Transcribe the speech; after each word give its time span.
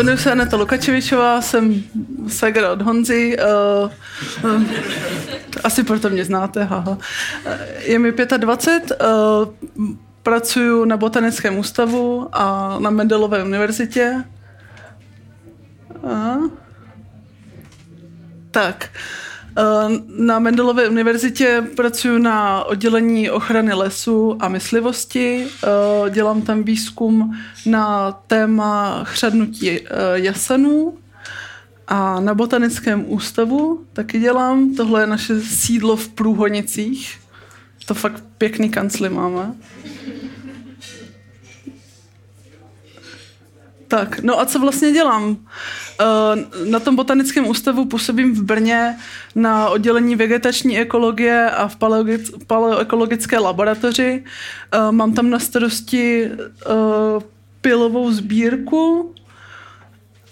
Jmenuji 0.00 0.18
se 0.18 0.32
Aneta 0.32 0.56
Lukačevičová, 0.56 1.40
jsem 1.40 1.82
segra 2.28 2.72
od 2.72 2.82
Honzy. 2.82 3.36
Uh, 4.44 4.50
uh, 4.52 4.62
asi 5.64 5.84
proto 5.84 6.10
mě 6.10 6.24
znáte, 6.24 6.64
haha. 6.64 6.98
Je 7.78 7.98
mi 7.98 8.12
25, 8.36 8.92
uh, 9.00 9.86
pracuji 10.22 10.84
na 10.84 10.96
Botanickém 10.96 11.58
ústavu 11.58 12.28
a 12.32 12.76
na 12.78 12.90
Mendelové 12.90 13.44
univerzitě. 13.44 14.24
Uh, 16.02 16.50
tak. 18.50 18.84
Eh, 18.84 19.29
na 20.16 20.38
Mendelové 20.38 20.88
univerzitě 20.88 21.64
pracuji 21.76 22.18
na 22.18 22.64
oddělení 22.64 23.30
ochrany 23.30 23.72
lesu 23.72 24.36
a 24.40 24.48
myslivosti. 24.48 25.46
Eh, 25.46 26.10
dělám 26.10 26.42
tam 26.42 26.62
výzkum 26.62 27.36
na 27.66 28.12
téma 28.12 29.04
chřadnutí 29.04 29.70
eh, 29.70 29.86
jasenů 30.14 30.98
a 31.88 32.20
na 32.20 32.34
Botanickém 32.34 33.04
ústavu 33.06 33.84
taky 33.92 34.18
dělám. 34.18 34.74
Tohle 34.74 35.02
je 35.02 35.06
naše 35.06 35.40
sídlo 35.40 35.96
v 35.96 36.08
Průhonicích. 36.08 37.18
To 37.86 37.94
fakt 37.94 38.24
pěkný 38.38 38.70
kancly 38.70 39.08
máme. 39.08 39.54
Tak, 43.90 44.20
no 44.20 44.40
a 44.40 44.44
co 44.44 44.58
vlastně 44.58 44.92
dělám? 44.92 45.36
Eh, 46.00 46.04
na 46.70 46.80
tom 46.80 46.96
botanickém 46.96 47.46
ústavu 47.48 47.84
působím 47.84 48.34
v 48.34 48.42
Brně 48.42 48.96
na 49.34 49.68
oddělení 49.68 50.16
vegetační 50.16 50.78
ekologie 50.78 51.50
a 51.50 51.68
v 51.68 51.76
paleoekologické 52.46 53.38
laboratoři. 53.38 54.24
Eh, 54.72 54.92
mám 54.92 55.12
tam 55.12 55.30
na 55.30 55.38
starosti 55.38 56.30
eh, 56.30 56.68
pilovou 57.60 58.10
sbírku 58.10 59.14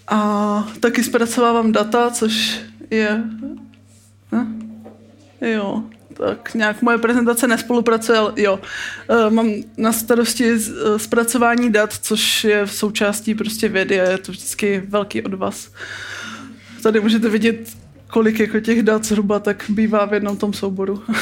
a 0.07 0.67
taky 0.79 1.03
zpracovávám 1.03 1.71
data, 1.71 2.09
což 2.09 2.61
je... 2.89 3.23
Ne? 4.31 4.47
Jo, 5.41 5.83
tak 6.19 6.53
nějak 6.53 6.81
moje 6.81 6.97
prezentace 6.97 7.47
nespolupracuje, 7.47 8.19
jo. 8.35 8.59
E, 9.09 9.29
mám 9.29 9.51
na 9.77 9.91
starosti 9.91 10.51
e, 10.53 10.59
zpracování 10.99 11.71
dat, 11.71 11.93
což 11.93 12.43
je 12.43 12.65
v 12.65 12.71
součástí 12.71 13.35
prostě 13.35 13.69
vědy 13.69 14.01
a 14.01 14.09
je 14.09 14.17
to 14.17 14.31
vždycky 14.31 14.83
velký 14.87 15.21
od 15.21 15.33
vás. 15.33 15.71
Tady 16.83 16.99
můžete 16.99 17.29
vidět, 17.29 17.69
kolik 18.07 18.39
jako 18.39 18.59
těch 18.59 18.83
dat 18.83 19.05
zhruba 19.05 19.39
tak 19.39 19.63
bývá 19.69 20.05
v 20.05 20.13
jednom 20.13 20.37
tom 20.37 20.53
souboru. 20.53 21.03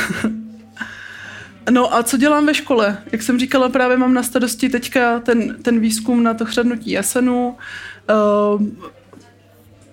No 1.69 1.95
a 1.95 2.03
co 2.03 2.17
dělám 2.17 2.45
ve 2.45 2.53
škole? 2.53 2.97
Jak 3.11 3.21
jsem 3.21 3.39
říkala, 3.39 3.69
právě 3.69 3.97
mám 3.97 4.13
na 4.13 4.23
starosti 4.23 4.69
teďka 4.69 5.19
ten, 5.19 5.63
ten 5.63 5.79
výzkum 5.79 6.23
na 6.23 6.33
to 6.33 6.45
chřadnutí 6.45 6.91
jasenu. 6.91 7.57
Uh, 8.09 8.63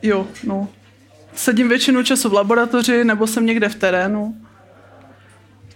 jo, 0.03 0.28
no. 0.44 0.69
Sedím 1.34 1.69
většinu 1.69 2.03
času 2.03 2.28
v 2.28 2.32
laboratoři 2.32 3.04
nebo 3.04 3.26
jsem 3.26 3.47
někde 3.47 3.69
v 3.69 3.75
terénu. 3.75 4.44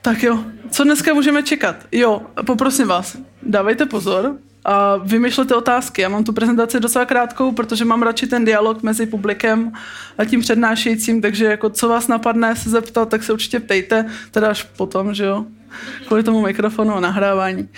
Tak 0.03 0.23
jo, 0.23 0.45
co 0.71 0.85
dneska 0.85 1.15
můžeme 1.15 1.43
čekat? 1.43 1.77
Jo, 1.93 2.23
poprosím 2.47 2.89
vás, 2.89 3.17
dávejte 3.43 3.87
pozor 3.87 4.37
a 4.65 4.97
vymýšlete 4.97 5.55
otázky. 5.55 6.03
Já 6.03 6.09
mám 6.09 6.25
tu 6.25 6.33
prezentaci 6.33 6.81
docela 6.81 7.05
krátkou, 7.05 7.53
protože 7.53 7.85
mám 7.85 8.03
radši 8.03 8.27
ten 8.27 8.45
dialog 8.45 8.83
mezi 8.83 9.07
publikem 9.07 9.73
a 10.19 10.25
tím 10.25 10.41
přednášejícím, 10.41 11.23
takže 11.23 11.45
jako 11.45 11.71
co 11.71 11.89
vás 11.89 12.09
napadne 12.09 12.57
se 12.57 12.71
zeptat, 12.71 13.09
tak 13.09 13.23
se 13.23 13.33
určitě 13.33 13.61
ptejte, 13.61 14.07
teda 14.31 14.49
až 14.49 14.63
potom, 14.63 15.15
že 15.15 15.25
jo, 15.25 15.45
kvůli 16.07 16.23
tomu 16.23 16.43
mikrofonu 16.43 16.95
a 16.95 17.01
nahrávání. 17.01 17.69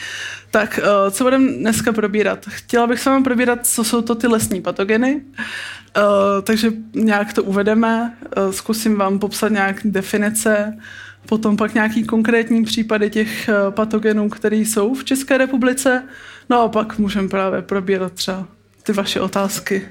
Tak, 0.51 0.81
eh, 0.83 1.11
co 1.11 1.25
budeme 1.25 1.53
dneska 1.53 1.93
probírat? 1.93 2.47
Chtěla 2.49 2.87
bych 2.87 3.01
s 3.01 3.07
vámi 3.07 3.25
probírat, 3.25 3.67
co 3.67 3.85
jsou 3.85 4.03
to 4.03 4.15
ty 4.15 4.27
lesní 4.27 4.63
patogeny, 4.63 5.23
Uh, 5.97 6.43
takže 6.43 6.73
nějak 6.95 7.33
to 7.33 7.43
uvedeme, 7.43 8.17
uh, 8.37 8.53
zkusím 8.53 8.97
vám 8.97 9.19
popsat 9.19 9.53
nějak 9.53 9.77
definice, 9.85 10.79
potom 11.27 11.57
pak 11.57 11.75
nějaký 11.75 12.05
konkrétní 12.05 12.65
případy 12.65 13.11
těch 13.11 13.49
eh, 13.49 13.55
patogenů, 13.71 14.29
které 14.29 14.57
jsou 14.57 14.95
v 14.95 15.05
České 15.05 15.39
republice. 15.39 16.03
No 16.51 16.63
a 16.63 16.69
pak 16.69 16.99
můžeme 16.99 17.29
právě 17.29 17.63
probírat 17.63 18.13
třeba 18.13 18.47
ty 18.83 18.93
vaše 18.93 19.21
otázky. 19.21 19.89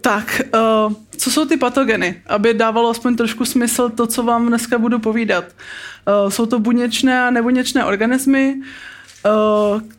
Tak, 0.00 0.42
uh, 0.54 0.92
co 1.16 1.30
jsou 1.30 1.44
ty 1.44 1.56
patogeny? 1.56 2.22
Aby 2.26 2.54
dávalo 2.54 2.90
aspoň 2.90 3.16
trošku 3.16 3.44
smysl 3.44 3.88
to, 3.88 4.06
co 4.06 4.22
vám 4.22 4.46
dneska 4.46 4.78
budu 4.78 4.98
povídat. 4.98 5.44
Uh, 5.44 6.30
jsou 6.30 6.46
to 6.46 6.58
buněčné 6.58 7.22
a 7.22 7.30
nebuněčné 7.30 7.84
organismy, 7.84 8.56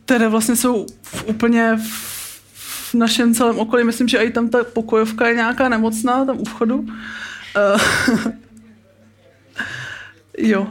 které 0.04 0.28
vlastně 0.28 0.56
jsou 0.56 0.86
v 1.02 1.24
úplně 1.26 1.78
v 2.54 2.94
našem 2.94 3.34
celém 3.34 3.58
okolí. 3.58 3.84
Myslím, 3.84 4.08
že 4.08 4.18
i 4.18 4.30
tam 4.30 4.48
ta 4.48 4.64
pokojovka 4.64 5.28
je 5.28 5.34
nějaká 5.34 5.68
nemocná, 5.68 6.24
tam 6.24 6.40
u 6.40 6.44
vchodu. 6.44 6.86
Jo. 10.38 10.66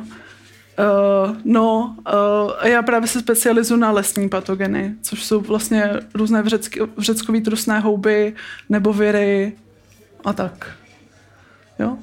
Uh, 0.80 1.36
no, 1.44 1.96
uh, 2.14 2.68
já 2.68 2.82
právě 2.82 3.08
se 3.08 3.20
specializuji 3.20 3.80
na 3.80 3.92
lesní 3.92 4.30
patogeny, 4.30 4.96
což 5.02 5.26
jsou 5.26 5.42
vlastně 5.42 5.90
různé 6.14 6.42
vřecky, 6.42 6.80
vřeckový 6.98 7.42
trusné 7.42 7.80
houby 7.80 8.36
nebo 8.70 8.94
viry 8.94 9.54
a 10.26 10.34
tak. 10.34 10.72
Jo? 11.80 11.98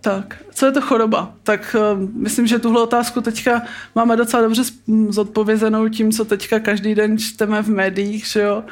Tak, 0.00 0.36
co 0.54 0.66
je 0.66 0.72
to 0.72 0.80
choroba? 0.80 1.34
Tak 1.42 1.76
uh, 1.78 2.10
myslím, 2.12 2.46
že 2.46 2.58
tuhle 2.58 2.82
otázku 2.82 3.20
teďka 3.20 3.62
máme 3.94 4.16
docela 4.16 4.42
dobře 4.42 4.62
zodpovězenou 5.08 5.88
tím, 5.88 6.12
co 6.12 6.24
teďka 6.24 6.60
každý 6.60 6.94
den 6.94 7.18
čteme 7.18 7.62
v 7.62 7.68
médiích, 7.68 8.26
že 8.26 8.40
jo? 8.40 8.64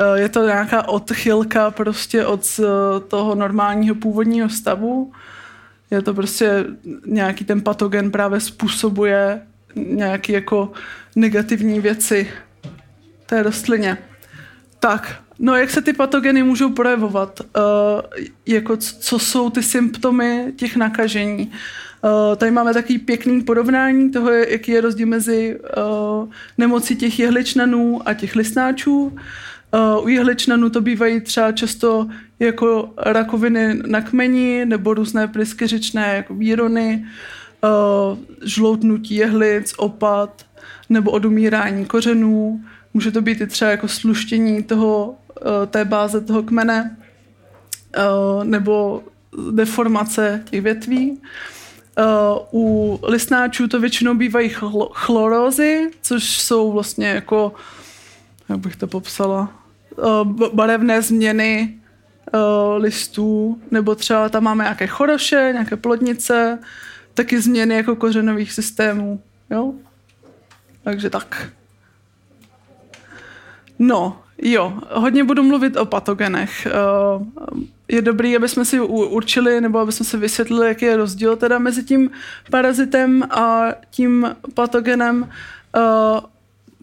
Uh, 0.00 0.14
je 0.14 0.28
to 0.28 0.46
nějaká 0.46 0.88
odchylka 0.88 1.70
prostě 1.70 2.26
od 2.26 2.40
uh, 2.58 2.66
toho 3.08 3.34
normálního 3.34 3.94
původního 3.94 4.48
stavu 4.48 5.12
je 5.90 6.02
to 6.02 6.14
prostě 6.14 6.64
nějaký 7.06 7.44
ten 7.44 7.60
patogen 7.60 8.10
právě 8.10 8.40
způsobuje 8.40 9.42
nějaký 9.74 10.32
jako 10.32 10.72
negativní 11.16 11.80
věci 11.80 12.30
té 13.26 13.42
rostlině. 13.42 13.98
Tak, 14.78 15.22
no 15.38 15.54
jak 15.54 15.70
se 15.70 15.82
ty 15.82 15.92
patogeny 15.92 16.42
můžou 16.42 16.70
projevovat? 16.70 17.40
Uh, 17.40 18.24
jako 18.46 18.76
co 18.76 19.18
jsou 19.18 19.50
ty 19.50 19.62
symptomy 19.62 20.52
těch 20.56 20.76
nakažení? 20.76 21.52
Uh, 22.02 22.36
tady 22.36 22.50
máme 22.50 22.74
takový 22.74 22.98
pěkný 22.98 23.42
porovnání 23.42 24.10
toho, 24.10 24.30
jaký 24.30 24.72
je 24.72 24.80
rozdíl 24.80 25.06
mezi 25.06 25.58
uh, 25.58 26.28
nemocí 26.58 26.96
těch 26.96 27.18
jehličnanů 27.18 28.08
a 28.08 28.14
těch 28.14 28.36
listnáčů. 28.36 29.02
Uh, 29.02 30.04
u 30.04 30.08
jehličnanů 30.08 30.70
to 30.70 30.80
bývají 30.80 31.20
třeba 31.20 31.52
často 31.52 32.08
jako 32.40 32.90
rakoviny 32.96 33.74
na 33.74 34.00
kmeni 34.00 34.64
nebo 34.64 34.94
různé 34.94 35.28
pryskyřičné 35.28 36.16
jako 36.16 36.34
výrony, 36.34 37.04
uh, 37.64 38.18
žloutnutí 38.44 39.14
jehlic, 39.14 39.74
opad 39.76 40.46
nebo 40.88 41.10
odumírání 41.10 41.86
kořenů. 41.86 42.60
Může 42.94 43.10
to 43.10 43.20
být 43.20 43.40
i 43.40 43.46
třeba 43.46 43.70
jako 43.70 43.88
sluštění 43.88 44.62
toho, 44.62 45.06
uh, 45.08 45.46
té 45.66 45.84
báze 45.84 46.20
toho 46.20 46.42
kmene 46.42 46.96
uh, 47.96 48.44
nebo 48.44 49.02
deformace 49.50 50.42
těch 50.50 50.62
větví. 50.62 51.20
U 52.52 52.98
listnáčů 53.02 53.68
to 53.68 53.80
většinou 53.80 54.14
bývají 54.14 54.50
chlorózy, 54.92 55.90
což 56.02 56.40
jsou 56.40 56.72
vlastně 56.72 57.08
jako, 57.08 57.52
jak 58.48 58.58
bych 58.58 58.76
to 58.76 58.86
popsala, 58.86 59.52
barevné 60.52 61.02
změny 61.02 61.79
listů, 62.76 63.60
nebo 63.70 63.94
třeba 63.94 64.28
tam 64.28 64.44
máme 64.44 64.64
nějaké 64.64 64.86
choroše, 64.86 65.50
nějaké 65.52 65.76
plodnice, 65.76 66.58
taky 67.14 67.40
změny 67.40 67.74
jako 67.74 67.96
kořenových 67.96 68.52
systémů. 68.52 69.22
Jo? 69.50 69.74
Takže 70.84 71.10
tak. 71.10 71.48
No, 73.78 74.22
jo, 74.42 74.78
hodně 74.90 75.24
budu 75.24 75.42
mluvit 75.42 75.76
o 75.76 75.84
patogenech. 75.84 76.66
Je 77.88 78.02
dobrý, 78.02 78.36
aby 78.36 78.48
jsme 78.48 78.64
si 78.64 78.80
určili, 78.80 79.60
nebo 79.60 79.78
aby 79.78 79.92
jsme 79.92 80.06
si 80.06 80.16
vysvětlili, 80.16 80.68
jaký 80.68 80.84
je 80.84 80.96
rozdíl 80.96 81.36
teda 81.36 81.58
mezi 81.58 81.84
tím 81.84 82.10
parazitem 82.50 83.22
a 83.22 83.64
tím 83.90 84.36
patogenem 84.54 85.28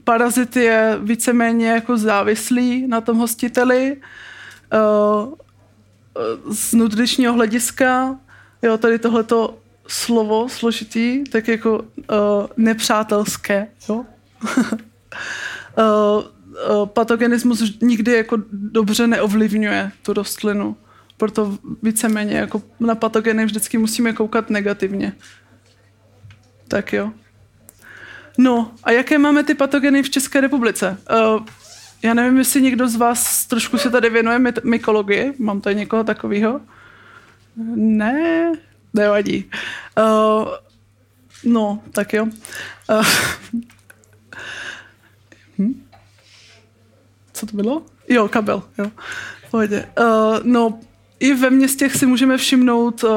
parazit 0.04 0.56
je 0.56 0.98
víceméně 1.02 1.70
jako 1.70 1.98
závislý 1.98 2.88
na 2.88 3.02
tom 3.02 3.18
hostiteli 3.18 3.98
z 6.52 6.74
nutričního 6.74 7.34
hlediska. 7.34 8.20
Jo, 8.62 8.78
tady 8.78 9.00
tohleto 9.00 9.58
slovo 9.88 10.50
složitý, 10.50 11.24
tak 11.24 11.48
jako 11.48 11.80
uh, 11.80 11.86
nepřátelské. 12.58 13.68
Jo? 13.90 13.96
uh, 13.96 14.06
uh, 15.78 16.86
patogenismus 16.86 17.80
nikdy 17.82 18.12
jako 18.12 18.38
dobře 18.52 19.08
neovlivňuje 19.08 19.92
tu 20.02 20.14
rostlinu. 20.14 20.78
Proto 21.18 21.58
víceméně 21.84 22.38
jako 22.38 22.62
na 22.80 22.96
patogeny 22.96 23.46
vždycky 23.46 23.78
musíme 23.78 24.14
koukat 24.14 24.50
negativně. 24.50 25.14
Tak 26.68 26.94
jo. 26.94 27.12
No 28.38 28.72
a 28.84 28.92
jaké 28.92 29.18
máme 29.18 29.44
ty 29.44 29.54
patogeny 29.54 30.04
v 30.04 30.10
České 30.10 30.42
republice? 30.42 30.98
Uh, 31.12 31.46
já 32.04 32.14
nevím, 32.14 32.38
jestli 32.38 32.62
někdo 32.62 32.88
z 32.88 32.96
vás 32.96 33.46
trošku 33.46 33.78
se 33.78 33.90
tady 33.90 34.10
věnuje 34.10 34.40
my- 34.40 34.52
mykologii. 34.64 35.34
Mám 35.40 35.62
tady 35.62 35.76
někoho 35.76 36.04
takového? 36.04 36.62
Ne, 37.76 38.52
nevadí. 38.94 39.52
Uh, 39.98 40.48
no, 41.44 41.84
tak 41.92 42.14
jo. 42.14 42.26
Uh, 42.90 43.06
hm? 45.60 45.84
Co 47.34 47.46
to 47.46 47.56
bylo? 47.56 47.86
Jo, 48.10 48.28
kabel, 48.28 48.64
jo. 48.78 48.92
Pohodě. 49.52 49.90
Uh, 50.00 50.40
no, 50.44 50.80
i 51.20 51.34
ve 51.34 51.50
městech 51.50 51.96
si 51.96 52.06
můžeme 52.06 52.38
všimnout 52.38 53.04
uh, 53.04 53.10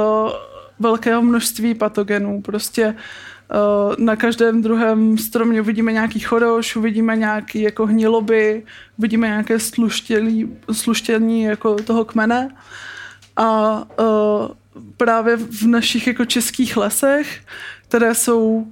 velkého 0.79 1.23
množství 1.23 1.75
patogenů. 1.75 2.43
Prostě 2.43 2.87
uh, 2.87 2.95
na 3.99 4.17
každém 4.17 4.63
druhém 4.63 5.19
stromě 5.19 5.61
uvidíme 5.61 5.93
nějaký 5.93 6.21
choroš, 6.21 6.77
uvidíme 6.77 7.17
nějaký 7.17 7.63
jako 7.63 7.87
hniloby, 7.87 8.63
uvidíme 8.99 9.27
nějaké 9.27 9.59
sluštělí, 9.59 10.57
sluštění 10.73 11.43
jako 11.43 11.75
toho 11.75 12.05
kmene. 12.05 12.49
A 13.37 13.79
uh, 13.79 14.49
právě 14.97 15.37
v 15.37 15.67
našich 15.67 16.07
jako 16.07 16.25
českých 16.25 16.77
lesech, 16.77 17.41
které 17.89 18.15
jsou 18.15 18.47
uh, 18.47 18.65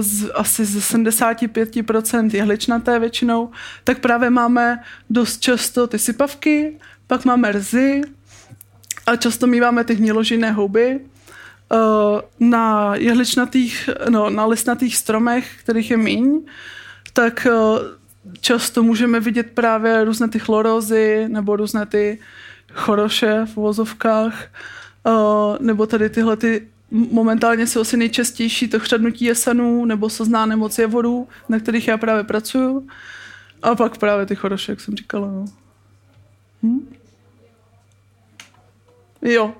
z, 0.00 0.30
asi 0.34 0.64
ze 0.64 0.78
75% 0.78 2.30
jehličnaté 2.34 2.98
většinou, 2.98 3.50
tak 3.84 3.98
právě 3.98 4.30
máme 4.30 4.82
dost 5.10 5.40
často 5.40 5.86
ty 5.86 5.98
sypavky, 5.98 6.78
pak 7.06 7.24
máme 7.24 7.52
rzy 7.52 8.02
a 9.06 9.16
často 9.16 9.46
míváme 9.46 9.84
ty 9.84 9.94
hniložinné 9.94 10.52
houby, 10.52 11.00
Eh, 11.00 11.09
na 12.40 12.94
jehličnatých, 12.94 13.90
no, 14.08 14.30
na 14.30 14.46
listnatých 14.46 14.96
stromech, 14.96 15.56
kterých 15.58 15.90
je 15.90 15.96
míň, 15.96 16.40
tak 17.12 17.46
eh, 17.46 17.52
často 18.40 18.82
můžeme 18.82 19.20
vidět 19.20 19.50
právě 19.54 20.04
různé 20.04 20.28
ty 20.28 20.38
chlorózy 20.38 21.24
nebo 21.28 21.56
různé 21.56 21.86
ty 21.86 22.18
choroše 22.72 23.46
v 23.46 23.56
vozovkách, 23.56 24.44
eh, 24.44 25.10
nebo 25.60 25.86
tady 25.86 26.10
tyhle 26.10 26.36
ty 26.36 26.68
momentálně 26.90 27.66
jsou 27.66 27.80
asi 27.80 27.96
nejčastější 27.96 28.68
to 28.68 28.80
chřadnutí 28.80 29.24
jesenů 29.24 29.84
nebo 29.84 30.10
sozná 30.10 30.46
nemoc 30.46 30.78
jevorů, 30.78 31.28
na 31.48 31.58
kterých 31.58 31.88
já 31.88 31.98
právě 31.98 32.24
pracuju. 32.24 32.88
A 33.62 33.74
pak 33.74 33.98
právě 33.98 34.26
ty 34.26 34.36
choroše, 34.36 34.72
jak 34.72 34.80
jsem 34.80 34.96
říkala. 34.96 35.28
No. 35.28 35.44
Hm? 36.62 36.94
Jo. 39.22 39.54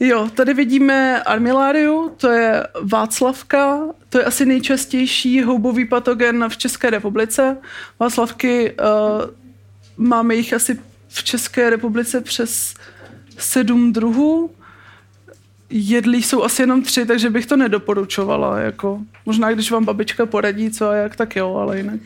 Jo, 0.00 0.30
tady 0.34 0.54
vidíme 0.54 1.22
armiláriu, 1.22 2.14
to 2.16 2.28
je 2.28 2.66
Václavka, 2.82 3.80
to 4.08 4.18
je 4.18 4.24
asi 4.24 4.46
nejčastější 4.46 5.42
houbový 5.42 5.84
patogen 5.84 6.44
v 6.48 6.56
České 6.56 6.90
republice. 6.90 7.56
Václavky 7.98 8.72
uh, 8.72 8.86
máme 9.96 10.34
jich 10.34 10.52
asi 10.52 10.78
v 11.08 11.24
České 11.24 11.70
republice 11.70 12.20
přes 12.20 12.74
sedm 13.38 13.92
druhů. 13.92 14.50
Jedlí 15.70 16.22
jsou 16.22 16.42
asi 16.42 16.62
jenom 16.62 16.82
tři, 16.82 17.06
takže 17.06 17.30
bych 17.30 17.46
to 17.46 17.56
nedoporučovala. 17.56 18.58
Jako, 18.58 19.00
možná 19.26 19.52
když 19.52 19.70
vám 19.70 19.84
babička 19.84 20.26
poradí, 20.26 20.70
co 20.70 20.88
a 20.88 20.94
jak, 20.94 21.16
tak 21.16 21.36
jo, 21.36 21.54
ale 21.54 21.76
jinak. 21.76 22.00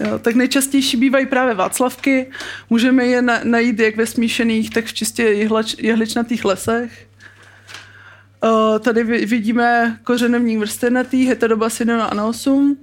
Jo, 0.00 0.18
tak 0.18 0.34
nejčastější 0.34 0.96
bývají 0.96 1.26
právě 1.26 1.54
Václavky. 1.54 2.30
Můžeme 2.70 3.06
je 3.06 3.22
na, 3.22 3.40
najít 3.44 3.80
jak 3.80 3.96
ve 3.96 4.06
smíšených, 4.06 4.70
tak 4.70 4.84
v 4.84 4.92
čistě 4.92 5.22
jehlič, 5.22 5.76
jehličnatých 5.78 6.44
lesech. 6.44 7.06
Uh, 8.44 8.78
tady 8.78 9.04
vidíme 9.04 9.98
kořenovník 10.04 10.58
vrstenatý, 10.58 11.26
heterobasino 11.26 12.12
anosum. 12.12 12.76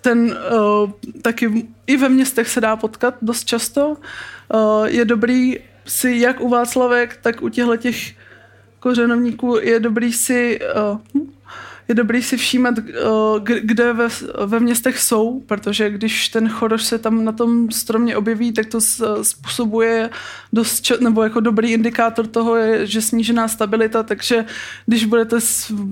Ten 0.00 0.38
uh, 0.52 0.90
taky 1.22 1.66
i 1.86 1.96
ve 1.96 2.08
městech 2.08 2.48
se 2.48 2.60
dá 2.60 2.76
potkat 2.76 3.14
dost 3.22 3.44
často. 3.44 3.88
Uh, 3.88 4.84
je 4.84 5.04
dobrý 5.04 5.58
si 5.86 6.16
jak 6.16 6.40
u 6.40 6.48
Václavek, 6.48 7.18
tak 7.22 7.42
u 7.42 7.48
těchto 7.48 7.76
těch 7.76 8.12
kořenovníků 8.80 9.56
je 9.62 9.80
dobrý 9.80 10.12
si 10.12 10.60
uh, 11.14 11.24
je 11.88 11.94
dobrý 11.94 12.22
si 12.22 12.36
všímat, 12.36 12.74
eh, 12.78 12.82
kde 13.60 13.92
ve, 13.92 14.08
ve 14.46 14.60
městech 14.60 14.98
jsou, 14.98 15.40
protože 15.40 15.90
když 15.90 16.28
ten 16.28 16.48
choroš 16.48 16.84
se 16.84 16.98
tam 16.98 17.24
na 17.24 17.32
tom 17.32 17.70
stromě 17.70 18.16
objeví, 18.16 18.52
tak 18.52 18.66
to 18.66 18.78
způsobuje 19.22 20.10
dost, 20.52 20.92
nebo 21.00 21.22
jako 21.22 21.40
dobrý 21.40 21.72
indikátor 21.72 22.26
toho 22.26 22.56
je, 22.56 22.86
že 22.86 23.02
snížená 23.02 23.48
stabilita, 23.48 24.02
takže 24.02 24.44
když 24.86 25.04
budete, 25.04 25.36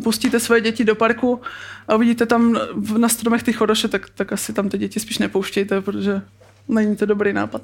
pustíte 0.02 0.40
své 0.40 0.60
děti 0.60 0.84
do 0.84 0.94
parku 0.94 1.40
a 1.88 1.96
vidíte 1.96 2.26
tam 2.26 2.58
na 2.96 3.08
stromech 3.08 3.42
ty 3.42 3.52
choroše, 3.52 3.88
tak, 3.88 4.10
tak 4.14 4.32
asi 4.32 4.52
tam 4.52 4.68
ty 4.68 4.78
děti 4.78 5.00
spíš 5.00 5.18
nepouštějte, 5.18 5.80
protože 5.80 6.22
není 6.68 6.96
to 6.96 7.06
dobrý 7.06 7.32
nápad. 7.32 7.62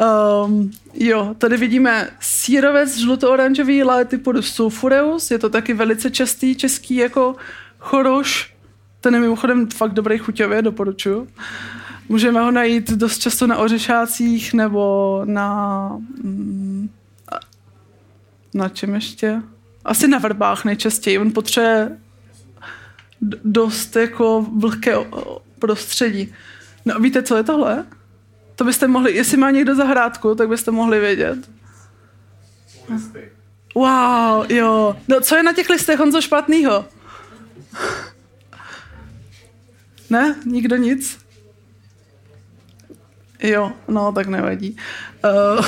Um, 0.00 0.70
jo, 0.94 1.34
tady 1.38 1.56
vidíme 1.56 2.10
sírovec 2.20 2.96
žluto-oranžový 2.96 3.82
typu 4.04 4.42
sulfureus, 4.42 5.30
je 5.30 5.38
to 5.38 5.48
taky 5.48 5.74
velice 5.74 6.10
častý 6.10 6.54
český 6.54 6.96
jako 6.96 7.36
choroš, 7.78 8.54
ten 9.00 9.14
je 9.14 9.20
mimochodem 9.20 9.66
fakt 9.66 9.92
dobrý 9.92 10.18
chuťově, 10.18 10.62
doporučuju. 10.62 11.28
Můžeme 12.08 12.40
ho 12.40 12.50
najít 12.50 12.90
dost 12.90 13.18
často 13.18 13.46
na 13.46 13.56
ořešácích 13.56 14.54
nebo 14.54 15.22
na... 15.24 15.88
Mm, 16.22 16.90
na 18.54 18.68
čem 18.68 18.94
ještě? 18.94 19.42
Asi 19.84 20.08
na 20.08 20.18
vrbách 20.18 20.64
nejčastěji. 20.64 21.18
On 21.18 21.32
potřebuje 21.32 21.98
dost 23.44 23.96
jako 23.96 24.46
vlhké 24.56 24.96
prostředí. 25.58 26.34
No 26.84 27.00
víte, 27.00 27.22
co 27.22 27.36
je 27.36 27.42
tohle? 27.42 27.84
To 28.58 28.64
byste 28.64 28.88
mohli, 28.88 29.14
jestli 29.14 29.36
má 29.36 29.50
někdo 29.50 29.74
zahrádku, 29.74 30.34
tak 30.34 30.48
byste 30.48 30.70
mohli 30.70 31.00
vědět. 31.00 31.50
Wow, 33.74 34.52
jo. 34.52 34.96
No, 35.08 35.20
co 35.20 35.36
je 35.36 35.42
na 35.42 35.52
těch 35.52 35.70
listech, 35.70 35.98
Honzo, 35.98 36.20
špatnýho? 36.20 36.84
Ne? 40.10 40.36
Nikdo 40.44 40.76
nic? 40.76 41.18
Jo, 43.42 43.72
no, 43.88 44.12
tak 44.12 44.26
nevadí. 44.26 44.76
Uh, 45.24 45.66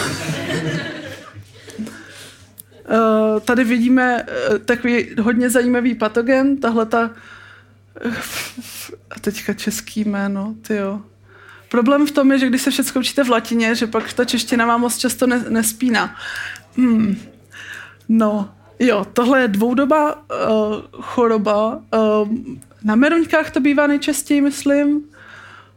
uh, 2.91 3.41
tady 3.41 3.65
vidíme 3.65 4.23
uh, 4.23 4.59
takový 4.59 5.15
hodně 5.23 5.51
zajímavý 5.51 5.95
patogen, 5.95 6.57
tahle 6.57 6.87
ta 6.87 7.11
a 9.11 9.21
teďka 9.21 9.53
český 9.53 10.05
jméno, 10.05 10.55
ty 10.63 10.75
jo. 10.75 11.03
Problém 11.71 12.07
v 12.07 12.11
tom 12.11 12.33
je, 12.33 12.39
že 12.39 12.47
když 12.47 12.63
se 12.63 12.71
všechno 12.71 13.01
učíte 13.01 13.25
v 13.25 13.31
latině, 13.31 13.75
že 13.75 13.87
pak 13.87 14.13
ta 14.13 14.25
čeština 14.25 14.67
vám 14.67 14.81
moc 14.81 14.99
často 14.99 15.27
ne, 15.27 15.45
nespíná. 15.49 16.17
Hmm. 16.77 17.17
No, 18.09 18.51
jo, 18.79 19.07
tohle 19.13 19.41
je 19.41 19.49
dvoudoba 19.49 20.15
uh, 20.15 20.23
choroba. 21.01 21.83
Uh, 21.95 22.29
na 22.85 22.95
meruňkách 22.95 23.51
to 23.51 23.61
bývá 23.61 23.87
nejčastěji, 23.87 24.41
myslím. 24.41 25.05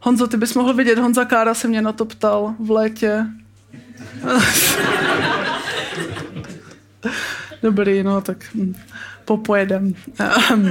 Honzo, 0.00 0.26
ty 0.26 0.36
bys 0.36 0.54
mohl 0.54 0.74
vidět, 0.74 0.98
Honza 0.98 1.24
Kára 1.24 1.54
se 1.54 1.68
mě 1.68 1.82
na 1.82 1.92
to 1.92 2.04
ptal 2.04 2.54
v 2.58 2.70
létě. 2.70 3.26
Dobrý, 7.62 8.02
no 8.02 8.20
tak 8.20 8.44
hm, 8.54 8.74
popojedem. 9.24 9.94
Uh, 10.20 10.70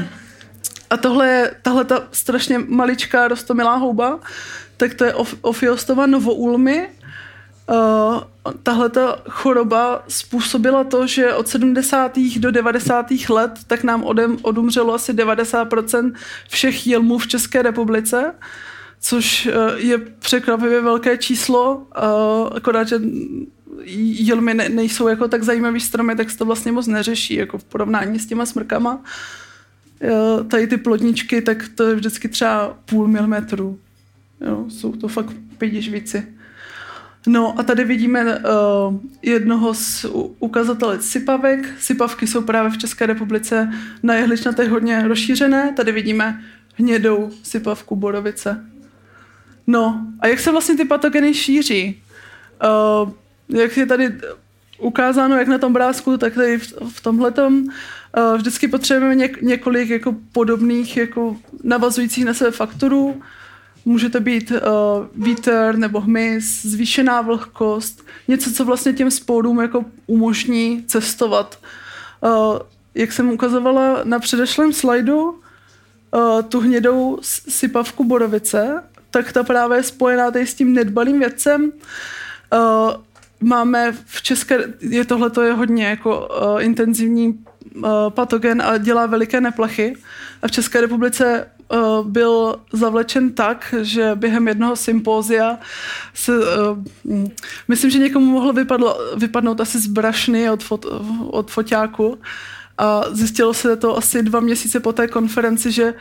a 0.89 0.97
tohle 0.97 1.27
je, 1.27 1.55
tahle 1.61 1.85
ta 1.85 2.07
strašně 2.11 2.59
maličká 2.59 3.27
rostomilá 3.27 3.75
houba, 3.75 4.19
tak 4.77 4.93
to 4.93 5.05
je 5.05 5.13
of, 5.13 5.35
Ophiostoma 5.41 6.05
novoulmy. 6.05 6.89
Uh, 7.69 8.21
tahle 8.63 8.89
ta 8.89 9.21
choroba 9.29 10.03
způsobila 10.07 10.83
to, 10.83 11.07
že 11.07 11.33
od 11.33 11.47
70. 11.47 12.17
do 12.37 12.51
90. 12.51 13.05
let 13.29 13.51
tak 13.67 13.83
nám 13.83 14.03
odem, 14.03 14.37
odumřelo 14.41 14.93
asi 14.93 15.13
90% 15.13 16.13
všech 16.49 16.87
jelmů 16.87 17.17
v 17.17 17.27
České 17.27 17.61
republice, 17.61 18.35
což 19.01 19.45
uh, 19.45 19.53
je 19.75 19.97
překvapivě 19.97 20.81
velké 20.81 21.17
číslo, 21.17 21.75
uh, 21.75 22.49
akorát, 22.55 22.87
že 22.87 23.01
jelmy 23.85 24.53
ne, 24.53 24.69
nejsou 24.69 25.07
jako 25.07 25.27
tak 25.27 25.43
zajímavý 25.43 25.79
stromy, 25.79 26.15
tak 26.15 26.29
se 26.29 26.37
to 26.37 26.45
vlastně 26.45 26.71
moc 26.71 26.87
neřeší, 26.87 27.35
jako 27.35 27.57
v 27.57 27.63
porovnání 27.63 28.19
s 28.19 28.25
těma 28.25 28.45
smrkama. 28.45 29.01
Uh, 30.03 30.43
tady 30.47 30.67
ty 30.67 30.77
plodničky, 30.77 31.41
tak 31.41 31.65
to 31.75 31.83
je 31.83 31.95
vždycky 31.95 32.29
třeba 32.29 32.77
půl 32.85 33.07
milimetru. 33.07 33.79
Jo, 34.43 34.65
jsou 34.69 34.91
to 34.91 35.07
fakt 35.07 35.35
pětižvíci. 35.57 36.27
No 37.27 37.59
a 37.59 37.63
tady 37.63 37.83
vidíme 37.83 38.39
uh, 38.39 38.41
jednoho 39.21 39.73
z 39.73 40.05
ukazatelů 40.39 41.01
sypavek. 41.01 41.73
Sypavky 41.79 42.27
jsou 42.27 42.41
právě 42.41 42.71
v 42.71 42.77
České 42.77 43.05
republice 43.05 43.73
na 44.03 44.13
jehličnatech 44.13 44.69
hodně 44.69 45.07
rozšířené. 45.07 45.73
Tady 45.75 45.91
vidíme 45.91 46.41
hnědou 46.75 47.31
sypavku 47.43 47.95
borovice. 47.95 48.65
No 49.67 50.07
a 50.19 50.27
jak 50.27 50.39
se 50.39 50.51
vlastně 50.51 50.77
ty 50.77 50.85
patogeny 50.85 51.33
šíří? 51.33 52.03
Uh, 53.03 53.11
jak 53.49 53.77
je 53.77 53.85
tady 53.85 54.11
ukázáno, 54.79 55.37
jak 55.37 55.47
na 55.47 55.57
tom 55.57 55.73
brázku, 55.73 56.17
tak 56.17 56.33
tady 56.33 56.57
v, 56.57 56.73
v 56.91 57.01
tomhletom 57.01 57.63
uh, 57.63 58.37
vždycky 58.37 58.67
potřebujeme 58.67 59.15
něk, 59.15 59.41
několik 59.41 59.89
jako 59.89 60.15
podobných, 60.31 60.97
jako 60.97 61.37
navazujících 61.63 62.25
na 62.25 62.33
sebe 62.33 62.51
faktorů. 62.51 63.21
Může 63.85 64.09
to 64.09 64.19
být 64.19 64.51
uh, 64.51 64.57
vítr 65.25 65.73
nebo 65.75 65.99
hmyz, 65.99 66.65
zvýšená 66.65 67.21
vlhkost, 67.21 68.03
něco, 68.27 68.51
co 68.51 68.65
vlastně 68.65 68.93
těm 68.93 69.11
sporům 69.11 69.59
jako 69.59 69.85
umožní 70.07 70.83
cestovat. 70.87 71.59
Uh, 72.21 72.59
jak 72.95 73.11
jsem 73.11 73.29
ukazovala 73.29 73.99
na 74.03 74.19
předešlém 74.19 74.73
slajdu, 74.73 75.23
uh, 75.29 76.41
tu 76.41 76.59
hnědou 76.59 77.19
sypavku 77.49 78.03
borovice, 78.03 78.83
tak 79.11 79.31
ta 79.31 79.43
právě 79.43 79.77
je 79.77 79.83
spojená 79.83 80.31
tady 80.31 80.47
s 80.47 80.53
tím 80.53 80.73
nedbalým 80.73 81.19
věcem. 81.19 81.71
Uh, 82.53 82.91
máme 83.39 83.91
v 84.05 84.21
České, 84.21 84.73
je 84.79 85.05
tohle 85.05 85.29
to 85.29 85.41
je 85.41 85.53
hodně 85.53 85.85
jako 85.85 86.27
uh, 86.27 86.63
intenzivní 86.63 87.45
patogen 88.09 88.61
a 88.61 88.77
dělá 88.77 89.05
veliké 89.05 89.41
neplechy. 89.41 89.95
A 90.41 90.47
v 90.47 90.51
České 90.51 90.81
republice 90.81 91.47
byl 92.03 92.55
zavlečen 92.73 93.31
tak, 93.31 93.75
že 93.81 94.11
během 94.15 94.47
jednoho 94.47 94.75
sympózia 94.75 95.57
se, 96.13 96.31
uh, 96.37 97.27
myslím, 97.67 97.91
že 97.91 97.99
někomu 97.99 98.25
mohlo 98.25 98.53
vypadlo, 98.53 98.97
vypadnout 99.15 99.61
asi 99.61 99.79
z 99.79 99.87
brašny 99.87 100.49
od, 100.49 100.63
fot, 100.63 100.85
od 101.27 101.51
foťáku 101.51 102.17
a 102.77 103.03
zjistilo 103.11 103.53
se 103.53 103.75
to 103.75 103.97
asi 103.97 104.23
dva 104.23 104.39
měsíce 104.39 104.79
po 104.79 104.93
té 104.93 105.07
konferenci, 105.07 105.71
že 105.71 105.93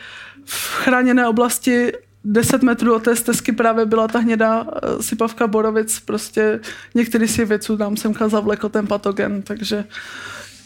v 0.45 0.75
chráněné 0.75 1.29
oblasti 1.29 1.93
10 2.25 2.63
metrů 2.63 2.95
od 2.95 3.03
té 3.03 3.17
stezky 3.17 3.53
právě 3.53 3.87
byla 3.87 4.09
ta 4.09 4.19
hnědá 4.19 4.67
sypavka 5.01 5.47
borovic, 5.47 6.01
prostě 6.01 6.61
některý 6.95 7.29
si 7.29 7.45
věců 7.45 7.77
tam 7.77 7.97
semka 7.97 8.29
zavlekl 8.29 8.69
ten 8.69 8.87
patogen, 8.87 9.43
takže 9.43 9.85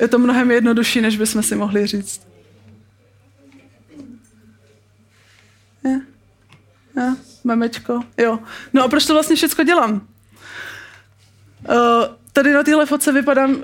je 0.00 0.08
to 0.08 0.18
mnohem 0.18 0.50
jednodušší, 0.50 1.00
než 1.00 1.16
bychom 1.16 1.42
si 1.42 1.56
mohli 1.56 1.86
říct. 1.86 2.25
Je? 5.87 6.00
Memečko? 7.45 8.00
Jo. 8.16 8.38
No 8.73 8.85
a 8.85 8.88
proč 8.88 9.07
to 9.07 9.12
vlastně 9.12 9.37
všechno 9.37 9.64
dělám? 9.64 9.93
Uh, 11.69 11.76
tady 12.33 12.52
na 12.52 12.62
téhle 12.62 12.87
fotce 12.87 13.12
vypadám, 13.12 13.50
uh, 13.50 13.62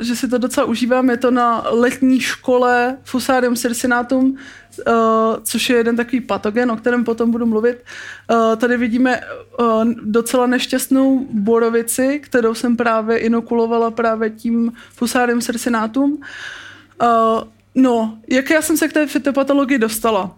že 0.00 0.16
si 0.16 0.28
to 0.28 0.38
docela 0.38 0.66
užívám. 0.66 1.10
Je 1.10 1.16
to 1.16 1.30
na 1.30 1.64
letní 1.70 2.20
škole 2.20 2.96
Fusarium 3.04 3.56
circinatum, 3.56 4.30
uh, 4.30 4.94
což 5.42 5.70
je 5.70 5.76
jeden 5.76 5.96
takový 5.96 6.20
patogen, 6.20 6.70
o 6.70 6.76
kterém 6.76 7.04
potom 7.04 7.30
budu 7.30 7.46
mluvit. 7.46 7.84
Uh, 8.30 8.56
tady 8.56 8.76
vidíme 8.76 9.20
uh, 9.60 9.84
docela 10.02 10.46
nešťastnou 10.46 11.26
borovici, 11.30 12.20
kterou 12.20 12.54
jsem 12.54 12.76
právě 12.76 13.18
inokulovala 13.18 13.90
právě 13.90 14.30
tím 14.30 14.72
Fusarium 14.94 15.40
circinatum. 15.40 16.12
Uh, 16.12 17.42
no, 17.74 18.18
jak 18.28 18.50
já 18.50 18.62
jsem 18.62 18.76
se 18.76 18.88
k 18.88 18.92
té 18.92 19.06
fitopatologii 19.06 19.78
dostala? 19.78 20.36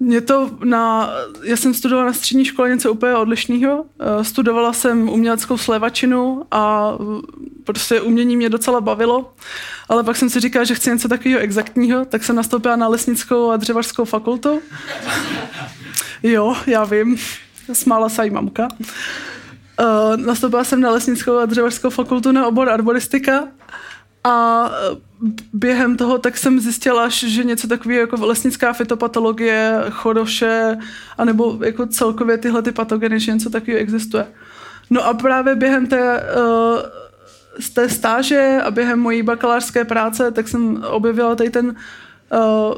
Mě 0.00 0.20
to 0.20 0.50
na, 0.64 1.10
já 1.42 1.56
jsem 1.56 1.74
studovala 1.74 2.06
na 2.06 2.12
střední 2.12 2.44
škole 2.44 2.68
něco 2.68 2.92
úplně 2.92 3.14
odlišného. 3.14 3.84
Eh, 4.00 4.24
studovala 4.24 4.72
jsem 4.72 5.08
uměleckou 5.08 5.58
slévačinu 5.58 6.44
a 6.50 6.92
prostě 7.64 8.00
umění 8.00 8.36
mě 8.36 8.48
docela 8.48 8.80
bavilo. 8.80 9.34
Ale 9.88 10.04
pak 10.04 10.16
jsem 10.16 10.30
si 10.30 10.40
říkala, 10.40 10.64
že 10.64 10.74
chci 10.74 10.90
něco 10.90 11.08
takového 11.08 11.40
exaktního, 11.40 12.04
tak 12.04 12.24
jsem 12.24 12.36
nastoupila 12.36 12.76
na 12.76 12.88
lesnickou 12.88 13.50
a 13.50 13.56
dřevařskou 13.56 14.04
fakultu. 14.04 14.60
Jo, 16.26 16.56
já 16.66 16.84
vím, 16.84 17.16
smála 17.72 18.08
se 18.08 18.26
i 18.26 18.30
mamka. 18.30 18.68
Uh, 19.80 20.16
nastoupila 20.16 20.64
jsem 20.64 20.80
na 20.80 20.90
lesnickou 20.90 21.38
a 21.38 21.46
dřevařskou 21.46 21.90
fakultu 21.90 22.32
na 22.32 22.46
obor 22.46 22.68
arboristika 22.68 23.48
a 24.24 24.70
během 25.52 25.96
toho 25.96 26.18
tak 26.18 26.36
jsem 26.36 26.60
zjistila, 26.60 27.08
že 27.08 27.44
něco 27.44 27.68
takového 27.68 28.00
jako 28.00 28.26
lesnická 28.26 28.72
fitopatologie, 28.72 29.84
choroše, 29.90 30.76
anebo 31.18 31.58
jako 31.64 31.86
celkově 31.86 32.38
tyhle 32.38 32.62
ty 32.62 32.72
patogeny, 32.72 33.20
že 33.20 33.32
něco 33.32 33.50
takového 33.50 33.80
existuje. 33.80 34.26
No 34.90 35.06
a 35.06 35.14
právě 35.14 35.54
během 35.54 35.86
té, 35.86 36.22
uh, 36.36 36.80
z 37.58 37.70
té 37.70 37.88
stáže 37.88 38.60
a 38.64 38.70
během 38.70 39.00
mojí 39.00 39.22
bakalářské 39.22 39.84
práce, 39.84 40.30
tak 40.30 40.48
jsem 40.48 40.84
objevila 40.88 41.34
tady 41.34 41.50
ten 41.50 41.66
uh, 41.66 42.74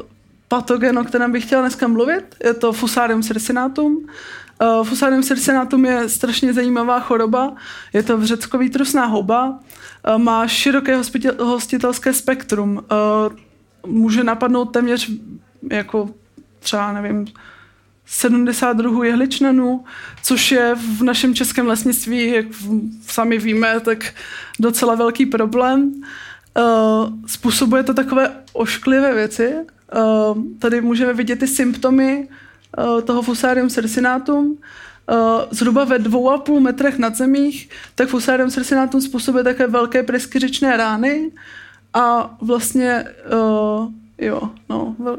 patogen, 0.49 0.99
o 0.99 1.05
kterém 1.05 1.33
bych 1.33 1.45
chtěla 1.45 1.63
dneska 1.63 1.89
mluvit. 1.89 2.25
Je 2.45 2.55
to 2.55 2.73
Fusarium 2.73 3.23
circinatum. 3.23 4.07
Uh, 4.63 4.85
Fusarium 4.87 5.23
circinatum 5.23 5.85
je 5.85 6.09
strašně 6.09 6.53
zajímavá 6.53 7.01
choroba. 7.01 7.55
Je 7.93 8.03
to 8.03 8.19
vřeckový 8.19 8.71
trusná 8.71 9.07
houba. 9.07 9.49
Uh, 9.49 10.19
má 10.19 10.47
široké 10.47 11.01
hostitelské 11.39 12.13
spektrum. 12.13 12.77
Uh, 12.77 13.37
může 13.87 14.25
napadnout 14.25 14.65
téměř 14.65 15.11
jako 15.71 16.11
třeba, 16.59 16.93
nevím, 16.93 17.27
72 18.07 19.05
jehličnanů, 19.05 19.85
což 20.23 20.53
je 20.53 20.75
v 20.75 21.03
našem 21.03 21.35
českém 21.35 21.67
lesnictví, 21.67 22.31
jak 22.31 22.47
sami 23.07 23.39
víme, 23.39 23.81
tak 23.81 24.15
docela 24.61 24.95
velký 24.95 25.27
problém. 25.27 25.93
Způsobuje 27.27 27.83
to 27.83 27.95
takové 27.95 28.37
ošklivé 28.53 29.15
věci. 29.15 29.55
Tady 30.59 30.81
můžeme 30.81 31.13
vidět 31.13 31.39
ty 31.39 31.47
symptomy 31.47 32.29
toho 33.05 33.23
Fusarium 33.23 33.69
circinatum. 33.69 34.59
Uh, 35.13 35.43
zhruba 35.51 35.85
ve 35.85 35.99
dvou 35.99 36.31
a 36.31 36.39
půl 36.39 36.61
metrech 36.61 36.99
nad 36.99 37.17
zemích, 37.17 37.71
tak 37.95 38.09
Fusarium 38.09 38.51
circinatum 38.51 39.01
způsobuje 39.01 39.45
také 39.45 39.67
velké 39.67 40.03
preskyřičné 40.03 40.77
rány 40.77 41.31
a 41.95 42.37
vlastně, 42.41 43.05
uh, 43.33 43.93
jo, 44.19 44.51
no, 44.69 44.97
vel, 44.99 45.19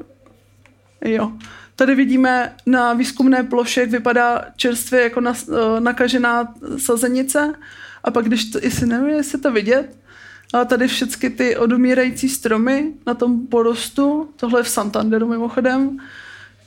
jo. 1.06 1.32
Tady 1.76 1.96
vidíme 1.96 2.56
na 2.66 2.94
výzkumné 2.94 3.44
ploše, 3.44 3.82
jak 3.82 3.90
vypadá 3.90 4.46
čerstvě 4.56 5.02
jako 5.02 5.22
na, 5.22 5.34
nakažená 5.80 6.54
sazenice 6.78 7.54
a 8.04 8.12
pak, 8.12 8.26
když 8.26 8.46
to, 8.46 8.60
jestli 8.62 8.88
nevím, 8.88 9.16
jestli 9.16 9.40
to 9.40 9.52
vidět, 9.52 9.98
a 10.54 10.66
tady 10.66 10.88
všechny 10.88 11.30
ty 11.30 11.58
odumírající 11.58 12.30
stromy 12.30 12.94
na 13.06 13.14
tom 13.14 13.48
porostu, 13.48 14.30
tohle 14.36 14.60
je 14.60 14.64
v 14.64 14.70
Santanderu 14.70 15.28
mimochodem, 15.28 16.00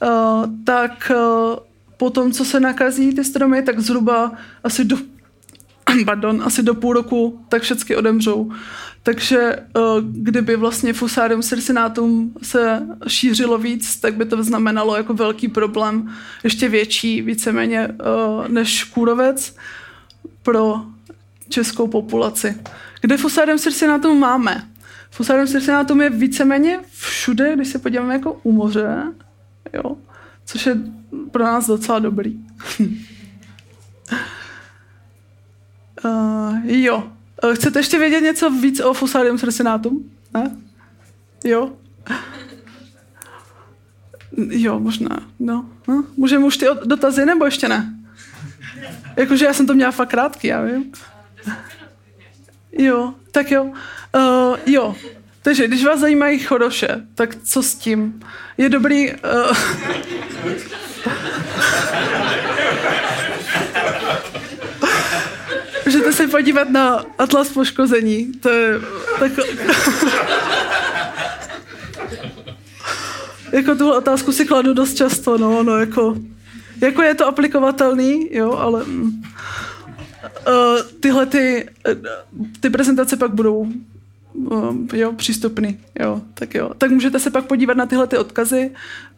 uh, 0.03 0.47
tak 0.65 1.13
uh, 1.15 1.57
po 1.97 2.11
tom, 2.11 2.33
co 2.33 2.45
se 2.45 2.61
nakazí 2.61 3.15
ty 3.15 3.25
stromy, 3.25 3.63
tak 3.63 3.81
zhruba 3.81 4.33
asi 4.65 4.85
do, 4.85 4.97
pardon, 6.05 6.43
asi 6.45 6.63
do 6.63 6.75
půl 6.75 6.93
roku 6.93 7.45
tak 7.49 7.63
všechny 7.63 7.97
odemřou. 7.97 8.53
Takže 9.03 9.57
uh, 9.77 9.83
kdyby 10.03 10.57
vlastně 10.57 10.93
Fusarium 10.93 11.43
circinatum 11.43 12.33
se 12.43 12.83
šířilo 13.09 13.59
víc, 13.59 13.97
tak 13.97 14.15
by 14.15 14.25
to 14.25 14.43
znamenalo 14.43 14.97
jako 14.97 15.15
velký 15.15 15.49
problém, 15.49 16.15
ještě 16.45 16.69
větší, 16.69 17.23
víceméně 17.23 17.89
než 18.49 18.85
kůrovec 18.85 19.57
pro 20.43 20.83
českou 21.49 21.89
populaci. 21.89 22.57
Kde 23.01 23.17
Fusarium 23.17 23.59
circinatum 23.59 24.19
máme? 24.21 24.69
Fusarium 25.11 25.47
circinatum 25.47 26.01
je 26.01 26.11
víceméně 26.11 26.81
všude, 26.91 27.57
když 27.57 27.69
se 27.69 27.79
podíváme 27.79 28.15
jako 28.15 28.41
u 28.43 28.53
moře, 28.53 29.03
jo, 29.73 29.97
což 30.45 30.67
je 30.67 30.77
pro 31.31 31.45
nás 31.45 31.67
docela 31.67 31.99
dobrý. 31.99 32.41
uh, 36.05 36.59
jo. 36.65 37.13
Uh, 37.45 37.55
chcete 37.55 37.79
ještě 37.79 37.99
vědět 37.99 38.21
něco 38.21 38.51
víc 38.51 38.81
o 38.81 38.95
Fusarium 38.95 39.39
circinatum? 39.39 40.11
Ne? 40.35 40.57
Jo? 41.45 41.73
Jo, 44.49 44.81
možná. 44.81 45.21
No. 45.39 45.71
no. 45.89 46.05
Můžeme 46.17 46.45
už 46.45 46.57
ty 46.57 46.67
dotazy, 46.85 47.27
nebo 47.27 47.45
ještě 47.45 47.69
ne? 47.69 47.95
Jakože 49.17 49.45
já 49.45 49.53
jsem 49.55 49.67
to 49.67 49.75
měla 49.75 49.91
fakt 49.91 50.09
krátký, 50.11 50.47
já 50.47 50.63
vím. 50.63 50.93
Jo, 52.73 53.15
tak 53.31 53.51
jo. 53.51 53.65
Uh, 53.65 54.57
jo, 54.67 54.97
takže 55.43 55.69
když 55.69 55.85
vás 55.85 56.01
zajímají 56.01 56.39
choroše, 56.39 56.89
tak 57.15 57.37
co 57.45 57.63
s 57.63 57.75
tím? 57.75 58.21
Je 58.59 58.69
dobrý... 58.69 59.13
Uh... 59.13 59.17
Můžete 65.85 66.13
se 66.13 66.29
podívat 66.29 66.71
na 66.71 67.05
atlas 67.19 67.49
poškození. 67.49 68.33
To 68.33 68.49
je 68.49 68.81
tak... 69.19 69.33
jako 73.53 73.75
tuhle 73.75 73.99
otázku 73.99 74.33
si 74.33 74.45
kladu 74.45 74.75
dost 74.75 74.95
často, 74.95 75.39
no, 75.39 75.63
no, 75.63 75.77
jako, 75.77 76.17
jako 76.81 77.03
je 77.03 77.15
to 77.15 77.27
aplikovatelný, 77.27 78.29
jo, 78.31 78.53
ale 78.53 78.85
uh, 78.85 79.11
tyhle 81.01 81.27
ty, 81.27 81.69
uh, 81.89 81.95
ty 82.61 82.71
prezentace 82.71 83.17
pak 83.17 83.35
budou 83.35 83.67
uh, 84.51 84.77
jo, 84.93 85.13
přístupný, 85.13 85.79
jo, 86.01 86.21
tak 86.35 86.55
jo. 86.55 86.71
Tak 86.79 86.91
můžete 86.91 87.19
se 87.19 87.31
pak 87.31 87.45
podívat 87.45 87.77
na 87.77 87.87
tyhle 87.87 88.07
ty 88.07 88.19
odkazy, 88.19 88.71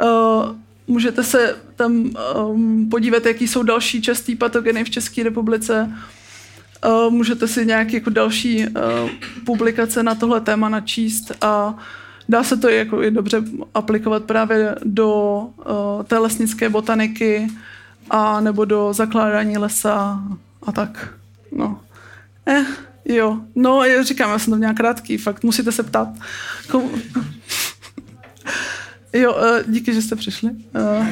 uh, 0.02 0.56
můžete 0.86 1.24
se 1.24 1.56
tam 1.76 2.10
um, 2.46 2.88
podívat, 2.90 3.26
jaký 3.26 3.48
jsou 3.48 3.62
další 3.62 4.02
častý 4.02 4.36
patogeny 4.36 4.84
v 4.84 4.90
České 4.90 5.22
republice, 5.22 5.92
uh, 6.86 7.12
můžete 7.12 7.48
si 7.48 7.66
nějaké 7.66 7.94
jako 7.94 8.10
další 8.10 8.66
uh, 8.66 9.10
publikace 9.46 10.02
na 10.02 10.14
tohle 10.14 10.40
téma 10.40 10.68
načíst 10.68 11.32
a 11.40 11.78
dá 12.28 12.44
se 12.44 12.56
to 12.56 12.68
jako 12.68 13.02
i 13.02 13.10
dobře 13.10 13.42
aplikovat 13.74 14.24
právě 14.24 14.74
do 14.84 15.36
uh, 15.56 16.02
té 16.04 16.18
lesnické 16.18 16.68
botaniky 16.68 17.48
a 18.10 18.40
nebo 18.40 18.64
do 18.64 18.92
zakládání 18.92 19.58
lesa 19.58 20.22
a 20.66 20.72
tak. 20.72 21.14
No. 21.52 21.80
Eh, 22.46 22.64
jo. 23.04 23.38
No, 23.54 23.84
já 23.84 24.02
říkám, 24.02 24.30
já 24.30 24.38
jsem 24.38 24.52
to 24.52 24.58
nějak 24.58 24.76
krátký, 24.76 25.16
fakt 25.16 25.44
musíte 25.44 25.72
se 25.72 25.82
ptát. 25.82 26.08
Komu... 26.70 26.90
jo, 29.12 29.34
uh, 29.34 29.72
díky, 29.72 29.94
že 29.94 30.02
jste 30.02 30.16
přišli. 30.16 30.50
Uh, 30.50 31.06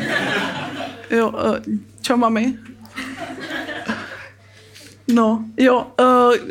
jo, 1.11 1.29
uh, 1.31 1.57
čau 2.03 2.17
mami. 2.17 2.59
No, 5.13 5.45
jo, 5.57 5.87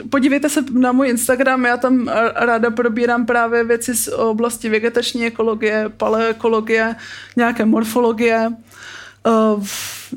podívejte 0.10 0.50
se 0.50 0.62
na 0.72 0.92
můj 0.92 1.10
Instagram, 1.10 1.66
já 1.66 1.78
tam 1.78 2.08
ráda 2.36 2.72
probírám 2.72 3.26
právě 3.26 3.64
věci 3.64 3.96
z 3.96 4.08
oblasti 4.08 4.70
vegetační 4.70 5.26
ekologie, 5.26 5.90
paleoekologie, 5.98 6.96
nějaké 7.36 7.66
morfologie, 7.66 8.50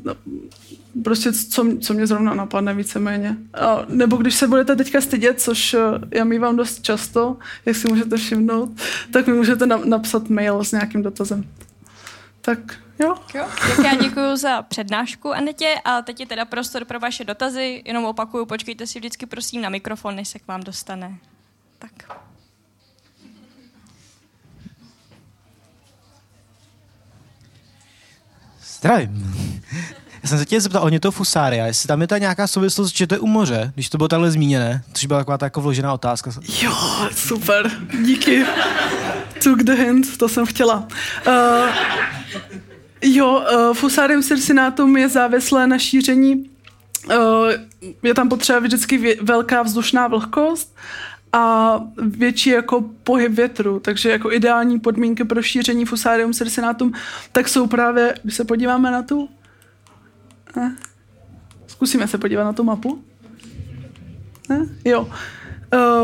no, 0.04 0.14
prostě 1.04 1.32
co, 1.32 1.66
co 1.80 1.94
mě 1.94 2.06
zrovna 2.06 2.34
napadne 2.34 2.74
víceméně. 2.74 3.36
A, 3.54 3.84
nebo 3.88 4.16
když 4.16 4.34
se 4.34 4.48
budete 4.48 4.76
teďka 4.76 5.00
stydět, 5.00 5.40
což 5.40 5.76
já 6.10 6.24
mývám 6.24 6.56
dost 6.56 6.82
často, 6.82 7.36
jak 7.66 7.76
si 7.76 7.88
můžete 7.88 8.16
všimnout, 8.16 8.70
tak 9.12 9.26
mi 9.26 9.32
můžete 9.32 9.66
na, 9.66 9.76
napsat 9.76 10.28
mail 10.28 10.64
s 10.64 10.72
nějakým 10.72 11.02
dotazem. 11.02 11.44
Tak 12.40 12.58
Jo. 12.98 13.14
jo. 13.34 13.48
Tak 13.68 13.78
já 13.84 13.94
děkuji 13.94 14.36
za 14.36 14.62
přednášku, 14.62 15.32
Anetě, 15.32 15.74
a 15.84 16.02
teď 16.02 16.20
je 16.20 16.26
teda 16.26 16.44
prostor 16.44 16.84
pro 16.84 17.00
vaše 17.00 17.24
dotazy. 17.24 17.82
Jenom 17.86 18.04
opakuju, 18.04 18.46
počkejte 18.46 18.86
si 18.86 18.98
vždycky 18.98 19.26
prosím 19.26 19.62
na 19.62 19.68
mikrofon, 19.68 20.16
než 20.16 20.28
se 20.28 20.38
k 20.38 20.48
vám 20.48 20.60
dostane. 20.60 21.18
Tak. 21.78 22.22
Zdravím. 28.62 29.41
Já 30.22 30.28
jsem 30.28 30.38
se 30.38 30.44
chtěl 30.44 30.60
zeptat 30.60 30.80
ohně 30.82 31.00
toho 31.00 31.12
fusária, 31.12 31.66
jestli 31.66 31.86
tam 31.86 32.00
je 32.00 32.06
ta 32.06 32.18
nějaká 32.18 32.46
souvislost, 32.46 32.96
že 32.96 33.06
to 33.06 33.14
je 33.14 33.18
u 33.18 33.26
moře, 33.26 33.72
když 33.74 33.88
to 33.88 33.98
bylo 33.98 34.08
takhle 34.08 34.30
zmíněné, 34.30 34.82
což 34.92 35.06
byla 35.06 35.20
taková 35.20 35.38
ta 35.38 35.46
jako 35.46 35.60
vložená 35.60 35.92
otázka. 35.92 36.30
Jo, 36.62 36.72
super, 37.14 37.70
díky. 38.04 38.44
Took 39.44 39.62
the 39.62 39.72
hint, 39.72 40.16
to 40.18 40.28
jsem 40.28 40.46
chtěla. 40.46 40.88
Uh, 41.26 41.32
Jo, 43.04 43.44
uh, 43.68 43.74
Fusarium 43.74 44.22
circinatum 44.22 44.96
je 44.96 45.08
závislé 45.08 45.66
na 45.66 45.78
šíření. 45.78 46.50
Uh, 47.06 47.14
je 48.02 48.14
tam 48.14 48.28
potřeba 48.28 48.58
vždycky 48.58 48.98
vě- 48.98 49.16
velká 49.22 49.62
vzdušná 49.62 50.08
vlhkost 50.08 50.76
a 51.32 51.74
větší 51.96 52.50
jako 52.50 52.84
pohyb 53.04 53.32
větru, 53.32 53.80
takže 53.80 54.10
jako 54.10 54.32
ideální 54.32 54.80
podmínky 54.80 55.24
pro 55.24 55.42
šíření 55.42 55.84
Fusarium 55.84 56.32
circinatum, 56.32 56.92
tak 57.32 57.48
jsou 57.48 57.66
právě, 57.66 58.14
když 58.22 58.34
se 58.34 58.44
podíváme 58.44 58.90
na 58.90 59.02
tu, 59.02 59.28
eh, 60.56 60.70
zkusíme 61.66 62.08
se 62.08 62.18
podívat 62.18 62.44
na 62.44 62.52
tu 62.52 62.64
mapu. 62.64 63.04
Eh, 64.50 64.90
jo. 64.90 65.10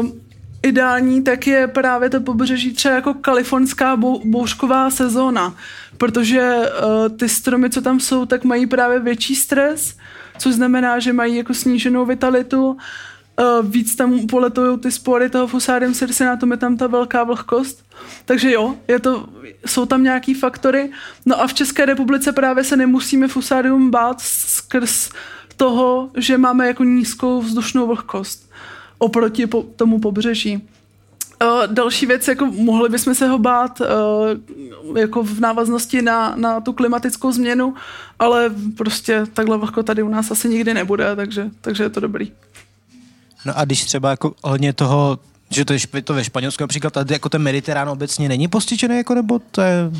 Um, 0.00 0.20
ideální, 0.62 1.22
tak 1.22 1.46
je 1.46 1.66
právě 1.66 2.10
to 2.10 2.20
pobřeží 2.20 2.72
třeba 2.72 2.94
jako 2.94 3.14
kalifornská 3.14 3.96
bouřková 4.24 4.90
sezóna, 4.90 5.54
protože 5.96 6.56
uh, 6.58 7.16
ty 7.16 7.28
stromy, 7.28 7.70
co 7.70 7.82
tam 7.82 8.00
jsou, 8.00 8.26
tak 8.26 8.44
mají 8.44 8.66
právě 8.66 9.00
větší 9.00 9.36
stres, 9.36 9.96
což 10.38 10.54
znamená, 10.54 10.98
že 10.98 11.12
mají 11.12 11.36
jako 11.36 11.54
sníženou 11.54 12.06
vitalitu, 12.06 12.76
uh, 13.38 13.66
víc 13.70 13.96
tam 13.96 14.26
poletují 14.26 14.78
ty 14.78 14.92
spory 14.92 15.30
toho 15.30 15.46
fusarium 15.46 15.94
circinatum, 15.94 16.50
je 16.50 16.56
tam 16.56 16.76
ta 16.76 16.86
velká 16.86 17.24
vlhkost. 17.24 17.84
Takže 18.24 18.52
jo, 18.52 18.74
je 18.88 18.98
to, 18.98 19.28
jsou 19.66 19.86
tam 19.86 20.02
nějaký 20.02 20.34
faktory. 20.34 20.90
No 21.26 21.40
a 21.40 21.46
v 21.46 21.54
České 21.54 21.86
republice 21.86 22.32
právě 22.32 22.64
se 22.64 22.76
nemusíme 22.76 23.28
fusarium 23.28 23.90
bát 23.90 24.20
skrz 24.20 25.10
toho, 25.56 26.10
že 26.16 26.38
máme 26.38 26.66
jako 26.66 26.84
nízkou 26.84 27.40
vzdušnou 27.40 27.86
vlhkost 27.86 28.50
oproti 28.98 29.46
po, 29.46 29.62
tomu 29.62 29.98
pobřeží. 30.00 30.68
Uh, 31.42 31.66
další 31.66 32.06
věc, 32.06 32.28
jako 32.28 32.46
mohli 32.46 32.88
bychom 32.88 33.14
se 33.14 33.28
ho 33.28 33.38
bát 33.38 33.80
uh, 33.80 34.98
jako 34.98 35.22
v 35.22 35.40
návaznosti 35.40 36.02
na, 36.02 36.34
na 36.36 36.60
tu 36.60 36.72
klimatickou 36.72 37.32
změnu, 37.32 37.74
ale 38.18 38.50
prostě 38.76 39.26
takhle 39.32 39.58
vlhko 39.58 39.82
tady 39.82 40.02
u 40.02 40.08
nás 40.08 40.30
asi 40.30 40.48
nikdy 40.48 40.74
nebude, 40.74 41.16
takže, 41.16 41.50
takže 41.60 41.82
je 41.82 41.90
to 41.90 42.00
dobrý. 42.00 42.32
No 43.44 43.58
a 43.58 43.64
když 43.64 43.84
třeba 43.84 44.10
jako 44.10 44.34
hodně 44.44 44.72
toho, 44.72 45.18
že 45.50 45.64
to 45.64 45.72
je 45.72 46.02
to 46.04 46.14
ve 46.14 46.24
Španělsku 46.24 46.62
například, 46.62 46.92
tady 46.92 47.14
jako 47.14 47.28
ten 47.28 47.42
Mediterán 47.42 47.88
obecně 47.88 48.28
není 48.28 48.48
postičený, 48.48 48.96
jako 48.96 49.14
nebo 49.14 49.38
to 49.50 49.60
je... 49.60 49.90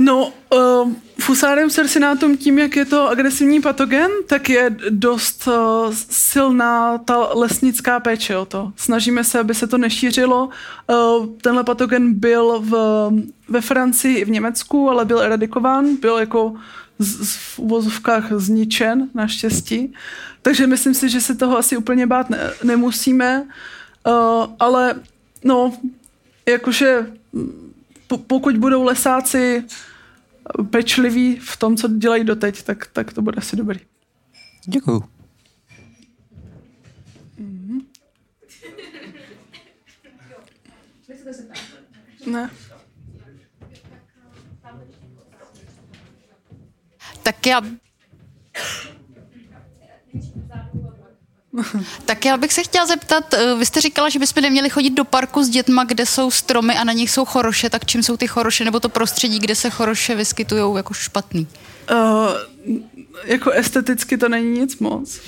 No, 0.00 0.32
uh, 0.54 0.92
Fusarium 1.20 1.70
cercinatum 1.70 2.36
tím, 2.36 2.58
jak 2.58 2.76
je 2.76 2.84
to 2.84 3.08
agresivní 3.08 3.60
patogen, 3.60 4.10
tak 4.26 4.48
je 4.48 4.76
dost 4.90 5.48
uh, 5.48 5.94
silná 6.10 6.98
ta 6.98 7.28
lesnická 7.34 8.00
péče 8.00 8.36
o 8.36 8.44
to. 8.44 8.72
Snažíme 8.76 9.24
se, 9.24 9.38
aby 9.38 9.54
se 9.54 9.66
to 9.66 9.78
nešířilo. 9.78 10.48
Uh, 10.86 11.26
tenhle 11.42 11.64
patogen 11.64 12.14
byl 12.14 12.60
v, 12.60 13.10
ve 13.48 13.60
Francii 13.60 14.18
i 14.18 14.24
v 14.24 14.30
Německu, 14.30 14.90
ale 14.90 15.04
byl 15.04 15.20
eradikován, 15.20 15.96
byl 15.96 16.18
jako 16.18 16.54
z, 16.98 17.26
z, 17.26 17.36
v 17.36 17.58
uvozovkách 17.58 18.32
zničen, 18.32 19.08
naštěstí. 19.14 19.94
Takže 20.42 20.66
myslím 20.66 20.94
si, 20.94 21.08
že 21.08 21.20
se 21.20 21.34
toho 21.34 21.58
asi 21.58 21.76
úplně 21.76 22.06
bát 22.06 22.30
ne, 22.30 22.38
nemusíme, 22.64 23.42
uh, 23.42 24.12
ale 24.58 24.94
no, 25.44 25.72
jakože 26.48 27.06
pokud 28.26 28.56
budou 28.56 28.82
lesáci 28.82 29.64
pečliví 30.70 31.36
v 31.36 31.56
tom, 31.56 31.76
co 31.76 31.88
dělají 31.88 32.24
doteď, 32.24 32.62
tak, 32.62 32.86
tak 32.86 33.12
to 33.12 33.22
bude 33.22 33.36
asi 33.36 33.56
dobrý. 33.56 33.80
Děkuju. 34.66 35.04
Mm-hmm. 37.40 37.80
Ne. 42.26 42.50
Tak 47.26 47.46
já 47.46 47.60
tak 52.04 52.24
já 52.24 52.36
bych 52.36 52.52
se 52.52 52.62
chtěla 52.62 52.86
zeptat, 52.86 53.34
eh, 53.34 53.54
vy 53.54 53.66
jste 53.66 53.80
říkala, 53.80 54.08
že 54.08 54.18
bychom 54.18 54.42
neměli 54.42 54.70
chodit 54.70 54.90
do 54.90 55.04
parku 55.04 55.42
s 55.42 55.48
dětma, 55.48 55.84
kde 55.84 56.06
jsou 56.06 56.30
stromy 56.30 56.76
a 56.76 56.84
na 56.84 56.92
nich 56.92 57.10
jsou 57.10 57.24
choroše, 57.24 57.70
tak 57.70 57.86
čím 57.86 58.02
jsou 58.02 58.16
ty 58.16 58.26
choroše, 58.26 58.64
nebo 58.64 58.80
to 58.80 58.88
prostředí, 58.88 59.38
kde 59.38 59.54
se 59.54 59.70
choroše 59.70 60.14
vyskytují 60.14 60.76
jako 60.76 60.94
špatný? 60.94 61.46
Uh, 61.90 62.30
jako 63.24 63.50
esteticky 63.50 64.18
to 64.18 64.28
není 64.28 64.60
nic 64.60 64.78
moc. 64.78 65.20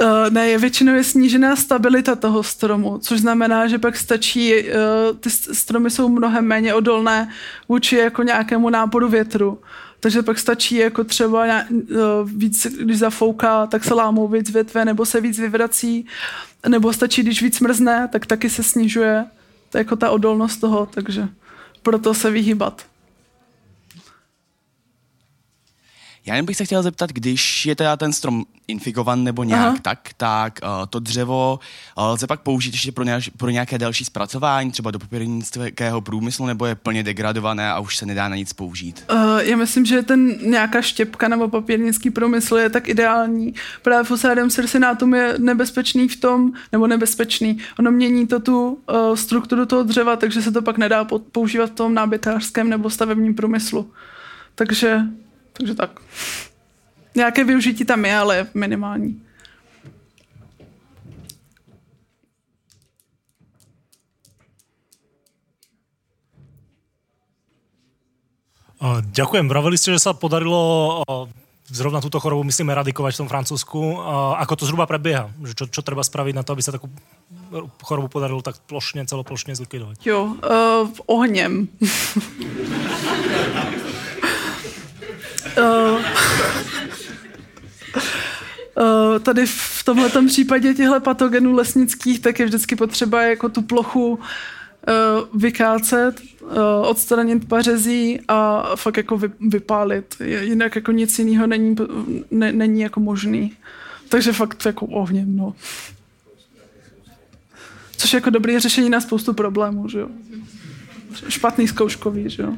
Uh, 0.00 0.30
ne, 0.30 0.48
je 0.48 0.58
většinou 0.58 0.94
je 0.94 1.04
snížená 1.04 1.56
stabilita 1.56 2.14
toho 2.14 2.42
stromu, 2.42 2.98
což 2.98 3.20
znamená, 3.20 3.66
že 3.66 3.78
pak 3.78 3.96
stačí, 3.96 4.54
uh, 4.54 5.16
ty 5.20 5.30
stromy 5.30 5.90
jsou 5.90 6.08
mnohem 6.08 6.44
méně 6.44 6.74
odolné 6.74 7.30
vůči 7.68 7.96
jako 7.96 8.22
nějakému 8.22 8.70
náporu 8.70 9.08
větru. 9.08 9.58
Takže 10.00 10.22
pak 10.22 10.38
stačí 10.38 10.76
jako 10.76 11.04
třeba 11.04 11.46
eh, 11.46 11.64
víc, 12.24 12.66
když 12.80 12.98
zafouká, 12.98 13.66
tak 13.66 13.84
se 13.84 13.94
lámou 13.94 14.28
víc 14.28 14.50
větve, 14.50 14.84
nebo 14.84 15.06
se 15.06 15.20
víc 15.20 15.38
vyvrací, 15.38 16.06
nebo 16.68 16.92
stačí, 16.92 17.22
když 17.22 17.42
víc 17.42 17.60
mrzne, 17.60 18.08
tak 18.12 18.26
taky 18.26 18.50
se 18.50 18.62
snižuje 18.62 19.24
to 19.70 19.78
jako 19.78 19.96
ta 19.96 20.10
odolnost 20.10 20.56
toho, 20.56 20.88
takže 20.94 21.28
proto 21.82 22.14
se 22.14 22.30
vyhýbat. 22.30 22.86
Já 26.28 26.34
jen 26.34 26.44
bych 26.44 26.56
se 26.56 26.64
chtěl 26.64 26.82
zeptat, 26.82 27.10
když 27.10 27.66
je 27.66 27.76
teda 27.76 27.96
ten 27.96 28.12
strom 28.12 28.44
infikovan 28.68 29.24
nebo 29.24 29.44
nějak 29.44 29.66
Aha. 29.66 29.76
tak, 29.82 30.08
tak 30.16 30.58
uh, 30.62 30.68
to 30.90 30.98
dřevo 30.98 31.60
uh, 31.98 32.04
lze 32.04 32.26
pak 32.26 32.40
použít 32.40 32.74
ještě 32.74 32.92
pro, 32.92 33.04
nějak, 33.04 33.22
pro 33.36 33.50
nějaké 33.50 33.78
další 33.78 34.04
zpracování, 34.04 34.70
třeba 34.70 34.90
do 34.90 34.98
papírnického 34.98 36.00
průmyslu, 36.00 36.46
nebo 36.46 36.66
je 36.66 36.74
plně 36.74 37.02
degradované 37.02 37.70
a 37.70 37.78
už 37.78 37.96
se 37.96 38.06
nedá 38.06 38.28
na 38.28 38.36
nic 38.36 38.52
použít? 38.52 39.04
Uh, 39.12 39.38
já 39.38 39.56
myslím, 39.56 39.84
že 39.84 40.02
ten 40.02 40.50
nějaká 40.50 40.82
štěpka 40.82 41.28
nebo 41.28 41.48
papírnický 41.48 42.10
průmysl 42.10 42.56
je 42.56 42.70
tak 42.70 42.88
ideální. 42.88 43.54
Právě 43.82 44.04
fusarium 44.04 44.50
cercinatum 44.50 45.14
je 45.14 45.34
nebezpečný 45.38 46.08
v 46.08 46.16
tom, 46.16 46.52
nebo 46.72 46.86
nebezpečný. 46.86 47.58
Ono 47.78 47.90
mění 47.90 48.26
to 48.26 48.40
tu 48.40 48.68
uh, 48.68 49.14
strukturu 49.14 49.66
toho 49.66 49.82
dřeva, 49.82 50.16
takže 50.16 50.42
se 50.42 50.52
to 50.52 50.62
pak 50.62 50.78
nedá 50.78 51.04
po- 51.04 51.18
používat 51.18 51.70
v 51.70 51.74
tom 51.74 51.94
nábytářském 51.94 52.68
nebo 52.68 52.90
stavebním 52.90 53.34
průmyslu. 53.34 53.92
Takže, 54.54 55.00
takže 55.58 55.74
tak. 55.74 56.00
Nějaké 57.14 57.44
využití 57.44 57.84
tam 57.84 58.04
je, 58.04 58.16
ale 58.16 58.36
je 58.36 58.46
minimální. 58.54 59.20
Ďakujem. 69.10 69.50
Vraveli 69.50 69.74
ste, 69.74 69.90
že 69.90 70.06
sa 70.06 70.14
podarilo 70.14 71.02
zrovna 71.66 71.98
túto 71.98 72.22
chorobu, 72.22 72.46
myslím, 72.46 72.70
eradikovať 72.70 73.18
v 73.18 73.20
tom 73.26 73.28
Francúzsku. 73.28 73.98
Ako 74.38 74.54
to 74.54 74.64
zhruba 74.70 74.86
prebieha? 74.86 75.34
Čo, 75.58 75.66
čo 75.66 75.82
treba 75.82 76.06
spraviť 76.06 76.34
na 76.38 76.46
to, 76.46 76.54
aby 76.54 76.62
sa 76.62 76.70
takú 76.70 76.86
chorobu 77.82 78.06
podarilo 78.06 78.38
tak 78.38 78.62
plošne, 78.70 79.02
celoplošne 79.04 79.58
zlikvidovať? 79.58 80.06
Jo, 80.06 80.38
uh, 80.38 80.86
ohněm. 81.10 81.68
uh, 85.56 86.00
Uh, 88.78 89.18
tady 89.18 89.46
v 89.46 89.84
tomhle 89.84 90.10
případě 90.26 90.74
těchto 90.74 91.00
patogenů 91.00 91.52
lesnických 91.52 92.20
tak 92.20 92.38
je 92.38 92.46
vždycky 92.46 92.76
potřeba 92.76 93.22
jako 93.22 93.48
tu 93.48 93.62
plochu 93.62 94.08
uh, 94.08 94.20
vykácet, 95.40 96.20
odstranit 96.82 97.48
pařezí 97.48 98.20
a 98.28 98.70
fakt 98.76 98.96
jako 98.96 99.18
vy, 99.18 99.30
vypálit. 99.40 100.16
Jinak 100.40 100.76
jako 100.76 100.92
nic 100.92 101.18
jiného 101.18 101.46
není, 101.46 101.76
ne, 102.30 102.52
není 102.52 102.80
jako 102.80 103.00
možný. 103.00 103.56
Takže 104.08 104.32
fakt 104.32 104.66
jako 104.66 104.86
ohněm, 104.86 105.36
no. 105.36 105.54
Což 107.96 108.12
je 108.12 108.16
jako 108.16 108.30
dobré 108.30 108.60
řešení 108.60 108.90
na 108.90 109.00
spoustu 109.00 109.34
problémů, 109.34 109.88
že 109.88 109.98
jo. 109.98 110.08
Špatný 111.28 111.68
zkouškový, 111.68 112.30
že 112.30 112.42
jo. 112.42 112.56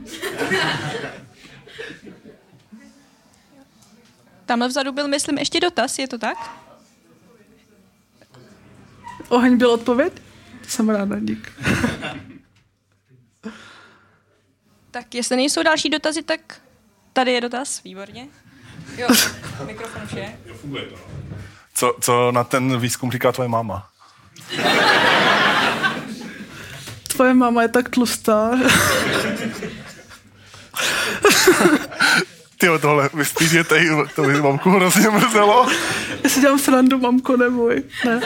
Tamhle 4.51 4.69
vzadu 4.69 4.93
byl, 4.93 5.09
myslím, 5.09 5.39
ještě 5.39 5.61
dotaz, 5.61 5.99
je 5.99 6.09
to 6.09 6.19
tak? 6.19 6.37
Oheň 9.29 9.57
byl 9.57 9.71
odpověď? 9.71 10.13
Jsem 10.69 10.89
ráda, 10.89 11.17
dík. 11.21 11.53
Tak 14.91 15.15
jestli 15.15 15.37
nejsou 15.37 15.63
další 15.63 15.91
dotazy, 15.91 16.23
tak 16.23 16.61
tady 17.13 17.33
je 17.33 17.41
dotaz, 17.41 17.83
výborně. 17.83 18.29
Jo, 18.97 19.09
mikrofon 19.67 20.03
už 20.03 20.13
je. 20.13 20.39
Co, 21.75 21.97
co 22.01 22.33
na 22.33 22.45
ten 22.45 22.81
výzkum 22.81 23.13
říká 23.13 23.33
tvoje 23.33 23.49
máma? 23.49 23.91
Tvoje 27.09 27.35
máma 27.35 27.63
je 27.63 27.69
tak 27.69 27.89
tlustá. 27.89 28.51
Ty 32.61 32.67
tohle 32.81 33.11
vystýděte, 33.15 33.85
to 34.17 34.23
by 34.23 34.43
mamku 34.43 34.71
hrozně 34.71 35.11
mrzelo. 35.11 35.67
Já 36.25 36.31
si 36.31 36.41
dělám 36.41 36.59
srandu, 36.59 36.99
mamko, 36.99 37.37
neboj. 37.37 37.83
Ne. 38.05 38.21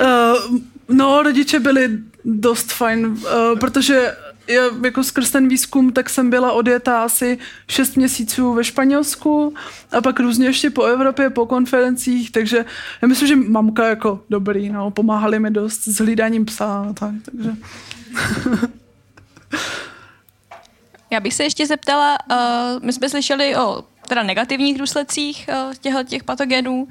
Uh, 0.00 0.58
no, 0.88 1.22
rodiče 1.22 1.60
byli 1.60 1.88
dost 2.24 2.72
fajn, 2.72 3.06
uh, 3.06 3.58
protože 3.58 4.16
já 4.46 4.62
jako 4.84 5.04
skrz 5.04 5.30
ten 5.30 5.48
výzkum, 5.48 5.92
tak 5.92 6.10
jsem 6.10 6.30
byla 6.30 6.52
odjetá 6.52 7.02
asi 7.02 7.38
6 7.68 7.96
měsíců 7.96 8.54
ve 8.54 8.64
Španělsku 8.64 9.54
a 9.92 10.00
pak 10.00 10.20
různě 10.20 10.46
ještě 10.46 10.70
po 10.70 10.84
Evropě, 10.84 11.30
po 11.30 11.46
konferencích, 11.46 12.32
takže 12.32 12.64
já 13.02 13.08
myslím, 13.08 13.28
že 13.28 13.36
mamka 13.36 13.86
jako 13.86 14.22
dobrý, 14.30 14.68
no, 14.68 14.90
pomáhali 14.90 15.38
mi 15.38 15.50
dost 15.50 15.84
s 15.84 15.98
hlídáním 15.98 16.44
psa 16.44 16.92
tak, 16.94 17.14
takže... 17.24 17.50
Já 21.10 21.20
bych 21.20 21.34
se 21.34 21.42
ještě 21.42 21.66
zeptala, 21.66 22.16
uh, 22.30 22.36
my 22.84 22.92
jsme 22.92 23.08
slyšeli 23.08 23.56
o 23.56 23.84
teda 24.08 24.22
negativních 24.22 24.78
důsledcích 24.78 25.48
uh, 25.48 25.74
těchto 25.80 26.04
těch 26.04 26.24
patogenů 26.24 26.88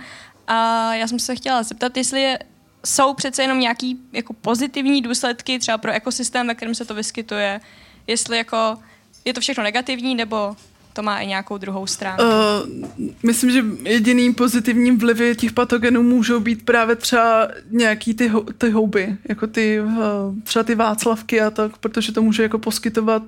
a 0.47 0.93
já 0.93 1.07
jsem 1.07 1.19
se 1.19 1.35
chtěla 1.35 1.63
zeptat, 1.63 1.97
jestli 1.97 2.21
je, 2.21 2.39
jsou 2.85 3.13
přece 3.13 3.41
jenom 3.41 3.59
nějaký 3.59 3.99
jako 4.13 4.33
pozitivní 4.33 5.01
důsledky 5.01 5.59
třeba 5.59 5.77
pro 5.77 5.91
ekosystém, 5.91 6.47
ve 6.47 6.55
kterém 6.55 6.75
se 6.75 6.85
to 6.85 6.93
vyskytuje, 6.93 7.61
jestli 8.07 8.37
jako 8.37 8.77
je 9.25 9.33
to 9.33 9.41
všechno 9.41 9.63
negativní, 9.63 10.15
nebo 10.15 10.55
to 10.93 11.03
má 11.03 11.19
i 11.19 11.27
nějakou 11.27 11.57
druhou 11.57 11.87
stránku. 11.87 12.23
Uh, 12.23 13.09
myslím, 13.23 13.51
že 13.51 13.63
jediným 13.83 14.33
pozitivním 14.33 14.97
vlivy 14.97 15.35
těch 15.35 15.51
patogenů 15.51 16.03
můžou 16.03 16.39
být 16.39 16.65
právě 16.65 16.95
třeba 16.95 17.47
nějaký 17.69 18.13
ty, 18.13 18.29
hou- 18.29 18.53
ty 18.57 18.69
houby, 18.69 19.17
jako 19.29 19.47
ty, 19.47 19.81
uh, 19.81 19.95
třeba 20.43 20.63
ty 20.63 20.75
václavky 20.75 21.41
a 21.41 21.49
tak, 21.51 21.77
protože 21.77 22.11
to 22.11 22.21
může 22.21 22.43
jako 22.43 22.59
poskytovat 22.59 23.23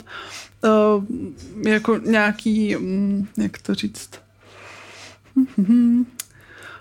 uh, 0.64 1.04
jako 1.68 1.98
nějaký, 1.98 2.76
um, 2.78 3.28
jak 3.38 3.58
to 3.58 3.76
říct, 3.76 4.10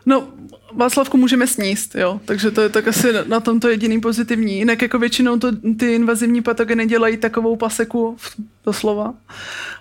No, 0.06 0.28
Václavku 0.72 1.16
můžeme 1.16 1.46
sníst, 1.46 1.94
jo, 1.94 2.20
takže 2.24 2.50
to 2.50 2.60
je 2.60 2.68
tak 2.68 2.88
asi 2.88 3.06
na 3.26 3.40
tom 3.40 3.60
to 3.60 3.68
jediný 3.68 4.00
pozitivní. 4.00 4.58
Jinak 4.58 4.82
jako 4.82 4.98
většinou 4.98 5.38
to, 5.38 5.52
ty 5.78 5.94
invazivní 5.94 6.42
patogeny 6.42 6.86
dělají 6.86 7.16
takovou 7.16 7.56
paseku, 7.56 8.16
v- 8.18 8.36
doslova, 8.64 9.14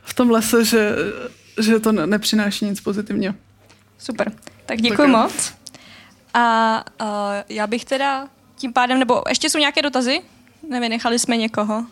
v 0.03 0.13
tom 0.13 0.31
lese, 0.31 0.65
že, 0.65 0.95
že 1.61 1.79
to 1.79 1.91
ne- 1.91 2.07
nepřináší 2.07 2.65
nic 2.65 2.81
pozitivního. 2.81 3.33
Super, 3.97 4.31
tak 4.65 4.81
děkuji 4.81 4.97
Tak 4.97 5.07
moc. 5.07 5.53
A 6.33 6.75
uh, 7.01 7.07
já 7.49 7.67
bych 7.67 7.85
teda 7.85 8.27
tím 8.55 8.73
pádem, 8.73 8.99
nebo 8.99 9.21
ještě 9.29 9.49
jsou 9.49 9.57
nějaké 9.57 9.81
dotazy? 9.81 10.21
Nevynechali 10.69 11.19
jsme 11.19 11.37
někoho. 11.37 11.85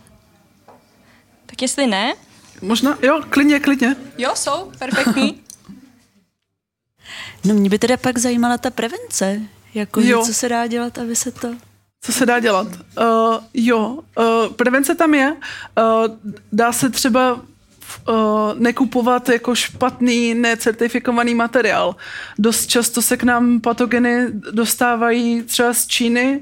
Tak 1.47 1.61
jestli 1.61 1.87
ne, 1.87 2.13
Možná, 2.61 2.97
jo, 3.01 3.21
klidně, 3.29 3.59
klidně. 3.59 3.95
jo, 4.17 4.31
jsou, 4.35 4.71
perfektní. 4.79 5.41
No 7.45 7.53
mě 7.53 7.69
by 7.69 7.79
teda 7.79 7.97
pak 7.97 8.17
zajímala 8.17 8.57
ta 8.57 8.69
prevence. 8.69 9.41
Jako 9.73 10.01
Jo. 10.01 10.25
co 10.25 10.33
se 10.33 10.49
dá 10.49 10.67
dělat, 10.67 10.97
aby 10.97 11.15
se 11.15 11.31
to... 11.31 11.47
Co 12.01 12.11
se 12.13 12.25
dá 12.25 12.39
dělat? 12.39 12.67
Uh, 12.67 13.37
jo, 13.53 13.87
uh, 13.89 14.53
prevence 14.55 14.95
tam 14.95 15.13
je. 15.13 15.31
Uh, 15.31 16.15
dá 16.51 16.71
se 16.71 16.89
třeba 16.89 17.33
uh, 17.33 17.39
nekupovat 18.55 19.29
jako 19.29 19.55
špatný, 19.55 20.33
necertifikovaný 20.33 21.35
materiál. 21.35 21.95
Dost 22.39 22.67
často 22.67 23.01
se 23.01 23.17
k 23.17 23.23
nám 23.23 23.61
patogeny 23.61 24.27
dostávají 24.51 25.41
třeba 25.43 25.73
z 25.73 25.87
Číny. 25.87 26.41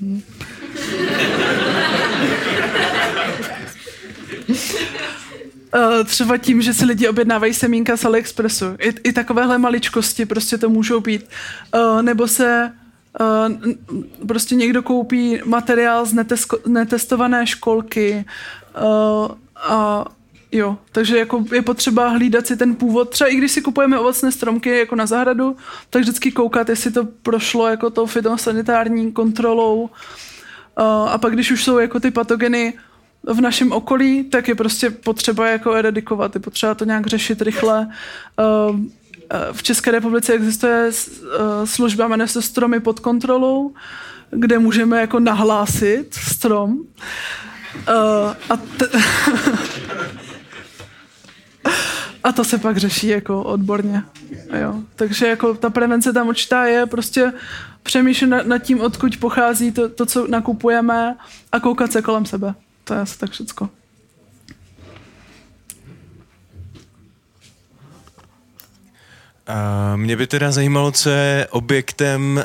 Hm. 0.00 0.22
Uh, 5.74 6.04
třeba 6.04 6.36
tím, 6.36 6.62
že 6.62 6.74
si 6.74 6.84
lidi 6.84 7.08
objednávají 7.08 7.54
semínka 7.54 7.96
z 7.96 8.04
AliExpressu. 8.04 8.64
I, 8.80 8.94
I 9.04 9.12
takovéhle 9.12 9.58
maličkosti 9.58 10.26
prostě 10.26 10.58
to 10.58 10.68
můžou 10.68 11.00
být. 11.00 11.28
Uh, 11.74 12.02
nebo 12.02 12.28
se 12.28 12.72
n- 13.46 13.74
prostě 14.26 14.54
někdo 14.54 14.82
koupí 14.82 15.40
materiál 15.44 16.06
z 16.06 16.12
netesko, 16.12 16.58
netestované 16.66 17.46
školky 17.46 18.24
a 19.56 20.04
jo, 20.52 20.78
takže 20.92 21.18
jako 21.18 21.44
je 21.52 21.62
potřeba 21.62 22.08
hlídat 22.08 22.46
si 22.46 22.56
ten 22.56 22.74
původ. 22.74 23.10
Třeba 23.10 23.30
i 23.30 23.36
když 23.36 23.52
si 23.52 23.62
kupujeme 23.62 23.98
ovocné 23.98 24.32
stromky 24.32 24.78
jako 24.78 24.96
na 24.96 25.06
zahradu, 25.06 25.56
tak 25.90 26.02
vždycky 26.02 26.32
koukat, 26.32 26.68
jestli 26.68 26.90
to 26.90 27.04
prošlo 27.22 27.68
jako 27.68 27.90
tou 27.90 28.06
fitosanitární 28.06 29.12
kontrolou. 29.12 29.90
A 31.08 31.18
pak, 31.18 31.32
když 31.32 31.50
už 31.50 31.64
jsou 31.64 31.78
jako 31.78 32.00
ty 32.00 32.10
patogeny 32.10 32.74
v 33.22 33.40
našem 33.40 33.72
okolí, 33.72 34.24
tak 34.24 34.48
je 34.48 34.54
prostě 34.54 34.90
potřeba 34.90 35.48
jako 35.48 35.72
eradikovat, 35.72 36.34
je 36.34 36.40
potřeba 36.40 36.74
to 36.74 36.84
nějak 36.84 37.06
řešit 37.06 37.42
rychle. 37.42 37.88
Uh, 38.68 38.76
uh, 38.76 38.82
v 39.52 39.62
České 39.62 39.90
republice 39.90 40.32
existuje 40.32 40.90
uh, 40.90 41.64
služba, 41.64 42.08
jmenuje 42.08 42.28
se 42.28 42.42
Stromy 42.42 42.80
pod 42.80 43.00
kontrolou, 43.00 43.74
kde 44.30 44.58
můžeme 44.58 45.00
jako 45.00 45.20
nahlásit 45.20 46.14
strom. 46.14 46.78
Uh, 46.78 46.84
a, 48.50 48.56
te- 48.56 48.88
a 52.24 52.32
to 52.32 52.44
se 52.44 52.58
pak 52.58 52.76
řeší 52.76 53.08
jako 53.08 53.42
odborně. 53.42 54.02
Jo. 54.60 54.74
Takže 54.96 55.28
jako 55.28 55.54
ta 55.54 55.70
prevence 55.70 56.12
tam 56.12 56.28
určitá 56.28 56.64
je, 56.64 56.86
prostě 56.86 57.32
přemýšlet 57.82 58.46
nad 58.46 58.58
tím, 58.58 58.80
odkud 58.80 59.16
pochází 59.16 59.72
to, 59.72 59.88
to, 59.88 60.06
co 60.06 60.26
nakupujeme 60.26 61.16
a 61.52 61.60
koukat 61.60 61.92
se 61.92 62.02
kolem 62.02 62.26
sebe 62.26 62.54
to 62.88 62.94
je 62.94 63.00
asi 63.00 63.18
tak 63.18 63.30
všecko. 63.30 63.68
Mě 69.96 70.16
by 70.16 70.26
teda 70.26 70.52
zajímalo, 70.52 70.92
co 70.92 71.10
je 71.10 71.46
objektem 71.50 72.36
uh, 72.36 72.44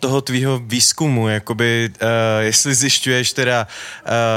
toho 0.00 0.20
tvýho 0.20 0.58
výzkumu, 0.58 1.28
jakoby, 1.28 1.90
uh, 1.94 2.08
jestli 2.40 2.74
zjišťuješ 2.74 3.32
teda, 3.32 3.66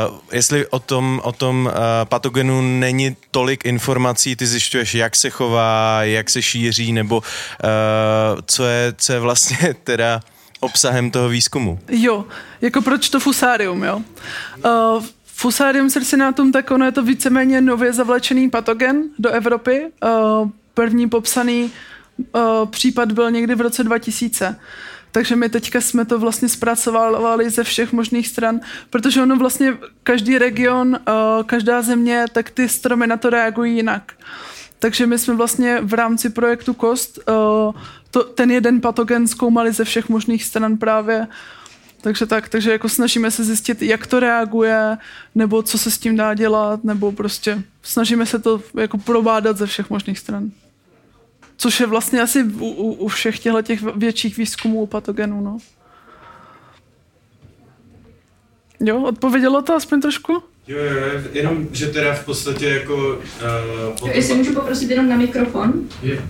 uh, 0.09 0.17
jestli 0.31 0.67
o 0.67 0.79
tom, 0.79 1.21
o 1.23 1.31
tom 1.31 1.65
uh, 1.65 1.73
patogenu 2.03 2.61
není 2.61 3.17
tolik 3.31 3.65
informací, 3.65 4.35
ty 4.35 4.47
zjišťuješ, 4.47 4.95
jak 4.95 5.15
se 5.15 5.29
chová, 5.29 6.03
jak 6.03 6.29
se 6.29 6.41
šíří, 6.41 6.93
nebo 6.93 7.17
uh, 7.17 8.41
co, 8.45 8.65
je, 8.65 8.93
co 8.97 9.13
je 9.13 9.19
vlastně 9.19 9.75
teda 9.83 10.21
obsahem 10.59 11.11
toho 11.11 11.29
výzkumu. 11.29 11.79
Jo, 11.89 12.25
jako 12.61 12.81
proč 12.81 13.09
to 13.09 13.19
fusárium, 13.19 13.83
jo? 13.83 14.01
Uh, 14.65 15.03
Fusarium 15.37 15.89
circinatum, 15.89 16.51
tak 16.51 16.71
ono 16.71 16.85
je 16.85 16.91
to 16.91 17.03
víceméně 17.03 17.61
nově 17.61 17.93
zavlečený 17.93 18.49
patogen 18.49 19.03
do 19.19 19.29
Evropy. 19.29 19.91
Uh, 20.03 20.49
první 20.73 21.09
popsaný 21.09 21.71
uh, 22.17 22.69
případ 22.69 23.11
byl 23.11 23.31
někdy 23.31 23.55
v 23.55 23.61
roce 23.61 23.83
2000. 23.83 24.59
Takže 25.11 25.35
my 25.35 25.49
teďka 25.49 25.81
jsme 25.81 26.05
to 26.05 26.19
vlastně 26.19 26.49
zpracovali 26.49 27.49
ze 27.49 27.63
všech 27.63 27.93
možných 27.93 28.27
stran, 28.27 28.59
protože 28.89 29.21
ono 29.21 29.35
vlastně 29.35 29.77
každý 30.03 30.37
region, 30.37 30.89
uh, 30.89 31.43
každá 31.43 31.81
země, 31.81 32.25
tak 32.31 32.49
ty 32.49 32.69
stromy 32.69 33.07
na 33.07 33.17
to 33.17 33.29
reagují 33.29 33.75
jinak. 33.75 34.13
Takže 34.79 35.07
my 35.07 35.19
jsme 35.19 35.35
vlastně 35.35 35.79
v 35.81 35.93
rámci 35.93 36.29
projektu 36.29 36.73
KOST 36.73 37.17
uh, 37.17 37.81
to, 38.11 38.23
ten 38.23 38.51
jeden 38.51 38.81
patogen 38.81 39.27
zkoumali 39.27 39.71
ze 39.71 39.83
všech 39.83 40.09
možných 40.09 40.43
stran 40.43 40.77
právě. 40.77 41.27
Takže 42.05 42.25
tak, 42.25 42.49
takže 42.49 42.71
jako 42.71 42.89
snažíme 42.89 43.31
se 43.31 43.43
zjistit, 43.43 43.81
jak 43.81 44.07
to 44.07 44.19
reaguje, 44.19 44.97
nebo 45.35 45.63
co 45.63 45.77
se 45.77 45.91
s 45.91 45.97
tím 45.97 46.15
dá 46.15 46.33
dělat, 46.33 46.83
nebo 46.83 47.11
prostě 47.11 47.63
snažíme 47.81 48.25
se 48.25 48.39
to 48.39 48.61
jako 48.79 48.97
probádat 48.97 49.57
ze 49.57 49.65
všech 49.65 49.89
možných 49.89 50.19
stran. 50.19 50.51
Což 51.57 51.79
je 51.79 51.85
vlastně 51.85 52.21
asi 52.21 52.43
u, 52.43 52.67
u, 52.67 52.91
u 52.93 53.07
všech 53.07 53.39
těchto 53.39 53.61
těch 53.61 53.81
větších 53.81 54.37
výzkumů 54.37 54.85
patogenů, 54.85 55.41
no. 55.41 55.57
Jo, 58.79 59.01
odpovědělo 59.01 59.61
to 59.61 59.75
aspoň 59.75 60.01
trošku? 60.01 60.43
Jo, 60.67 60.77
jo, 60.77 61.21
jenom, 61.33 61.67
že 61.71 61.87
teda 61.87 62.13
v 62.13 62.25
podstatě 62.25 62.69
jako... 62.69 62.95
Uh, 62.95 63.93
potom... 63.93 64.09
Jestli 64.09 64.35
můžu 64.35 64.53
poprosit 64.53 64.89
jenom 64.89 65.09
na 65.09 65.15
mikrofon? 65.15 65.73
Je 66.03 66.21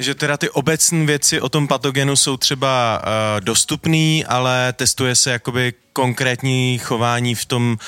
že 0.00 0.14
teda 0.14 0.36
ty 0.36 0.50
obecné 0.50 1.06
věci 1.06 1.40
o 1.40 1.48
tom 1.48 1.68
patogenu 1.68 2.16
jsou 2.16 2.36
třeba 2.36 3.02
uh, 3.02 3.40
dostupný, 3.40 4.24
ale 4.24 4.72
testuje 4.72 5.14
se 5.14 5.30
jakoby 5.30 5.74
konkrétní 5.92 6.78
chování 6.78 7.34
v 7.34 7.44
tom 7.44 7.72
uh, 7.72 7.78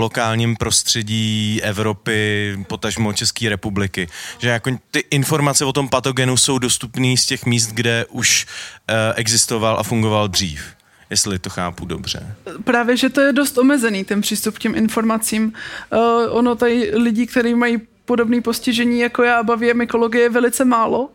lokálním 0.00 0.56
prostředí 0.56 1.60
Evropy, 1.62 2.58
potažmo 2.68 3.12
České 3.12 3.48
republiky. 3.48 4.08
Že 4.38 4.48
jako 4.48 4.70
ty 4.90 5.04
informace 5.10 5.64
o 5.64 5.72
tom 5.72 5.88
patogenu 5.88 6.36
jsou 6.36 6.58
dostupné 6.58 7.16
z 7.16 7.26
těch 7.26 7.46
míst, 7.46 7.72
kde 7.72 8.06
už 8.10 8.46
uh, 8.46 8.94
existoval 9.14 9.78
a 9.78 9.82
fungoval 9.82 10.28
dřív 10.28 10.76
jestli 11.10 11.38
to 11.38 11.50
chápu 11.50 11.86
dobře. 11.86 12.36
Právě, 12.64 12.96
že 12.96 13.08
to 13.08 13.20
je 13.20 13.32
dost 13.32 13.58
omezený, 13.58 14.04
ten 14.04 14.20
přístup 14.20 14.54
k 14.54 14.58
těm 14.58 14.74
informacím. 14.74 15.52
Uh, 15.92 15.98
ono 16.36 16.54
tady 16.54 16.90
lidi, 16.94 17.26
kteří 17.26 17.54
mají 17.54 17.78
podobné 18.06 18.40
postižení 18.40 19.00
jako 19.00 19.22
já 19.22 19.42
baví 19.42 19.74
mykologie 19.74 20.22
je 20.22 20.28
velice 20.28 20.64
málo. 20.64 21.10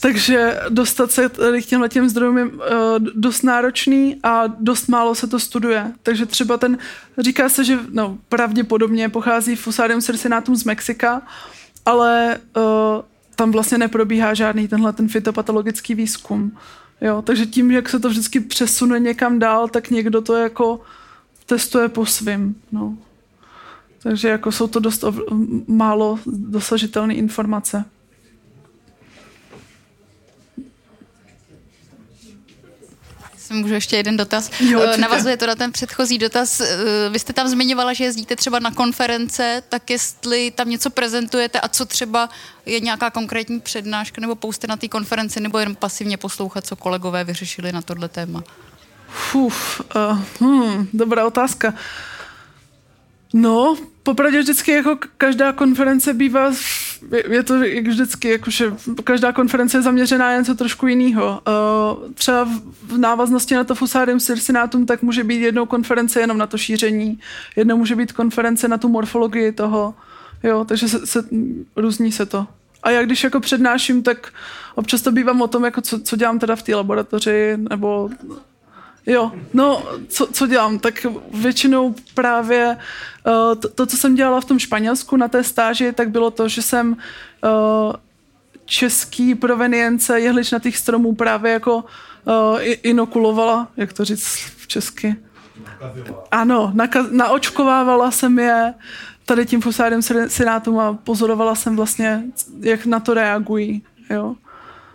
Takže 0.00 0.60
dostat 0.68 1.12
se 1.12 1.30
k 1.62 1.66
těmhle 1.66 1.88
těm 1.88 2.08
zdrojům 2.08 2.38
je 2.38 2.44
uh, 2.44 2.60
dost 3.14 3.42
náročný 3.42 4.16
a 4.22 4.46
dost 4.46 4.88
málo 4.88 5.14
se 5.14 5.26
to 5.26 5.38
studuje. 5.38 5.92
Takže 6.02 6.26
třeba 6.26 6.56
ten, 6.56 6.78
říká 7.18 7.48
se, 7.48 7.64
že 7.64 7.78
no, 7.90 8.18
pravděpodobně 8.28 9.08
pochází 9.08 9.56
Fusarium 9.56 10.00
circinatum 10.00 10.56
z 10.56 10.64
Mexika, 10.64 11.22
ale 11.86 12.38
uh, 12.56 12.62
tam 13.36 13.52
vlastně 13.52 13.78
neprobíhá 13.78 14.34
žádný 14.34 14.68
tenhle 14.68 14.92
ten 14.92 15.08
fitopatologický 15.08 15.94
výzkum. 15.94 16.58
Jo, 17.00 17.22
takže 17.22 17.46
tím, 17.46 17.70
jak 17.70 17.88
se 17.88 18.00
to 18.00 18.08
vždycky 18.08 18.40
přesune 18.40 19.00
někam 19.00 19.38
dál, 19.38 19.68
tak 19.68 19.90
někdo 19.90 20.20
to 20.20 20.36
jako 20.36 20.80
testuje 21.46 21.88
po 21.88 22.06
svým. 22.06 22.54
No. 22.72 22.96
Takže 24.02 24.28
jako 24.28 24.52
jsou 24.52 24.66
to 24.66 24.80
dost 24.80 25.02
ov- 25.02 25.64
málo 25.66 26.18
dosažitelné 26.26 27.14
informace. 27.14 27.84
Můžu 33.52 33.74
ještě 33.74 33.96
jeden 33.96 34.16
dotaz. 34.16 34.50
Jo, 34.60 34.80
eh, 34.80 34.96
Navazuje 34.96 35.36
to 35.36 35.46
na 35.46 35.54
ten 35.54 35.72
předchozí 35.72 36.18
dotaz. 36.18 36.60
Eh, 36.60 36.76
vy 37.10 37.18
jste 37.18 37.32
tam 37.32 37.48
zmiňovala, 37.48 37.92
že 37.92 38.04
jezdíte 38.04 38.36
třeba 38.36 38.58
na 38.58 38.70
konference, 38.70 39.62
tak 39.68 39.90
jestli 39.90 40.50
tam 40.50 40.70
něco 40.70 40.90
prezentujete 40.90 41.60
a 41.60 41.68
co 41.68 41.84
třeba 41.84 42.28
je 42.66 42.80
nějaká 42.80 43.10
konkrétní 43.10 43.60
přednáška 43.60 44.20
nebo 44.20 44.34
pouste 44.34 44.66
na 44.66 44.76
té 44.76 44.88
konferenci, 44.88 45.40
nebo 45.40 45.58
jen 45.58 45.74
pasivně 45.74 46.16
poslouchat, 46.16 46.66
co 46.66 46.76
kolegové 46.76 47.24
vyřešili 47.24 47.72
na 47.72 47.82
tohle 47.82 48.08
téma? 48.08 48.44
Uf, 49.34 49.80
uh, 49.80 50.18
hmm, 50.40 50.88
dobrá 50.92 51.26
otázka. 51.26 51.68
Uh, 51.68 51.74
No, 53.34 53.76
popravdě 54.02 54.40
vždycky 54.40 54.72
jako 54.72 54.98
každá 55.18 55.52
konference 55.52 56.14
bývá, 56.14 56.52
je 57.28 57.42
to 57.42 57.54
jak 57.64 57.86
vždycky, 57.86 58.28
jakože 58.28 58.74
každá 59.04 59.32
konference 59.32 59.78
je 59.78 59.82
zaměřená 59.82 60.32
jen 60.32 60.44
co 60.44 60.54
trošku 60.54 60.86
jiného. 60.86 61.42
Uh, 61.48 62.12
třeba 62.14 62.48
v 62.82 62.98
návaznosti 62.98 63.54
na 63.54 63.64
to 63.64 63.74
Fusarium 63.74 64.20
Circinatum 64.20 64.86
tak 64.86 65.02
může 65.02 65.24
být 65.24 65.40
jednou 65.40 65.66
konference 65.66 66.20
jenom 66.20 66.38
na 66.38 66.46
to 66.46 66.58
šíření, 66.58 67.20
jednou 67.56 67.76
může 67.76 67.96
být 67.96 68.12
konference 68.12 68.68
na 68.68 68.78
tu 68.78 68.88
morfologii 68.88 69.52
toho, 69.52 69.94
jo, 70.42 70.64
takže 70.64 70.88
se, 70.88 71.06
se, 71.06 71.24
různí 71.76 72.12
se 72.12 72.26
to. 72.26 72.46
A 72.82 72.90
já 72.90 73.02
když 73.02 73.24
jako 73.24 73.40
přednáším, 73.40 74.02
tak 74.02 74.32
občas 74.74 75.02
to 75.02 75.12
bývám 75.12 75.42
o 75.42 75.46
tom, 75.46 75.64
jako 75.64 75.80
co, 75.80 76.00
co 76.00 76.16
dělám 76.16 76.38
teda 76.38 76.56
v 76.56 76.62
té 76.62 76.74
laboratoři, 76.74 77.56
nebo 77.56 78.10
Jo, 79.06 79.32
no, 79.54 79.84
co, 80.08 80.26
co 80.26 80.46
dělám? 80.46 80.78
Tak 80.78 81.06
většinou 81.34 81.94
právě 82.14 82.78
uh, 83.26 83.60
to, 83.60 83.68
to, 83.68 83.86
co 83.86 83.96
jsem 83.96 84.14
dělala 84.14 84.40
v 84.40 84.44
tom 84.44 84.58
Španělsku 84.58 85.16
na 85.16 85.28
té 85.28 85.44
stáži, 85.44 85.92
tak 85.92 86.10
bylo 86.10 86.30
to, 86.30 86.48
že 86.48 86.62
jsem 86.62 86.92
uh, 86.92 87.92
český 88.64 89.34
provenience 89.34 90.20
jehličnatých 90.20 90.76
stromů 90.76 91.14
právě 91.14 91.52
jako 91.52 91.76
uh, 91.76 92.58
inokulovala, 92.82 93.68
jak 93.76 93.92
to 93.92 94.04
říct 94.04 94.26
v 94.56 94.66
česky? 94.66 95.16
Ano, 96.30 96.72
naka- 96.74 97.12
naočkovávala 97.12 98.10
jsem 98.10 98.38
je 98.38 98.74
tady 99.26 99.46
tím 99.46 99.60
fusárem 99.60 100.02
senátum 100.28 100.78
a 100.78 100.92
pozorovala 100.92 101.54
jsem 101.54 101.76
vlastně, 101.76 102.22
jak 102.60 102.86
na 102.86 103.00
to 103.00 103.14
reagují. 103.14 103.82
Jo. 104.10 104.36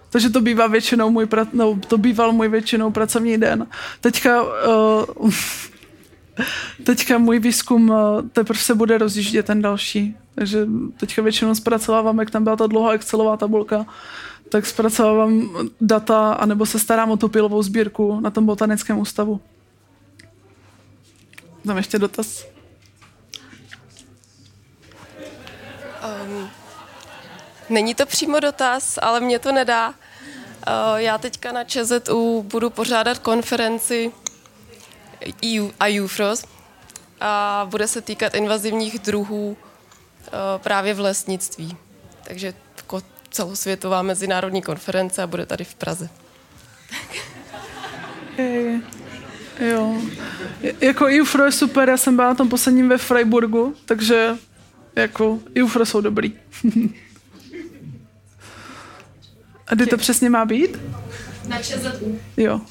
Takže 0.10 0.30
to 0.30 0.41
bývá 0.41 0.67
většinou 0.67 1.10
můj, 1.10 1.26
pra, 1.26 1.48
no, 1.54 1.80
to 1.88 1.98
býval 1.98 2.32
můj 2.32 2.48
většinou 2.48 2.91
pracovní 2.91 3.38
den. 3.38 3.67
Teďka, 4.02 4.43
uh, 4.43 5.32
teďka 6.84 7.17
můj 7.17 7.39
výzkum 7.39 7.89
uh, 7.89 8.22
teprve 8.34 8.60
se 8.60 8.76
bude 8.76 8.98
rozjíždět 8.98 9.46
ten 9.46 9.62
další. 9.62 10.17
Takže 10.36 10.67
teďka 10.98 11.22
většinou 11.22 11.56
zpracovávám, 11.56 12.20
jak 12.20 12.32
tam 12.32 12.43
byla 12.43 12.56
ta 12.56 12.67
dlouhá 12.67 12.91
Excelová 12.91 13.38
tabulka, 13.38 13.86
tak 14.50 14.65
zpracovávám 14.65 15.50
data, 15.82 16.34
anebo 16.34 16.65
se 16.65 16.80
starám 16.80 17.12
o 17.12 17.17
tu 17.17 17.28
pilovou 17.28 17.63
sbírku 17.63 18.20
na 18.20 18.30
tom 18.30 18.46
botanickém 18.46 19.00
ústavu. 19.00 19.41
Tam 21.65 21.78
ještě 21.78 22.00
dotaz. 22.00 22.48
Um, 26.04 26.50
Není 27.69 27.95
to 27.95 28.06
přímo 28.06 28.39
dotaz, 28.39 28.99
ale 29.01 29.19
mě 29.19 29.39
to 29.39 29.51
nedá. 29.51 29.93
Eh, 30.67 30.71
já 30.95 31.17
teďka 31.17 31.51
na 31.51 31.63
ČZU 31.63 32.45
budu 32.51 32.69
pořádat 32.69 33.19
konferenci 33.19 34.12
EU 35.45 35.69
a 35.80 36.03
UFROS 36.03 36.45
a 37.21 37.67
bude 37.69 37.88
se 37.88 38.01
týkat 38.01 38.36
invazivních 38.36 38.99
druhů 38.99 39.58
eh, 40.27 40.30
právě 40.58 40.93
v 40.93 40.99
lesnictví. 40.99 41.77
Takže 42.23 42.53
jako 42.77 43.01
celosvětová 43.30 44.01
mezinárodní 44.01 44.62
konference 44.62 45.23
a 45.23 45.27
bude 45.27 45.45
tady 45.45 45.63
v 45.63 45.75
Praze. 45.75 46.10
Hey. 48.38 48.82
Jo. 49.60 50.01
Jako 50.82 51.08
UFRO 51.21 51.45
je 51.45 51.51
super, 51.51 51.89
já 51.89 51.97
jsem 51.97 52.15
byla 52.15 52.27
na 52.27 52.36
tom 52.36 52.49
posledním 52.49 52.89
ve 52.89 52.97
Freiburgu, 52.97 53.75
takže 53.86 54.36
jako 54.95 55.39
UFRO 55.63 55.86
jsou 55.86 56.01
dobrý. 56.01 56.34
A 59.67 59.75
kdy 59.75 59.88
to 59.88 59.97
přesně 59.97 60.30
má 60.30 60.45
být? 60.45 60.77
Na 61.47 61.62
ČZU. 61.62 62.19
Jo. 62.38 62.62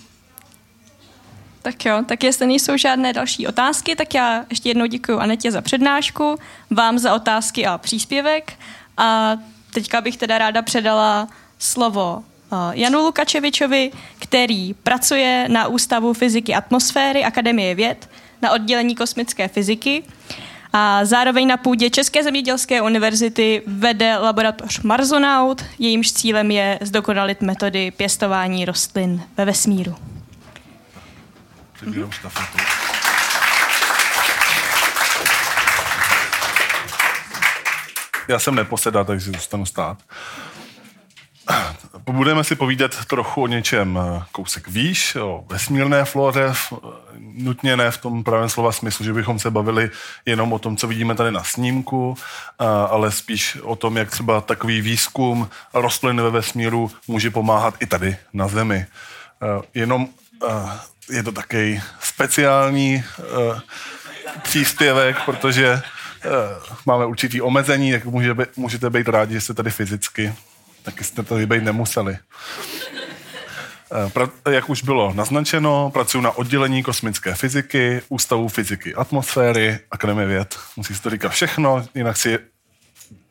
Tak 1.62 1.84
jo, 1.84 2.02
tak 2.06 2.24
jestli 2.24 2.46
nejsou 2.46 2.76
žádné 2.76 3.12
další 3.12 3.46
otázky, 3.46 3.96
tak 3.96 4.14
já 4.14 4.44
ještě 4.50 4.68
jednou 4.68 4.86
děkuji 4.86 5.18
Anetě 5.18 5.52
za 5.52 5.60
přednášku, 5.60 6.38
vám 6.70 6.98
za 6.98 7.14
otázky 7.14 7.66
a 7.66 7.78
příspěvek 7.78 8.52
a 8.96 9.36
teďka 9.74 10.00
bych 10.00 10.16
teda 10.16 10.38
ráda 10.38 10.62
předala 10.62 11.28
slovo 11.58 12.16
uh, 12.52 12.58
Janu 12.72 12.98
Lukačevičovi, 12.98 13.90
který 14.18 14.74
pracuje 14.74 15.48
na 15.48 15.68
Ústavu 15.68 16.12
fyziky 16.12 16.54
atmosféry 16.54 17.24
Akademie 17.24 17.74
věd 17.74 18.10
na 18.42 18.50
oddělení 18.52 18.94
kosmické 18.94 19.48
fyziky 19.48 20.02
A 20.78 21.04
zároveň 21.04 21.48
na 21.48 21.56
půdě 21.56 21.90
České 21.90 22.22
zemědělské 22.22 22.82
univerzity 22.82 23.62
vede 23.66 24.16
laboratoř 24.16 24.80
Marzonaut, 24.80 25.64
jejímž 25.78 26.12
cílem 26.12 26.50
je 26.50 26.78
zdokonalit 26.82 27.42
metody 27.42 27.90
pěstování 27.90 28.64
rostlin 28.64 29.22
ve 29.36 29.44
vesmíru. 29.44 29.96
Já 38.28 38.38
jsem 38.38 38.54
neposedal, 38.54 39.04
takže 39.04 39.32
zůstanu 39.32 39.66
stát. 39.66 39.98
Budeme 42.10 42.44
si 42.44 42.56
povídat 42.56 43.04
trochu 43.04 43.42
o 43.42 43.46
něčem 43.46 43.98
eh, 43.98 44.22
kousek 44.32 44.68
výš, 44.68 45.16
o 45.16 45.44
vesmírné 45.48 46.04
floře, 46.04 46.48
v- 46.52 46.72
nutně 47.18 47.76
ne 47.76 47.90
v 47.90 47.98
tom 47.98 48.24
pravém 48.24 48.48
slova 48.48 48.72
smyslu, 48.72 49.04
že 49.04 49.12
bychom 49.12 49.38
se 49.38 49.50
bavili 49.50 49.90
jenom 50.26 50.52
o 50.52 50.58
tom, 50.58 50.76
co 50.76 50.86
vidíme 50.86 51.14
tady 51.14 51.30
na 51.32 51.44
snímku, 51.44 52.16
a- 52.58 52.84
ale 52.84 53.12
spíš 53.12 53.58
o 53.62 53.76
tom, 53.76 53.96
jak 53.96 54.10
třeba 54.10 54.40
takový 54.40 54.80
výzkum 54.80 55.48
rostlin 55.74 56.20
ve 56.22 56.30
vesmíru 56.30 56.90
může 57.08 57.30
pomáhat 57.30 57.74
i 57.80 57.86
tady 57.86 58.16
na 58.32 58.48
Zemi. 58.48 58.86
Eh, 59.42 59.62
Jenom 59.74 60.08
eh, 60.48 60.52
je 61.10 61.22
to 61.22 61.32
takový 61.32 61.82
speciální 62.00 63.04
eh, 63.18 63.60
příspěvek, 64.42 65.16
protože 65.24 65.82
eh, 66.24 66.28
máme 66.86 67.06
určitý 67.06 67.40
omezení, 67.40 67.92
tak 67.92 68.04
můžete 68.56 68.90
být 68.90 69.08
rádi, 69.08 69.34
že 69.34 69.40
jste 69.40 69.54
tady 69.54 69.70
fyzicky, 69.70 70.34
taky 70.86 71.04
jste 71.04 71.22
tady 71.22 71.46
být 71.46 71.62
nemuseli. 71.64 72.18
Eh, 73.92 74.10
Pra, 74.10 74.28
jak 74.50 74.70
už 74.70 74.82
bylo 74.82 75.12
naznačeno, 75.14 75.90
pracuji 75.90 76.20
na 76.20 76.30
oddělení 76.30 76.82
kosmické 76.82 77.34
fyziky, 77.34 78.02
Ústavu 78.08 78.48
fyziky 78.48 78.94
atmosféry, 78.94 79.78
Akademie 79.90 80.26
věd. 80.28 80.58
Musí 80.76 80.94
se 80.94 81.02
to 81.02 81.10
říkat 81.10 81.28
všechno, 81.28 81.84
jinak 81.94 82.16
si 82.16 82.38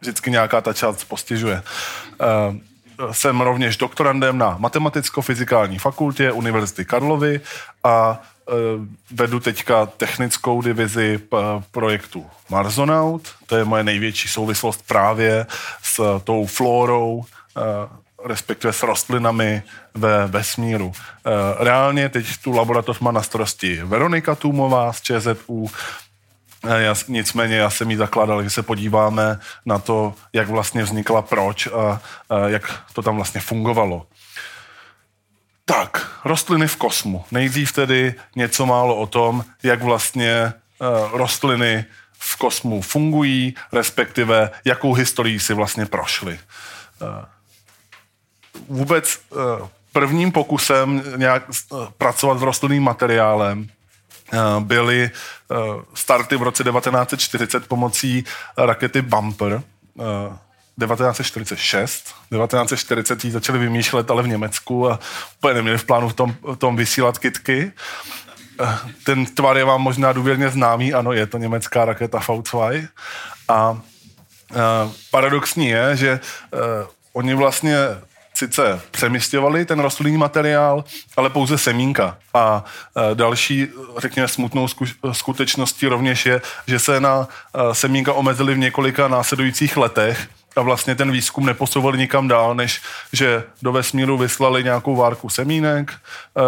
vždycky 0.01 0.31
nějaká 0.31 0.61
ta 0.61 0.73
část 0.73 1.03
postěžuje. 1.03 1.63
Eh, 2.21 2.25
Jsem 3.11 3.41
rovněž 3.41 3.77
doktorandem 3.77 4.37
na 4.37 4.57
Matematicko-fyzikální 4.57 5.79
fakultě 5.79 6.31
Univerzity 6.31 6.85
Karlovy 6.85 7.41
a 7.83 8.21
eh, 8.49 8.53
vedu 9.11 9.39
teďka 9.39 9.85
technickou 9.85 10.61
divizi 10.61 11.19
projektu 11.71 12.25
Marzonaut. 12.49 13.21
To 13.45 13.55
je 13.57 13.63
moje 13.65 13.83
největší 13.83 14.27
souvislost 14.27 14.83
právě 14.87 15.45
s 15.83 16.19
tou 16.23 16.45
flórou, 16.45 17.23
eh, 17.23 17.35
respektive 18.25 18.73
s 18.73 18.83
rostlinami 18.83 19.63
ve 19.93 20.27
vesmíru. 20.27 20.91
Eh, 20.95 21.31
Reálně 21.63 22.09
teď 22.09 22.37
tu 22.43 22.51
laboratoř 22.51 22.99
má 22.99 23.11
na 23.11 23.21
starosti 23.23 23.81
Veronika 23.83 24.35
Tůmová 24.35 24.93
z 24.93 25.01
ČZU, 25.01 25.69
Eh, 26.67 26.81
Já, 26.81 26.95
nicméně 27.07 27.55
já 27.55 27.69
jsem 27.69 27.91
jí 27.91 27.97
zakládal, 27.97 28.43
že 28.43 28.49
se 28.49 28.63
podíváme 28.63 29.39
na 29.65 29.79
to, 29.79 30.13
jak 30.33 30.47
vlastně 30.47 30.83
vznikla 30.83 31.21
proč 31.21 31.67
a, 31.67 32.01
a 32.29 32.37
jak 32.47 32.83
to 32.93 33.01
tam 33.01 33.15
vlastně 33.15 33.41
fungovalo. 33.41 34.07
Tak, 35.65 36.11
rostliny 36.25 36.67
v 36.67 36.75
kosmu. 36.75 37.25
Nejdřív 37.31 37.71
tedy 37.71 38.15
něco 38.35 38.65
málo 38.65 38.95
o 38.95 39.07
tom, 39.07 39.45
jak 39.63 39.83
vlastně 39.83 40.53
uh, 40.79 41.17
rostliny 41.17 41.85
v 42.19 42.35
kosmu 42.35 42.81
fungují, 42.81 43.55
respektive 43.73 44.49
jakou 44.65 44.93
historií 44.93 45.39
si 45.39 45.53
vlastně 45.53 45.85
prošly. 45.85 46.39
Vůbec 48.67 49.19
uh, 49.29 49.67
prvním 49.93 50.31
pokusem 50.31 51.03
nějak 51.15 51.43
uh, 51.71 51.85
pracovat 51.97 52.39
s 52.39 52.41
rostlinným 52.41 52.83
materiálem 52.83 53.67
eh, 54.33 54.37
byly 54.59 55.03
eh, 55.51 55.55
starty 55.93 56.35
v 56.37 56.41
roce 56.43 56.63
1940 56.63 57.67
pomocí 57.67 58.23
rakety 58.57 59.01
Bumper. 59.01 59.61
eh, 59.99 60.37
1946. 60.79 62.03
1940 62.03 63.25
ji 63.25 63.31
začali 63.31 63.59
vymýšlet, 63.59 64.11
ale 64.11 64.23
v 64.23 64.27
Německu 64.27 64.91
a 64.91 64.99
úplně 65.37 65.53
neměli 65.53 65.77
v 65.77 65.83
plánu 65.83 66.09
v 66.09 66.13
tom, 66.13 66.35
v 66.41 66.55
tom 66.55 66.75
vysílat 66.75 67.17
kitky. 67.17 67.71
Eh, 68.61 68.77
Ten 69.03 69.25
tvar 69.25 69.57
je 69.57 69.65
vám 69.65 69.81
možná 69.81 70.13
důvěrně 70.13 70.49
známý, 70.49 70.93
ano, 70.93 71.13
je 71.13 71.25
to 71.27 71.37
německá 71.37 71.85
raketa 71.85 72.19
V2. 72.19 72.87
A 73.47 73.79
eh, 74.51 74.55
paradoxní 75.11 75.67
je, 75.67 75.95
že 75.95 76.09
eh, 76.09 76.57
oni 77.13 77.33
vlastně 77.33 77.77
sice 78.35 78.81
přemysťovali 78.91 79.65
ten 79.65 79.79
rostlinný 79.79 80.17
materiál, 80.17 80.83
ale 81.17 81.29
pouze 81.29 81.57
semínka. 81.57 82.17
A 82.33 82.63
eh, 82.97 83.15
další, 83.15 83.67
řekněme, 83.97 84.27
smutnou 84.27 84.67
skutečností 85.11 85.87
rovněž 85.87 86.25
je, 86.25 86.41
že 86.67 86.79
se 86.79 86.99
na 86.99 87.27
eh, 87.27 87.75
semínka 87.75 88.13
omezili 88.13 88.53
v 88.53 88.57
několika 88.57 89.07
následujících 89.07 89.77
letech 89.77 90.27
a 90.55 90.61
vlastně 90.61 90.95
ten 90.95 91.11
výzkum 91.11 91.45
neposouvali 91.45 91.97
nikam 91.97 92.27
dál, 92.27 92.55
než 92.55 92.81
že 93.13 93.43
do 93.61 93.71
vesmíru 93.71 94.17
vyslali 94.17 94.63
nějakou 94.63 94.95
várku 94.95 95.29
semínek, 95.29 95.93
eh, 96.37 96.41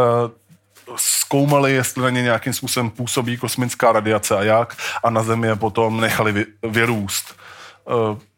zkoumali, 0.96 1.74
jestli 1.74 2.04
na 2.04 2.10
ně 2.10 2.22
nějakým 2.22 2.54
způsobem 2.54 2.90
působí 2.90 3.38
kosmická 3.38 3.92
radiace 3.92 4.38
a 4.38 4.44
jak, 4.44 4.78
a 5.04 5.10
na 5.10 5.24
Zemi 5.24 5.48
je 5.48 5.56
potom 5.56 6.02
nechali 6.02 6.32
vy, 6.32 6.46
vyrůst. 6.64 7.36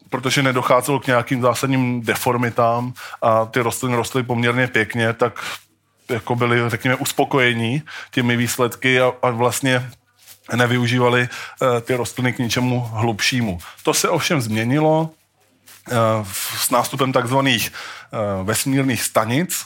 Protože 0.10 0.44
nedocházelo 0.44 1.00
k 1.00 1.08
nějakým 1.08 1.42
zásadním 1.42 2.02
deformitám 2.02 2.94
a 3.22 3.46
ty 3.46 3.60
rostliny 3.60 3.96
rostly 3.96 4.24
poměrně 4.24 4.68
pěkně, 4.68 5.14
tak 5.14 5.40
jako 6.10 6.36
byli, 6.36 6.70
řekněme, 6.70 6.96
uspokojení 6.96 7.84
těmi 8.12 8.38
výsledky 8.38 9.02
a, 9.02 9.12
a 9.22 9.30
vlastně 9.30 9.90
nevyužívali 10.56 11.28
eh, 11.32 11.82
ty 11.82 11.96
rostliny 11.96 12.34
k 12.34 12.40
ničemu 12.40 12.80
hlubšímu. 12.80 13.60
To 13.84 13.94
se 13.94 14.10
ovšem 14.10 14.42
změnilo 14.42 15.10
v- 16.24 16.58
s 16.60 16.70
nástupem 16.70 17.14
takzvaných 17.14 17.72
eh, 17.72 18.44
vesmírných 18.44 19.04
stanic. 19.04 19.66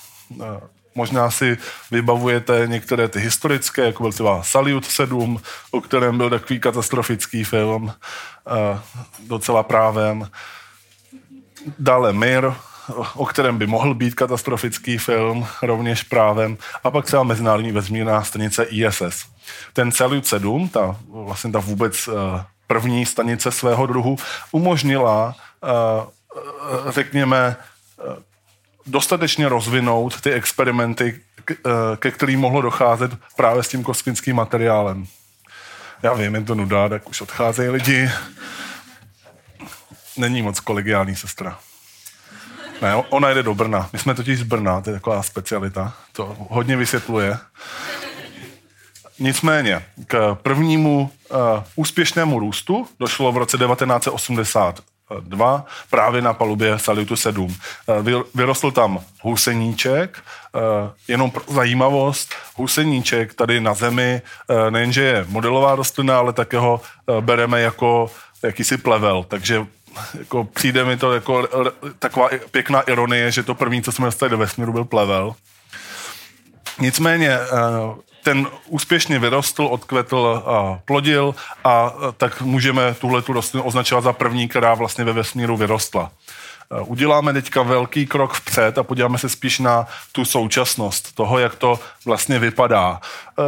Možná 0.96 1.32
si 1.32 1.58
vybavujete 1.92 2.64
některé 2.68 3.08
ty 3.08 3.20
historické, 3.20 3.86
jako 3.86 4.04
byl 4.04 4.12
třeba 4.12 4.44
Salyut 4.44 4.86
7, 4.86 5.42
o 5.72 5.82
kterém 5.82 6.18
byl 6.18 6.30
takový 6.30 6.60
katastrofický 6.60 7.44
film, 7.44 7.94
eh, 8.48 8.80
docela 9.28 9.64
právem. 9.64 10.30
Dále 11.80 12.14
Mir, 12.14 12.54
o 13.16 13.26
kterém 13.26 13.58
by 13.58 13.68
mohl 13.68 13.94
být 13.94 14.16
katastrofický 14.16 14.98
film, 14.98 15.48
rovněž 15.62 16.04
právem. 16.04 16.58
A 16.84 16.92
pak 16.92 17.06
třeba 17.06 17.24
Mezinárodní 17.24 17.72
vesmírná 17.72 18.24
stanice 18.24 18.64
ISS. 18.64 19.26
Ten 19.74 19.92
Salyut 19.92 20.28
7, 20.28 20.70
ta, 20.70 20.96
vlastně 21.10 21.52
ta 21.52 21.60
vůbec 21.60 22.08
eh, 22.08 22.44
první 22.68 23.06
stanice 23.06 23.52
svého 23.52 23.86
druhu, 23.86 24.18
umožnila, 24.52 25.36
eh, 25.64 26.92
řekněme, 26.92 27.56
dostatečně 28.86 29.50
rozvinout 29.50 30.22
ty 30.22 30.32
experimenty, 30.32 31.22
eh, 31.52 31.56
ke 32.00 32.12
kterým 32.12 32.39
mohlo 32.39 32.62
docházet 32.62 33.12
právě 33.36 33.63
s 33.63 33.67
tím 33.67 33.84
kosmickým 33.84 34.36
materiálem. 34.36 35.06
Já 36.04 36.13
vím, 36.13 36.36
je 36.36 36.41
to 36.41 36.56
nuda, 36.56 36.89
tak 36.89 37.10
už 37.10 37.22
odcházejí 37.22 37.69
lidi. 37.69 38.10
Není 40.17 40.41
moc 40.41 40.60
kolegiální 40.60 41.15
sestra. 41.15 41.60
Ne, 42.82 42.96
ona 42.96 43.30
jde 43.30 43.43
do 43.43 43.56
Brna. 43.56 43.89
My 43.93 44.00
jsme 44.00 44.13
totiž 44.15 44.39
z 44.39 44.43
Brna, 44.43 44.82
to 44.82 44.89
je 44.89 44.93
taková 44.93 45.24
specialita. 45.24 45.93
To 46.13 46.36
hodně 46.50 46.78
vysvětluje. 46.78 47.38
Nicméně, 49.19 49.86
k 50.08 50.38
prvnímu 50.41 51.12
uh, 51.30 51.38
úspěšnému 51.76 52.39
růstu 52.39 52.88
došlo 53.00 53.32
v 53.32 53.38
roce 53.38 53.58
1982 55.13 55.65
právě 55.89 56.21
na 56.21 56.34
palubě 56.34 56.80
Salyutu 56.80 57.15
7. 57.15 57.45
Uh, 57.45 58.02
vy- 58.02 58.23
vyrostl 58.36 58.71
tam 58.71 58.99
huseníček, 59.21 60.23
uh, 60.54 60.62
jenom 61.08 61.32
pro 61.32 61.43
zajímavost, 61.47 62.34
huseníček 62.56 63.34
tady 63.34 63.61
na 63.61 63.74
Zemi 63.74 64.22
uh, 64.47 64.72
nejenže 64.72 65.01
je 65.01 65.26
modelová 65.30 65.76
rostlina, 65.76 66.18
ale 66.18 66.34
také 66.34 66.57
ho 66.57 66.82
bereme 67.22 67.61
jako 67.61 68.11
jakýsi 68.43 68.78
plevel, 68.78 69.26
takže 69.28 69.66
jako 70.20 70.43
přijde 70.43 70.86
mi 70.86 70.97
to 70.97 71.14
jako 71.14 71.47
taková 71.99 72.30
pěkná 72.51 72.82
ironie, 72.82 73.32
že 73.32 73.43
to 73.43 73.55
první, 73.55 73.82
co 73.82 73.91
jsme 73.91 74.05
dostali 74.05 74.30
do 74.30 74.38
vesmíru, 74.38 74.74
byl 74.74 74.86
plevel. 74.86 75.36
Nicméně 76.80 77.30
eh, 77.30 77.47
ten 78.24 78.47
úspěšně 78.67 79.19
vyrostl, 79.19 79.65
odkvetl 79.65 80.43
a 80.45 80.80
plodil 80.86 81.36
a 81.63 81.93
eh, 81.95 82.11
tak 82.17 82.41
můžeme 82.41 82.93
tuhle 82.93 83.21
tu 83.21 83.34
rostlinu 83.34 83.63
označovat 83.63 84.03
za 84.03 84.13
první, 84.13 84.47
která 84.47 84.74
vlastně 84.74 85.03
ve 85.03 85.13
vesmíru 85.13 85.57
vyrostla. 85.57 86.11
Eh, 86.71 86.82
Uděláme 86.82 87.34
teďka 87.34 87.61
velký 87.61 88.05
krok 88.05 88.34
vpřed 88.34 88.78
a 88.78 88.84
podíváme 88.84 89.17
se 89.17 89.30
spíš 89.30 89.59
na 89.59 89.88
tu 90.11 90.26
současnost 90.26 91.15
toho, 91.15 91.39
jak 91.39 91.55
to 91.55 91.80
vlastně 92.05 92.39
vypadá. 92.39 93.01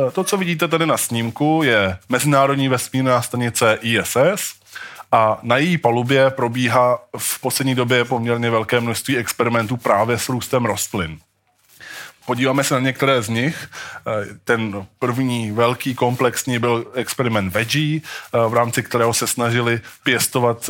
Eh, 0.07 0.11
To, 0.11 0.23
co 0.23 0.37
vidíte 0.37 0.67
tady 0.67 0.85
na 0.85 0.97
snímku, 0.97 1.61
je 1.63 1.97
Mezinárodní 2.09 2.67
vesmírná 2.67 3.21
stanice 3.21 3.77
ISS, 3.81 4.53
a 5.11 5.39
na 5.43 5.57
její 5.57 5.77
palubě 5.77 6.29
probíhá 6.29 6.99
v 7.17 7.41
poslední 7.41 7.75
době 7.75 8.05
poměrně 8.05 8.49
velké 8.49 8.79
množství 8.79 9.17
experimentů 9.17 9.77
právě 9.77 10.17
s 10.17 10.29
růstem 10.29 10.65
rostlin. 10.65 11.19
Podíváme 12.25 12.63
se 12.63 12.73
na 12.73 12.79
některé 12.79 13.21
z 13.21 13.29
nich. 13.29 13.69
Ten 14.43 14.85
první 14.99 15.51
velký 15.51 15.95
komplexní 15.95 16.59
byl 16.59 16.85
experiment 16.93 17.53
Veggie, 17.53 18.01
v 18.47 18.53
rámci 18.53 18.83
kterého 18.83 19.13
se 19.13 19.27
snažili 19.27 19.81
pěstovat 20.03 20.69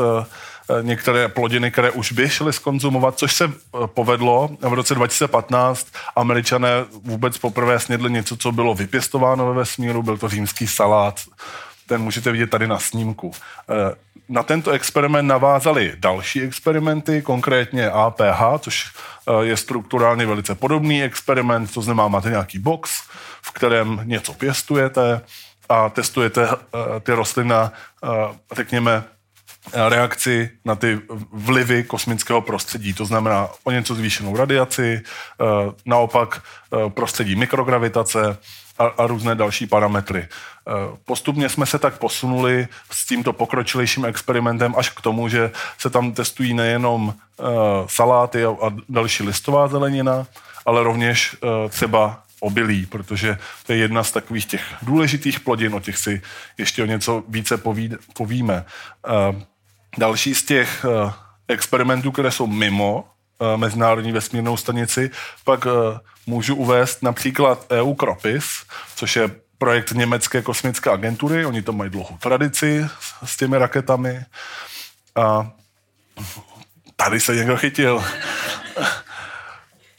některé 0.81 1.27
plodiny, 1.27 1.71
které 1.71 1.91
už 1.91 2.11
by 2.11 2.29
šly 2.29 2.53
skonzumovat, 2.53 3.17
což 3.17 3.35
se 3.35 3.51
povedlo. 3.85 4.49
V 4.61 4.73
roce 4.73 4.95
2015 4.95 5.87
američané 6.15 6.69
vůbec 7.03 7.37
poprvé 7.37 7.79
snědli 7.79 8.11
něco, 8.11 8.37
co 8.37 8.51
bylo 8.51 8.73
vypěstováno 8.73 9.47
ve 9.47 9.53
vesmíru, 9.53 10.03
byl 10.03 10.17
to 10.17 10.29
římský 10.29 10.67
salát. 10.67 11.21
Ten 11.87 12.01
můžete 12.01 12.31
vidět 12.31 12.49
tady 12.49 12.67
na 12.67 12.79
snímku 12.79 13.31
na 14.29 14.43
tento 14.43 14.71
experiment 14.71 15.27
navázali 15.27 15.93
další 15.97 16.41
experimenty, 16.41 17.21
konkrétně 17.21 17.89
APH, 17.89 18.41
což 18.59 18.85
eh, 18.85 19.45
je 19.45 19.57
strukturálně 19.57 20.25
velice 20.25 20.55
podobný 20.55 21.03
experiment, 21.03 21.73
to 21.73 21.81
znamená, 21.81 22.07
máte 22.07 22.29
nějaký 22.29 22.59
box, 22.59 22.91
v 23.41 23.51
kterém 23.51 24.01
něco 24.03 24.33
pěstujete 24.33 25.21
a 25.69 25.89
testujete 25.89 26.47
eh, 26.49 26.99
ty 26.99 27.11
rostliny 27.11 27.49
na, 27.49 27.73
eh, 28.03 28.07
řekněme, 28.55 29.03
reakci 29.89 30.49
na 30.65 30.75
ty 30.75 30.99
vlivy 31.33 31.83
kosmického 31.83 32.41
prostředí. 32.41 32.93
To 32.93 33.05
znamená 33.05 33.49
o 33.63 33.71
něco 33.71 33.95
zvýšenou 33.95 34.37
radiaci, 34.37 35.01
naopak 35.85 36.41
prostředí 36.93 37.35
mikrogravitace, 37.35 38.37
a 38.77 39.07
různé 39.07 39.35
další 39.35 39.67
parametry. 39.67 40.27
E, 40.67 40.97
postupně 41.05 41.49
jsme 41.49 41.65
se 41.65 41.79
tak 41.79 41.97
posunuli 41.97 42.67
s 42.91 43.05
tímto 43.05 43.33
pokročilejším 43.33 44.05
experimentem 44.05 44.73
až 44.77 44.89
k 44.89 45.01
tomu, 45.01 45.29
že 45.29 45.51
se 45.77 45.89
tam 45.89 46.11
testují 46.11 46.53
nejenom 46.53 47.13
e, 47.13 47.43
saláty 47.87 48.45
a, 48.45 48.55
další 48.89 49.23
listová 49.23 49.67
zelenina, 49.67 50.27
ale 50.65 50.83
rovněž 50.83 51.35
e, 51.35 51.69
třeba 51.69 52.21
obilí, 52.39 52.85
protože 52.85 53.37
to 53.65 53.73
je 53.73 53.77
jedna 53.77 54.03
z 54.03 54.11
takových 54.11 54.45
těch 54.45 54.61
důležitých 54.81 55.39
plodin, 55.39 55.75
o 55.75 55.79
těch 55.79 55.97
si 55.97 56.21
ještě 56.57 56.83
o 56.83 56.85
něco 56.85 57.23
více 57.27 57.57
poví, 57.57 57.95
povíme. 58.13 58.65
Další 59.97 60.35
z 60.35 60.43
těch 60.43 60.85
experimentů, 61.47 62.11
které 62.11 62.31
jsou 62.31 62.47
mimo 62.47 63.05
Mezinárodní 63.55 64.11
vesmírnou 64.11 64.57
stanici, 64.57 65.11
pak 65.43 65.67
Můžu 66.27 66.55
uvést 66.55 67.03
například 67.03 67.65
EU 67.71 67.93
Kropis, 67.93 68.45
což 68.95 69.15
je 69.15 69.31
projekt 69.57 69.91
německé 69.91 70.41
kosmické 70.41 70.89
agentury. 70.89 71.45
Oni 71.45 71.61
to 71.61 71.73
mají 71.73 71.89
dlouhou 71.89 72.17
tradici 72.17 72.87
s 73.23 73.37
těmi 73.37 73.57
raketami. 73.57 74.25
A 75.15 75.51
tady 76.95 77.19
se 77.19 77.35
někdo 77.35 77.57
chytil. 77.57 78.03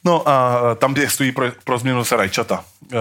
No 0.05 0.29
a 0.29 0.61
tam 0.75 0.95
stojí 1.09 1.33
pro, 1.33 1.53
pro 1.65 1.79
změnu 1.79 2.05
se 2.05 2.17
rajčata. 2.17 2.65
E, 2.93 2.97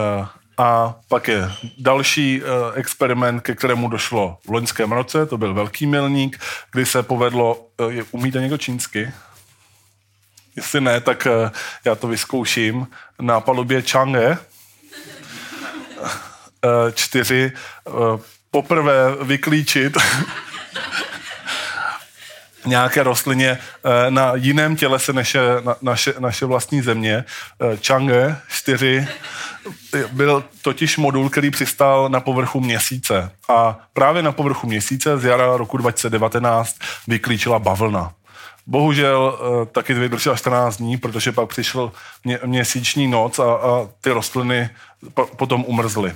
a 0.57 0.95
pak 1.07 1.27
je 1.27 1.51
další 1.77 2.41
e, 2.41 2.43
experiment, 2.73 3.41
ke 3.41 3.55
kterému 3.55 3.87
došlo 3.87 4.37
v 4.45 4.49
loňském 4.49 4.91
roce, 4.91 5.25
to 5.25 5.37
byl 5.37 5.53
velký 5.53 5.87
milník, 5.87 6.39
kdy 6.71 6.85
se 6.85 7.03
povedlo, 7.03 7.67
e, 7.99 8.03
umíte 8.11 8.39
někdo 8.39 8.57
čínsky? 8.57 9.11
Jestli 10.55 10.81
ne, 10.81 11.01
tak 11.01 11.27
já 11.85 11.95
to 11.95 12.07
vyzkouším. 12.07 12.87
Na 13.21 13.39
palubě 13.39 13.81
Chang'e 13.81 14.37
čtyři 16.93 17.51
eh, 17.87 17.91
poprvé 18.51 19.15
vyklíčit 19.21 19.97
nějaké 22.65 23.03
rostlině 23.03 23.57
na 24.09 24.31
jiném 24.35 24.75
tělese 24.75 25.13
než 25.13 25.33
je 25.33 25.41
na, 25.63 25.75
naše, 25.81 26.13
naše 26.19 26.45
vlastní 26.45 26.81
země. 26.81 27.25
Chang'e 27.87 28.37
4 28.47 29.07
byl 30.11 30.43
totiž 30.61 30.97
modul, 30.97 31.29
který 31.29 31.51
přistál 31.51 32.09
na 32.09 32.19
povrchu 32.19 32.59
měsíce. 32.59 33.31
A 33.49 33.79
právě 33.93 34.23
na 34.23 34.31
povrchu 34.31 34.67
měsíce 34.67 35.17
z 35.17 35.25
jara 35.25 35.57
roku 35.57 35.77
2019 35.77 36.75
vyklíčila 37.07 37.59
bavlna. 37.59 38.13
Bohužel 38.67 39.39
taky 39.71 39.93
vydržela 39.93 40.35
14 40.35 40.77
dní, 40.77 40.97
protože 40.97 41.31
pak 41.31 41.49
přišel 41.49 41.91
mě, 42.23 42.39
měsíční 42.45 43.07
noc 43.07 43.39
a, 43.39 43.43
a 43.43 43.87
ty 44.01 44.11
rostliny 44.11 44.69
po, 45.13 45.25
potom 45.25 45.63
umrzly. 45.67 46.13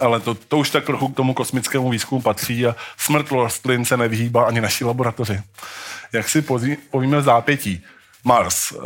Ale 0.00 0.20
to, 0.20 0.34
to 0.34 0.58
už 0.58 0.70
tak 0.70 0.84
trochu 0.84 1.08
k 1.08 1.16
tomu 1.16 1.34
kosmickému 1.34 1.90
výzkumu 1.90 2.22
patří 2.22 2.66
a 2.66 2.76
smrt 2.96 3.30
rostlin 3.30 3.84
se 3.84 3.96
nevyhýbá 3.96 4.44
ani 4.44 4.60
naší 4.60 4.84
laboratoři. 4.84 5.40
Jak 6.12 6.28
si 6.28 6.42
pozí, 6.42 6.76
povíme 6.90 7.18
v 7.18 7.22
zápětí. 7.22 7.84
Mars. 8.24 8.72
Uh, 8.72 8.80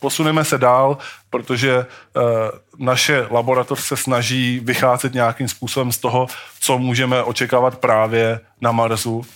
posuneme 0.00 0.44
se 0.44 0.58
dál, 0.58 0.98
protože 1.30 1.76
uh, 1.78 2.22
naše 2.78 3.26
laboratoř 3.30 3.80
se 3.80 3.96
snaží 3.96 4.60
vycházet 4.60 5.14
nějakým 5.14 5.48
způsobem 5.48 5.92
z 5.92 5.98
toho, 5.98 6.26
co 6.60 6.78
můžeme 6.78 7.22
očekávat 7.22 7.78
právě 7.78 8.40
na 8.60 8.72
Marsu 8.72 9.26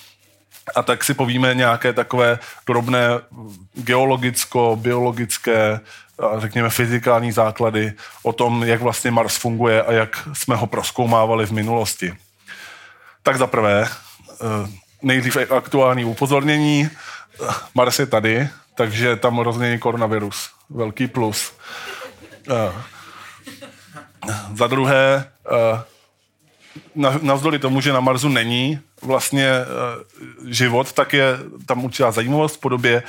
a 0.75 0.83
tak 0.83 1.05
si 1.05 1.15
povíme 1.15 1.55
nějaké 1.55 1.93
takové 1.93 2.39
drobné 2.67 3.09
geologicko-biologické 3.75 5.81
řekněme 6.39 6.71
fyzikální 6.71 7.33
základy 7.33 7.93
o 8.23 8.33
tom, 8.33 8.63
jak 8.63 8.81
vlastně 8.81 9.11
Mars 9.11 9.37
funguje 9.37 9.83
a 9.83 9.93
jak 9.93 10.29
jsme 10.33 10.57
ho 10.57 10.67
proskoumávali 10.67 11.47
v 11.47 11.51
minulosti. 11.51 12.15
Tak 13.23 13.37
za 13.37 13.47
prvé, 13.47 13.87
eh, 13.87 14.71
nejdřív 15.03 15.37
aktuální 15.37 16.05
upozornění, 16.05 16.91
Mars 17.75 17.99
je 17.99 18.07
tady, 18.07 18.49
takže 18.75 19.17
tam 19.17 19.39
rozmění 19.39 19.79
koronavirus. 19.79 20.51
Velký 20.71 21.07
plus. 21.07 21.53
Eh, 22.51 22.73
za 24.55 24.67
druhé, 24.67 25.31
eh, 25.53 25.83
navzdory 27.23 27.59
tomu, 27.59 27.81
že 27.81 27.93
na 27.93 28.01
Marsu 28.01 28.29
není 28.29 28.81
vlastně 29.03 29.47
e, 29.47 29.65
život, 30.45 30.93
tak 30.93 31.13
je 31.13 31.39
tam 31.67 31.85
určitá 31.85 32.11
zajímavost 32.11 32.57
v 32.57 32.61
podobě 32.61 32.97
e, 32.97 33.03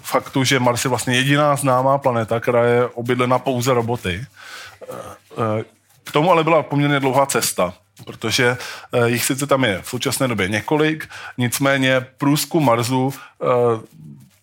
faktu, 0.00 0.44
že 0.44 0.60
Mars 0.60 0.84
je 0.84 0.88
vlastně 0.88 1.16
jediná 1.16 1.56
známá 1.56 1.98
planeta, 1.98 2.40
která 2.40 2.64
je 2.64 2.86
obydlena 2.86 3.38
pouze 3.38 3.74
roboty. 3.74 4.20
E, 4.20 5.64
k 6.04 6.12
tomu 6.12 6.30
ale 6.30 6.44
byla 6.44 6.62
poměrně 6.62 7.00
dlouhá 7.00 7.26
cesta, 7.26 7.74
protože 8.04 8.56
jich 9.04 9.24
sice 9.24 9.46
tam 9.46 9.64
je 9.64 9.82
v 9.82 9.88
současné 9.88 10.28
době 10.28 10.48
několik, 10.48 11.08
nicméně 11.38 12.06
průzkum 12.18 12.64
Marsu 12.64 13.14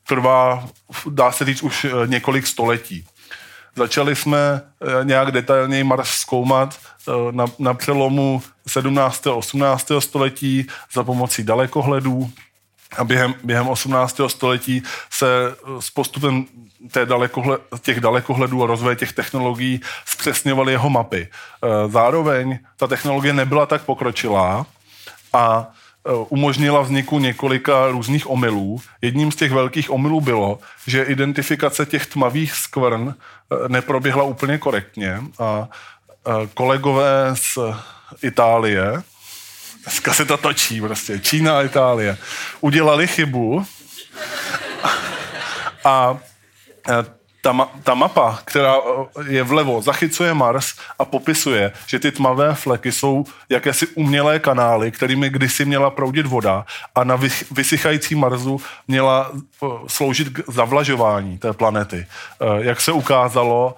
trvá, 0.08 0.68
dá 1.10 1.32
se 1.32 1.46
říct, 1.46 1.64
už 1.64 1.86
několik 2.06 2.48
století. 2.48 3.06
Začali 3.76 4.16
jsme 4.16 4.62
eh, 4.82 5.06
nějak 5.06 5.32
detailněji 5.32 5.84
Mars 5.84 6.10
zkoumat 6.10 6.80
eh, 7.08 7.12
na, 7.32 7.46
na 7.60 7.74
přelomu 7.74 8.42
17. 8.68 9.28
a 9.28 9.34
18. 9.34 9.92
století 10.00 10.68
za 10.94 11.04
pomocí 11.04 11.44
dalekohledů 11.44 12.32
a 12.98 13.04
během, 13.04 13.34
během 13.44 13.68
18. 13.68 14.22
století 14.28 14.84
se 15.10 15.28
eh, 15.28 15.82
s 15.82 15.90
postupem 15.90 16.46
té 16.92 17.06
dalekohle, 17.06 17.58
těch 17.82 18.00
dalekohledů 18.00 18.64
a 18.64 18.68
rozvoje 18.68 18.96
těch 18.96 19.14
technologií 19.14 19.82
zpřesňovaly 20.06 20.72
jeho 20.72 20.90
mapy. 20.90 21.28
Zároveň 21.88 22.60
ta 22.78 22.88
technologie 22.88 23.34
nebyla 23.34 23.66
tak 23.66 23.82
pokročilá 23.82 24.66
a 25.34 25.72
Eh, 26.08 26.12
umožnila 26.30 26.82
vzniku 26.82 27.20
několika 27.20 27.88
různých 27.88 28.30
omylů. 28.30 28.82
Jedním 29.02 29.32
z 29.32 29.36
těch 29.36 29.52
velkých 29.52 29.92
omylů 29.92 30.22
bylo, 30.22 30.60
že 30.88 31.04
identifikace 31.04 31.86
těch 31.86 32.06
tmavých 32.06 32.54
skvrn 32.54 33.14
eh, 33.14 33.70
neproběhla 33.70 34.24
úplně 34.24 34.58
korektně 34.58 35.22
a 35.40 35.70
eh, 35.70 36.01
kolegové 36.54 37.36
z 37.36 37.58
Itálie, 38.24 39.04
dneska 39.84 40.14
se 40.14 40.26
to 40.26 40.38
točí 40.38 40.82
prostě, 40.82 41.20
Čína 41.20 41.58
a 41.58 41.62
Itálie, 41.62 42.18
udělali 42.62 43.08
chybu 43.08 43.66
a 45.84 46.18
ta, 47.42 47.52
ma, 47.52 47.72
ta 47.84 47.94
mapa, 47.94 48.40
která 48.46 48.76
eh, 48.76 49.24
je 49.34 49.44
vlevo, 49.44 49.82
zachycuje 49.82 50.34
Mars 50.34 50.74
a 51.00 51.06
popisuje, 51.06 51.72
že 51.88 52.00
ty 52.00 52.12
tmavé 52.12 52.56
fleky 52.56 52.92
jsou 52.92 53.26
jakési 53.50 53.88
umělé 53.88 54.40
kanály, 54.40 54.92
kterými 54.92 55.30
kdysi 55.30 55.66
měla 55.66 55.90
proudit 55.90 56.26
voda 56.26 56.66
a 56.96 57.04
na 57.04 57.20
vysychající 57.52 58.16
Marsu 58.16 58.62
měla 58.88 59.32
eh, 59.34 59.68
sloužit 59.88 60.30
k 60.30 60.50
zavlažování 60.50 61.38
té 61.38 61.54
planety. 61.54 62.06
Eh, 62.06 62.46
jak 62.58 62.82
se 62.82 62.92
ukázalo, 62.92 63.76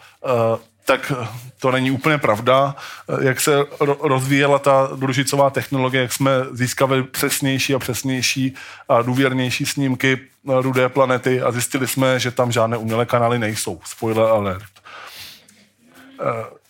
tak 0.86 1.12
to 1.60 1.72
není 1.72 1.92
úplně 1.92 2.18
pravda. 2.18 2.76
Jak 3.22 3.40
se 3.40 3.58
rozvíjela 4.02 4.60
ta 4.60 4.90
družicová 4.96 5.50
technologie, 5.50 6.02
jak 6.02 6.14
jsme 6.14 6.32
získali 6.52 7.04
přesnější 7.04 7.76
a 7.76 7.80
přesnější 7.80 8.56
a 8.90 9.02
důvěrnější 9.02 9.66
snímky 9.66 10.20
rudé 10.48 10.90
planety 10.90 11.42
a 11.42 11.52
zjistili 11.52 11.88
jsme, 11.88 12.20
že 12.20 12.32
tam 12.32 12.52
žádné 12.52 12.78
umělé 12.78 13.06
kanály 13.06 13.40
nejsou. 13.40 13.82
Spoiler 13.86 14.26
alert. 14.26 14.64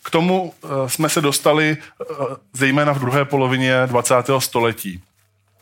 K 0.02 0.10
tomu 0.10 0.54
jsme 0.86 1.08
se 1.08 1.20
dostali 1.20 1.76
zejména 2.52 2.92
v 2.92 2.98
druhé 2.98 3.24
polovině 3.24 3.82
20. 3.86 4.14
století. 4.38 5.02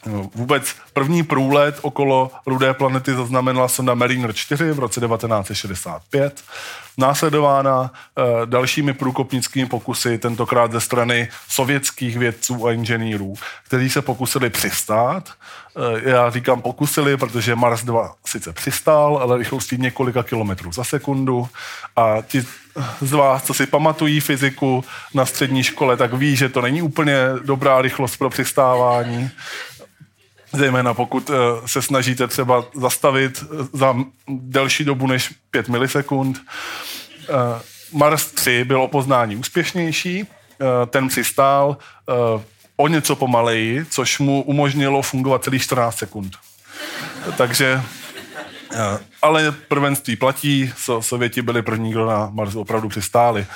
No, 0.07 0.31
vůbec 0.35 0.75
první 0.93 1.23
průlet 1.23 1.79
okolo 1.83 2.31
rudé 2.47 2.75
planety 2.75 3.15
zaznamenala 3.15 3.69
sonda 3.69 3.95
Mariner 3.95 4.33
4 4.33 4.73
v 4.73 4.79
roce 4.79 5.01
1965, 5.01 6.45
následována 6.99 7.91
e, 7.93 8.47
dalšími 8.47 8.93
průkopnickými 8.93 9.67
pokusy, 9.67 10.19
tentokrát 10.19 10.73
ze 10.73 10.81
strany 10.81 11.29
sovětských 11.49 12.19
vědců 12.19 12.67
a 12.67 12.73
inženýrů, 12.73 13.35
kteří 13.67 13.91
se 13.91 14.03
pokusili 14.03 14.51
přistát. 14.51 15.31
E, 16.05 16.11
já 16.11 16.31
říkám 16.31 16.63
pokusili, 16.63 17.17
protože 17.17 17.55
Mars 17.55 17.85
2 17.85 18.15
sice 18.27 18.53
přistál, 18.53 19.19
ale 19.23 19.39
rychlostí 19.39 19.77
několika 19.77 20.23
kilometrů 20.23 20.73
za 20.73 20.85
sekundu. 20.85 21.49
A 21.97 22.17
ti 22.23 22.45
z 23.01 23.13
vás, 23.13 23.43
co 23.45 23.55
si 23.55 23.67
pamatují 23.67 24.21
fyziku 24.21 24.85
na 25.15 25.27
střední 25.27 25.63
škole, 25.63 25.97
tak 25.97 26.15
ví, 26.15 26.37
že 26.37 26.49
to 26.49 26.61
není 26.61 26.83
úplně 26.83 27.17
dobrá 27.45 27.83
rychlost 27.83 28.17
pro 28.17 28.31
přistávání 28.31 29.31
zejména 30.53 30.95
pokud 30.95 31.31
uh, 31.31 31.37
se 31.67 31.83
snažíte 31.83 32.29
třeba 32.29 32.65
zastavit 32.75 33.45
za 33.73 33.95
delší 34.29 34.85
dobu 34.85 35.07
než 35.07 35.35
5 35.51 35.69
milisekund. 35.69 36.39
Uh, 37.29 37.37
Mars 37.93 38.33
3 38.33 38.65
byl 38.65 38.83
o 38.83 38.89
poznání 38.89 39.37
úspěšnější, 39.37 40.27
ten 40.91 41.09
přistál 41.09 41.77
uh, 42.37 42.43
o 42.77 42.89
něco 42.89 43.17
pomaleji, 43.17 43.85
což 43.91 44.19
mu 44.19 44.43
umožnilo 44.43 45.03
fungovat 45.03 45.45
celých 45.45 45.63
14 45.63 45.99
sekund. 45.99 46.37
Takže, 47.37 47.83
ale 49.23 49.53
prvenství 49.69 50.17
platí, 50.17 50.73
so, 50.77 51.03
Sověti 51.03 51.43
byli 51.43 51.63
první, 51.63 51.91
kdo 51.91 52.07
na 52.07 52.31
Marsu 52.33 52.61
opravdu 52.61 52.89
přistáli. 52.89 53.47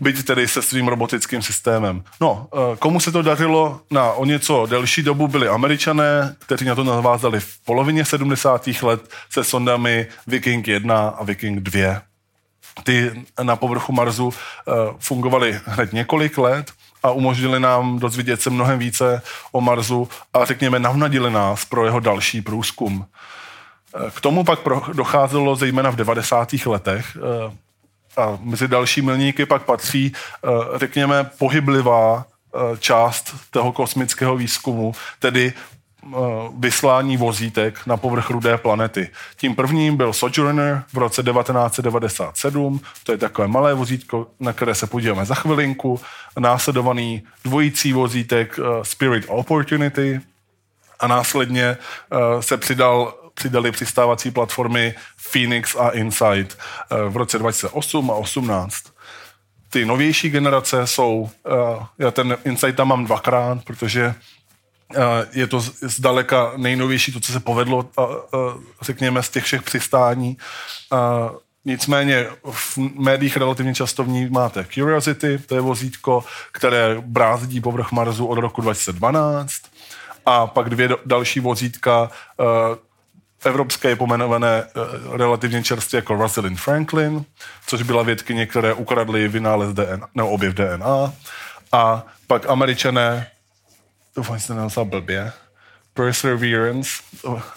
Byť 0.00 0.24
tedy 0.24 0.48
se 0.48 0.62
svým 0.62 0.88
robotickým 0.88 1.42
systémem. 1.42 2.04
No, 2.20 2.48
eh, 2.52 2.76
komu 2.76 3.00
se 3.00 3.12
to 3.12 3.22
dařilo 3.22 3.80
na 3.90 4.12
o 4.12 4.24
něco 4.24 4.66
delší 4.66 5.02
dobu, 5.02 5.28
byli 5.28 5.48
američané, 5.48 6.36
kteří 6.38 6.64
na 6.64 6.74
to 6.74 6.84
navázali 6.84 7.40
v 7.40 7.58
polovině 7.64 8.04
70. 8.04 8.82
let 8.82 9.10
se 9.30 9.44
sondami 9.44 10.06
Viking 10.26 10.68
1 10.68 11.08
a 11.08 11.24
Viking 11.24 11.60
2. 11.60 12.02
Ty 12.84 13.24
na 13.42 13.56
povrchu 13.56 13.92
Marsu 13.92 14.32
eh, 14.32 14.72
fungovaly 14.98 15.60
hned 15.64 15.92
několik 15.92 16.38
let 16.38 16.72
a 17.02 17.10
umožnili 17.10 17.60
nám 17.60 17.98
dozvědět 17.98 18.42
se 18.42 18.50
mnohem 18.50 18.78
více 18.78 19.22
o 19.52 19.60
Marsu 19.60 20.08
a 20.34 20.44
řekněme 20.44 20.78
navnadili 20.78 21.30
nás 21.30 21.64
pro 21.64 21.84
jeho 21.84 22.00
další 22.00 22.42
průzkum. 22.42 23.06
Eh, 23.96 24.10
k 24.10 24.20
tomu 24.20 24.44
pak 24.44 24.58
docházelo 24.92 25.56
zejména 25.56 25.90
v 25.90 25.96
90. 25.96 26.66
letech, 26.66 27.16
a 28.16 28.38
mezi 28.42 28.68
další 28.68 29.02
milníky 29.02 29.46
pak 29.46 29.62
patří, 29.62 30.12
eh, 30.12 30.78
řekněme, 30.78 31.30
pohyblivá 31.38 32.24
eh, 32.24 32.58
část 32.78 33.34
toho 33.50 33.72
kosmického 33.72 34.36
výzkumu, 34.36 34.92
tedy 35.18 35.52
eh, 35.52 36.08
vyslání 36.58 37.16
vozítek 37.16 37.86
na 37.86 37.96
povrch 37.96 38.30
rudé 38.30 38.58
planety. 38.58 39.08
Tím 39.36 39.54
prvním 39.54 39.96
byl 39.96 40.12
Sojourner 40.12 40.82
v 40.92 40.98
roce 40.98 41.22
1997, 41.22 42.80
to 43.04 43.12
je 43.12 43.18
takové 43.18 43.48
malé 43.48 43.74
vozítko, 43.74 44.26
na 44.40 44.52
které 44.52 44.74
se 44.74 44.86
podíváme 44.86 45.24
za 45.24 45.34
chvilinku, 45.34 46.00
následovaný 46.38 47.22
dvojící 47.44 47.92
vozítek 47.92 48.58
Spirit 48.82 49.24
Opportunity 49.28 50.20
a 51.00 51.06
následně 51.06 51.76
se 52.40 52.56
přidal 52.56 53.14
přidali 53.36 53.72
přistávací 53.72 54.30
platformy 54.30 54.94
Phoenix 55.32 55.76
a 55.76 55.88
Insight 55.88 56.58
eh, 56.58 57.08
v 57.08 57.16
roce 57.16 57.38
2008 57.38 58.10
a 58.10 58.14
2018. 58.14 58.74
Ty 59.70 59.84
novější 59.84 60.30
generace 60.30 60.86
jsou, 60.86 61.30
eh, 61.46 61.86
já 61.98 62.10
ten 62.10 62.36
Insight 62.44 62.76
tam 62.76 62.88
mám 62.88 63.04
dvakrát, 63.04 63.64
protože 63.64 64.14
eh, 64.94 64.98
je 65.32 65.46
to 65.46 65.60
zdaleka 65.80 66.52
nejnovější, 66.56 67.12
to, 67.12 67.20
co 67.20 67.32
se 67.32 67.40
povedlo, 67.40 67.90
řekněme, 68.82 69.22
z 69.22 69.28
těch 69.28 69.44
všech 69.44 69.62
přistání. 69.62 70.36
Nicméně 71.64 72.26
v 72.50 72.78
médiích 72.78 73.36
relativně 73.36 73.74
často 73.74 74.04
vnímáte 74.04 74.66
Curiosity, 74.70 75.38
to 75.38 75.54
je 75.54 75.60
vozítko, 75.60 76.24
které 76.52 76.96
brázdí 77.00 77.60
povrch 77.60 77.92
Marsu 77.92 78.26
od 78.26 78.38
roku 78.38 78.60
2012 78.60 79.62
a 80.26 80.46
pak 80.46 80.70
dvě 80.70 80.88
další 81.06 81.40
vozítka, 81.40 82.10
evropské 83.44 83.88
je 83.88 83.96
pomenované 83.96 84.62
eh, 84.62 85.16
relativně 85.16 85.62
čerstvě 85.62 85.98
jako 85.98 86.14
Rosalind 86.14 86.60
Franklin, 86.60 87.24
což 87.66 87.82
byla 87.82 88.02
vědkyně, 88.02 88.46
které 88.46 88.74
ukradly 88.74 89.28
vynález 89.28 89.74
DNA, 89.74 90.06
nebo 90.14 90.28
objev 90.28 90.54
DNA. 90.54 91.12
A 91.72 92.06
pak 92.26 92.48
američané, 92.48 93.26
doufám, 94.16 94.38
že 94.38 94.44
se 94.68 94.84
blbě, 94.84 95.32
Perseverance. 95.96 96.90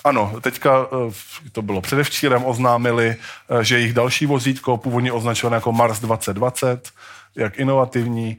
Ano, 0.03 0.39
teďka 0.41 0.87
eh, 0.91 1.13
to 1.51 1.61
bylo 1.61 1.81
předevčírem, 1.81 2.45
oznámili, 2.45 3.15
eh, 3.15 3.63
že 3.63 3.77
jejich 3.77 3.93
další 3.93 4.25
vozítko, 4.25 4.77
původně 4.77 5.11
označované 5.11 5.55
jako 5.55 5.71
Mars 5.71 5.99
2020, 5.99 6.89
jak 7.35 7.59
inovativní, 7.59 8.37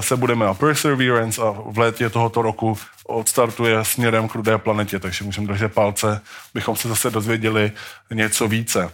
se 0.00 0.16
budeme 0.16 0.46
na 0.46 0.54
Perseverance 0.54 1.42
a 1.42 1.50
v 1.50 1.78
létě 1.78 2.10
tohoto 2.10 2.42
roku 2.42 2.78
odstartuje 3.06 3.84
směrem 3.84 4.28
k 4.28 4.34
rudé 4.34 4.58
planetě, 4.58 4.98
takže 4.98 5.24
můžeme 5.24 5.46
držet 5.46 5.74
palce, 5.74 6.20
bychom 6.54 6.76
se 6.76 6.88
zase 6.88 7.10
dozvěděli 7.10 7.72
něco 8.10 8.48
více. 8.48 8.90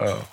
Eh, 0.00 0.24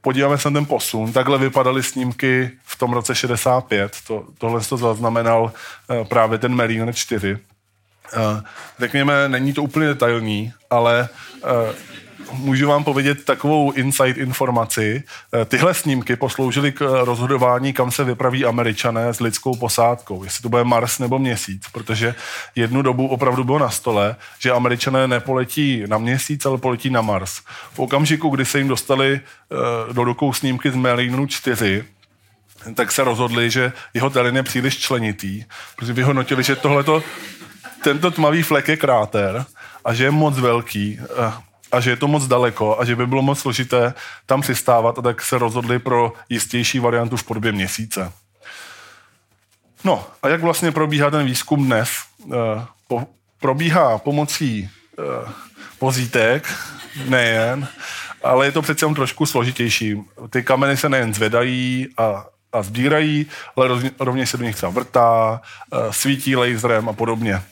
podíváme 0.00 0.38
se 0.38 0.50
na 0.50 0.54
ten 0.54 0.66
posun. 0.66 1.12
Takhle 1.12 1.38
vypadaly 1.38 1.82
snímky 1.82 2.50
v 2.64 2.78
tom 2.78 2.92
roce 2.92 3.14
65. 3.14 3.96
To, 4.06 4.26
tohle 4.38 4.60
to 4.60 4.76
zaznamenal 4.76 5.52
eh, 5.90 6.04
právě 6.04 6.38
ten 6.38 6.54
Mariner 6.54 6.94
4. 6.94 7.38
Eh, 8.12 8.42
řekněme, 8.78 9.28
není 9.28 9.52
to 9.52 9.62
úplně 9.62 9.86
detailní, 9.86 10.52
ale 10.70 11.08
můžu 12.32 12.68
vám 12.68 12.84
povědět 12.84 13.24
takovou 13.24 13.72
insight 13.72 14.18
informaci. 14.18 15.02
Eh, 15.34 15.44
tyhle 15.44 15.74
snímky 15.74 16.16
posloužily 16.16 16.72
k 16.72 16.80
rozhodování, 17.04 17.72
kam 17.72 17.90
se 17.90 18.04
vypraví 18.04 18.44
američané 18.44 19.14
s 19.14 19.20
lidskou 19.20 19.56
posádkou, 19.56 20.24
jestli 20.24 20.42
to 20.42 20.48
bude 20.48 20.64
Mars 20.64 20.98
nebo 20.98 21.18
Měsíc, 21.18 21.62
protože 21.72 22.14
jednu 22.56 22.82
dobu 22.82 23.08
opravdu 23.08 23.44
bylo 23.44 23.58
na 23.58 23.70
stole, 23.70 24.16
že 24.38 24.52
američané 24.52 25.08
nepoletí 25.08 25.84
na 25.86 25.98
Měsíc, 25.98 26.46
ale 26.46 26.58
poletí 26.58 26.90
na 26.90 27.00
Mars. 27.00 27.40
V 27.72 27.78
okamžiku, 27.78 28.28
kdy 28.28 28.44
se 28.44 28.58
jim 28.58 28.68
dostali 28.68 29.20
eh, 29.20 29.92
do 29.92 30.04
rukou 30.04 30.32
snímky 30.32 30.70
z 30.70 30.74
Melinu 30.74 31.26
4, 31.26 31.84
tak 32.74 32.92
se 32.92 33.04
rozhodli, 33.04 33.50
že 33.50 33.72
jeho 33.94 34.10
terén 34.10 34.36
je 34.36 34.42
příliš 34.42 34.78
členitý, 34.78 35.44
protože 35.76 35.92
vyhodnotili, 35.92 36.42
že 36.42 36.56
tohleto, 36.56 37.02
tento 37.82 38.10
tmavý 38.10 38.42
flek 38.42 38.68
je 38.68 38.76
kráter 38.76 39.44
a 39.84 39.94
že 39.94 40.04
je 40.04 40.10
moc 40.10 40.38
velký 40.38 40.98
eh, 41.00 41.32
a 41.72 41.80
že 41.80 41.90
je 41.90 41.96
to 41.96 42.08
moc 42.08 42.26
daleko 42.26 42.80
a 42.80 42.84
že 42.84 42.96
by 42.96 43.06
bylo 43.06 43.22
moc 43.22 43.38
složité 43.38 43.94
tam 44.26 44.40
přistávat 44.40 44.98
a 44.98 45.02
tak 45.02 45.22
se 45.22 45.38
rozhodli 45.38 45.78
pro 45.78 46.12
jistější 46.28 46.78
variantu 46.78 47.16
v 47.16 47.24
podobě 47.24 47.52
měsíce. 47.52 48.12
No 49.84 50.06
a 50.22 50.28
jak 50.28 50.40
vlastně 50.40 50.72
probíhá 50.72 51.10
ten 51.10 51.26
výzkum 51.26 51.66
dnes? 51.66 51.90
E, 52.24 52.36
po, 52.88 53.06
probíhá 53.40 53.98
pomocí 53.98 54.58
e, 54.58 55.32
vozítek, 55.80 56.54
nejen, 57.08 57.68
ale 58.22 58.46
je 58.46 58.52
to 58.52 58.62
přece 58.62 58.86
jen 58.86 58.94
trošku 58.94 59.26
složitější. 59.26 60.02
Ty 60.30 60.42
kameny 60.42 60.76
se 60.76 60.88
nejen 60.88 61.14
zvedají 61.14 61.88
a, 61.98 62.26
a 62.52 62.62
sbírají, 62.62 63.26
ale 63.56 63.68
rovněž 64.00 64.30
se 64.30 64.36
do 64.36 64.44
nich 64.44 64.56
třeba 64.56 64.72
vrtá, 64.72 65.40
e, 65.72 65.92
svítí 65.92 66.36
laserem 66.36 66.88
a 66.88 66.92
podobně. 66.92 67.42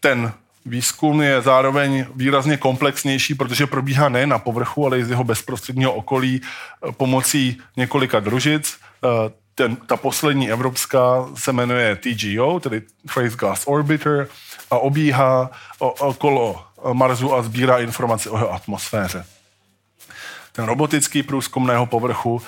Ten 0.00 0.32
Výzkum 0.66 1.22
je 1.22 1.42
zároveň 1.42 2.06
výrazně 2.14 2.56
komplexnější, 2.56 3.34
protože 3.34 3.66
probíhá 3.66 4.08
nejen 4.08 4.28
na 4.28 4.38
povrchu, 4.38 4.86
ale 4.86 4.98
i 4.98 5.04
z 5.04 5.10
jeho 5.10 5.24
bezprostředního 5.24 5.92
okolí 5.92 6.40
eh, 6.42 6.92
pomocí 6.92 7.58
několika 7.76 8.20
družic. 8.20 8.78
Eh, 9.04 9.08
ten, 9.54 9.76
ta 9.76 9.96
poslední 9.96 10.50
evropská 10.50 11.26
se 11.34 11.52
jmenuje 11.52 11.96
TGO, 11.96 12.60
tedy 12.60 12.82
Trace 13.14 13.36
Gas 13.36 13.62
Orbiter, 13.66 14.28
a 14.70 14.78
obíhá 14.78 15.50
okolo 15.78 16.64
Marsu 16.92 17.34
a 17.34 17.42
sbírá 17.42 17.78
informace 17.78 18.30
o 18.30 18.36
jeho 18.36 18.52
atmosféře. 18.52 19.24
Ten 20.52 20.64
robotický 20.64 21.22
průzkum 21.22 21.66
na 21.66 21.72
jeho 21.72 21.86
povrchu 21.86 22.34
uh, 22.34 22.42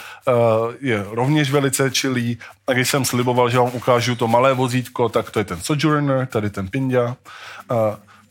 je 0.80 1.04
rovněž 1.10 1.50
velice 1.50 1.90
čilý. 1.90 2.38
A 2.66 2.72
když 2.72 2.90
jsem 2.90 3.04
sliboval, 3.04 3.50
že 3.50 3.58
vám 3.58 3.70
ukážu 3.72 4.16
to 4.16 4.28
malé 4.28 4.54
vozítko, 4.54 5.08
tak 5.08 5.30
to 5.30 5.38
je 5.38 5.44
ten 5.44 5.60
Sojourner, 5.60 6.26
tady 6.26 6.50
ten 6.50 6.68
Pindia. 6.68 7.16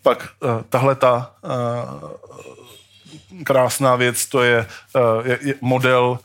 Pak 0.07 0.27
uh, 0.39 0.61
tahle 0.69 0.95
ta 0.95 1.31
uh, 1.41 2.11
krásná 3.43 3.95
věc, 3.95 4.25
to 4.25 4.43
je, 4.43 4.67
uh, 4.95 5.27
je, 5.27 5.39
je 5.41 5.55
model 5.61 6.19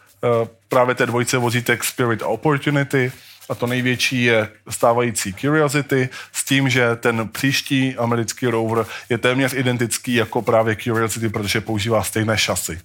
právě 0.68 0.94
té 0.94 1.06
dvojice 1.06 1.38
vozítek 1.38 1.84
Spirit 1.84 2.22
Opportunity, 2.22 3.12
a 3.48 3.54
to 3.54 3.66
největší 3.66 4.24
je 4.24 4.48
stávající 4.68 5.34
Curiosity, 5.34 6.08
s 6.32 6.44
tím, 6.44 6.68
že 6.68 6.96
ten 6.96 7.28
příští 7.28 7.96
americký 7.96 8.46
rover 8.46 8.86
je 9.08 9.18
téměř 9.18 9.52
identický 9.52 10.14
jako 10.14 10.42
právě 10.42 10.76
Curiosity, 10.76 11.28
protože 11.28 11.60
používá 11.60 12.02
stejné 12.02 12.38
šasy. 12.38 12.80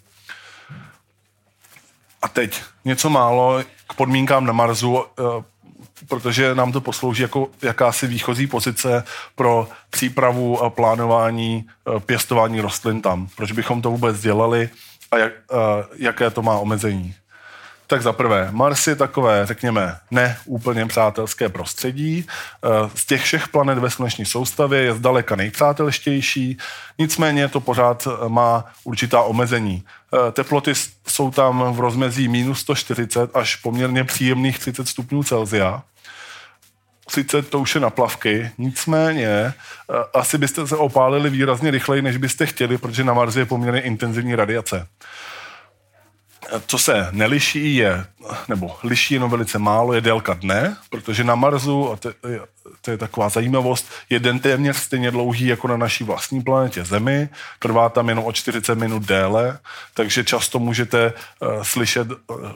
A 2.21 2.27
teď 2.27 2.61
něco 2.85 3.09
málo 3.09 3.63
k 3.87 3.93
podmínkám 3.93 4.45
na 4.45 4.53
Marsu. 4.53 5.05
Protože 6.07 6.55
nám 6.55 6.71
to 6.71 6.81
poslouží 6.81 7.21
jako 7.21 7.47
jakási 7.61 8.07
výchozí 8.07 8.47
pozice 8.47 9.03
pro 9.35 9.67
přípravu 9.89 10.63
a 10.63 10.69
plánování 10.69 11.65
eh, 11.67 11.99
pěstování 11.99 12.61
rostlin 12.61 13.01
tam. 13.01 13.27
Proč 13.35 13.51
bychom 13.51 13.81
to 13.81 13.91
vůbec 13.91 14.21
dělali 14.21 14.69
a 15.11 15.17
jak, 15.17 15.33
a 15.33 15.85
jaké 15.97 16.29
to 16.29 16.41
má 16.41 16.57
omezení. 16.57 17.15
Tak 17.89 18.01
za 18.01 18.13
prvé, 18.13 18.47
Mars 18.51 18.87
je 18.87 18.95
takové, 18.95 19.45
řekněme, 19.45 19.97
ne 20.11 20.37
úplně 20.45 20.85
přátelské 20.85 21.49
prostředí. 21.49 22.27
Eh, 22.27 22.69
z 22.95 23.05
těch 23.05 23.23
všech 23.23 23.47
planet 23.47 23.77
ve 23.77 23.89
sluneční 23.89 24.25
soustavě 24.25 24.81
je 24.81 24.93
zdaleka 24.93 25.35
nejpřátelštější, 25.35 26.57
nicméně 26.97 27.47
to 27.47 27.59
pořád 27.59 28.07
má 28.27 28.65
určitá 28.83 29.21
omezení. 29.21 29.83
Teploty 30.31 30.73
jsou 31.07 31.31
tam 31.31 31.73
v 31.73 31.79
rozmezí 31.79 32.27
minus 32.27 32.59
140 32.59 33.35
až 33.35 33.55
poměrně 33.55 34.03
příjemných 34.03 34.59
30 34.59 34.87
stupňů 34.87 35.23
Celsia. 35.23 35.83
Sice 37.09 37.41
to 37.41 37.59
už 37.59 37.75
je 37.75 37.81
na 37.81 37.89
plavky, 37.89 38.51
nicméně 38.57 39.53
asi 40.13 40.37
byste 40.37 40.67
se 40.67 40.75
opálili 40.75 41.29
výrazně 41.29 41.71
rychleji, 41.71 42.01
než 42.01 42.17
byste 42.17 42.45
chtěli, 42.45 42.77
protože 42.77 43.03
na 43.03 43.13
Marsu 43.13 43.39
je 43.39 43.45
poměrně 43.45 43.81
intenzivní 43.81 44.35
radiace. 44.35 44.87
Co 46.67 46.77
se 46.77 47.07
neliší 47.11 47.75
je, 47.75 48.05
nebo 48.47 48.77
liší 48.83 49.13
jenom 49.13 49.31
velice 49.31 49.59
málo, 49.59 49.93
je 49.93 50.01
délka 50.01 50.33
dne, 50.33 50.77
protože 50.89 51.23
na 51.23 51.35
Marsu, 51.35 51.91
a 51.91 51.95
to, 51.95 52.11
to 52.81 52.91
je 52.91 52.97
taková 52.97 53.29
zajímavost, 53.29 53.89
je 54.09 54.19
den 54.19 54.39
téměř 54.39 54.77
stejně 54.77 55.11
dlouhý 55.11 55.47
jako 55.47 55.67
na 55.67 55.77
naší 55.77 56.03
vlastní 56.03 56.41
planetě 56.41 56.83
Zemi, 56.83 57.29
trvá 57.59 57.89
tam 57.89 58.09
jenom 58.09 58.25
o 58.25 58.31
40 58.31 58.75
minut 58.75 59.03
déle, 59.03 59.59
takže 59.93 60.23
často 60.23 60.59
můžete 60.59 61.13
uh, 61.41 61.63
slyšet 61.63 62.07
uh, 62.11 62.51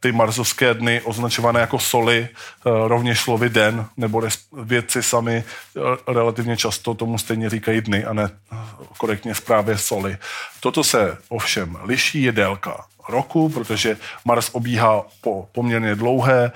ty 0.00 0.12
marzovské 0.12 0.74
dny 0.74 1.00
označované 1.00 1.60
jako 1.60 1.78
soli, 1.78 2.28
uh, 2.64 2.88
rovněž 2.88 3.20
slovy 3.20 3.48
den, 3.48 3.86
nebo 3.96 4.22
vědci 4.52 5.02
sami 5.02 5.44
uh, 5.74 6.14
relativně 6.14 6.56
často 6.56 6.94
tomu 6.94 7.18
stejně 7.18 7.50
říkají 7.50 7.80
dny 7.80 8.04
a 8.04 8.12
ne 8.12 8.30
uh, 8.52 8.58
korektně 8.98 9.34
zprávě 9.34 9.78
soli. 9.78 10.18
Toto 10.60 10.84
se 10.84 11.18
ovšem 11.28 11.78
liší, 11.84 12.22
je 12.22 12.32
délka 12.32 12.84
roku, 13.10 13.48
protože 13.48 13.96
Mars 14.24 14.50
obíhá 14.52 15.02
po 15.20 15.48
poměrně 15.52 15.94
dlouhé, 15.94 16.52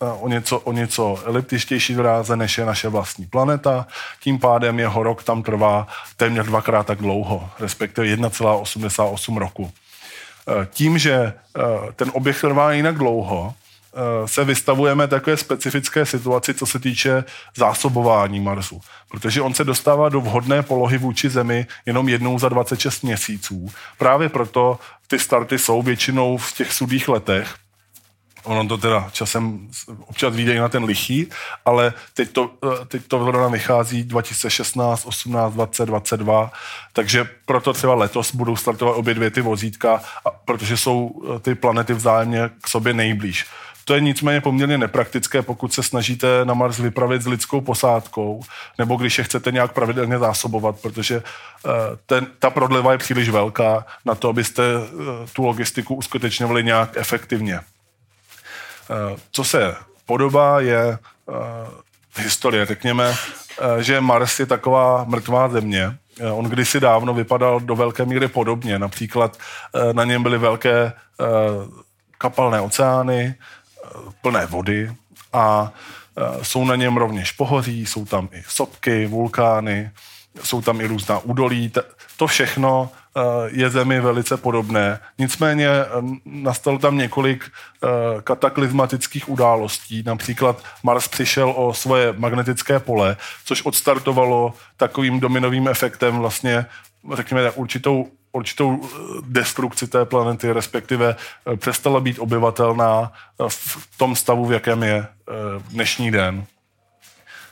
o 0.00 0.28
něco, 0.28 0.58
o 0.58 0.72
něco 0.72 1.18
eliptičtější 1.24 1.94
dráze, 1.94 2.36
než 2.36 2.58
je 2.58 2.64
naše 2.64 2.88
vlastní 2.88 3.26
planeta. 3.26 3.86
Tím 4.20 4.38
pádem 4.38 4.78
jeho 4.78 5.02
rok 5.02 5.22
tam 5.22 5.42
trvá 5.42 5.86
téměř 6.16 6.46
dvakrát 6.46 6.86
tak 6.86 6.98
dlouho, 6.98 7.50
respektive 7.60 8.06
1,88 8.06 9.36
roku. 9.36 9.72
E, 10.48 10.66
tím, 10.70 10.98
že 10.98 11.12
e, 11.12 11.32
ten 11.96 12.10
objekt 12.14 12.40
trvá 12.40 12.72
jinak 12.72 12.98
dlouho, 12.98 13.54
Eh, 13.94 14.28
se 14.28 14.44
vystavujeme 14.44 15.08
takové 15.08 15.36
specifické 15.36 16.06
situaci, 16.06 16.54
co 16.54 16.66
se 16.66 16.78
týče 16.78 17.24
zásobování 17.56 18.40
Marsu. 18.40 18.80
Protože 19.08 19.42
on 19.42 19.54
se 19.54 19.64
dostává 19.64 20.08
do 20.08 20.20
vhodné 20.20 20.62
polohy 20.62 20.98
vůči 20.98 21.28
Zemi 21.28 21.66
jenom 21.86 22.08
jednou 22.08 22.38
za 22.38 22.48
26 22.48 23.02
měsíců. 23.02 23.70
Právě 23.98 24.28
proto 24.28 24.78
ty 25.06 25.18
starty 25.18 25.58
jsou 25.58 25.82
většinou 25.82 26.36
v 26.36 26.52
těch 26.52 26.72
sudých 26.72 27.08
letech, 27.08 27.54
Ono 28.44 28.68
to 28.68 28.78
teda 28.78 29.08
časem 29.12 29.68
občas 30.06 30.34
vyjde 30.34 30.60
na 30.60 30.68
ten 30.68 30.84
lichý, 30.84 31.26
ale 31.64 31.92
teď 32.14 32.32
to, 32.32 32.50
eh, 32.64 32.84
teď 32.84 33.02
to 33.08 33.48
vychází 33.50 34.04
2016, 34.04 35.06
18, 35.06 35.54
20, 35.54 35.86
22, 35.86 36.52
takže 36.92 37.28
proto 37.46 37.72
třeba 37.72 37.94
letos 37.94 38.34
budou 38.34 38.56
startovat 38.56 38.96
obě 38.96 39.14
dvě 39.14 39.30
ty 39.30 39.40
vozítka, 39.40 40.02
protože 40.44 40.76
jsou 40.76 41.22
eh, 41.36 41.38
ty 41.38 41.54
planety 41.54 41.94
vzájemně 41.94 42.50
k 42.60 42.68
sobě 42.68 42.92
nejblíž. 42.94 43.46
To 43.84 43.94
je 43.94 44.00
nicméně 44.00 44.40
poměrně 44.40 44.78
nepraktické, 44.78 45.42
pokud 45.42 45.72
se 45.72 45.82
snažíte 45.82 46.44
na 46.44 46.54
Mars 46.54 46.78
vypravit 46.78 47.22
s 47.22 47.26
lidskou 47.26 47.60
posádkou, 47.60 48.42
nebo 48.78 48.96
když 48.96 49.18
je 49.18 49.24
chcete 49.24 49.52
nějak 49.52 49.72
pravidelně 49.72 50.18
zásobovat, 50.18 50.80
protože 50.80 51.16
eh, 51.16 51.70
ten, 52.06 52.26
ta 52.38 52.50
prodleva 52.50 52.92
je 52.92 52.98
příliš 52.98 53.28
velká 53.28 53.86
na 54.04 54.14
to, 54.14 54.28
abyste 54.28 54.62
tu 55.32 55.44
logistiku 55.44 55.94
uskutečňovali 55.94 56.64
nějak 56.64 56.96
efektivně. 56.96 57.60
Eh, 58.90 59.16
co 59.30 59.44
se 59.44 59.76
podobá, 60.06 60.60
je 60.60 60.98
historie. 62.16 62.66
Řekněme, 62.66 63.14
že 63.78 64.00
Mars 64.00 64.40
je 64.40 64.46
taková 64.46 65.04
mrtvá 65.04 65.48
země. 65.48 65.96
On 66.32 66.44
kdysi 66.44 66.80
dávno 66.80 67.14
vypadal 67.14 67.60
do 67.60 67.76
velké 67.76 68.04
míry 68.04 68.28
podobně. 68.28 68.78
Například 68.78 69.38
na 69.92 70.04
něm 70.04 70.22
byly 70.22 70.38
velké 70.38 70.92
kapalné 72.18 72.60
oceány, 72.60 73.34
plné 74.22 74.46
vody 74.46 74.92
a 75.32 75.72
jsou 76.42 76.64
na 76.64 76.76
něm 76.76 76.96
rovněž 76.96 77.32
pohoří, 77.32 77.86
jsou 77.86 78.04
tam 78.04 78.28
i 78.32 78.42
sopky, 78.48 79.06
vulkány, 79.06 79.90
jsou 80.44 80.62
tam 80.62 80.80
i 80.80 80.86
různá 80.86 81.18
údolí. 81.18 81.72
To 82.20 82.26
všechno 82.26 82.90
e, 83.16 83.20
je 83.50 83.70
Zemi 83.70 84.00
velice 84.00 84.36
podobné. 84.36 85.00
Nicméně 85.18 85.68
nastalo 86.24 86.78
tam 86.78 86.98
několik 86.98 87.50
kataklizmatických 88.24 89.28
událostí. 89.28 90.02
Například 90.06 90.64
Mars 90.82 91.08
přišel 91.08 91.52
o 91.56 91.74
svoje 91.74 92.12
magnetické 92.12 92.78
pole, 92.78 93.16
což 93.44 93.62
odstartovalo 93.64 94.54
takovým 94.76 95.20
dominovým 95.20 95.68
efektem 95.68 96.18
vlastně 96.18 96.66
řekněme, 97.14 97.50
určitou 97.50 98.06
určitou 98.32 98.80
eh, 98.82 98.88
destrukci 99.22 99.86
té 99.86 100.04
planety, 100.04 100.52
respektive 100.52 101.16
eh, 101.16 101.56
přestala 101.56 102.00
být 102.00 102.18
obyvatelná 102.18 103.12
eh, 103.12 103.44
v 103.48 103.98
tom 103.98 104.16
stavu, 104.16 104.46
v 104.46 104.52
jakém 104.52 104.82
je 104.82 105.06
dnešní 105.70 106.10
den. 106.10 106.44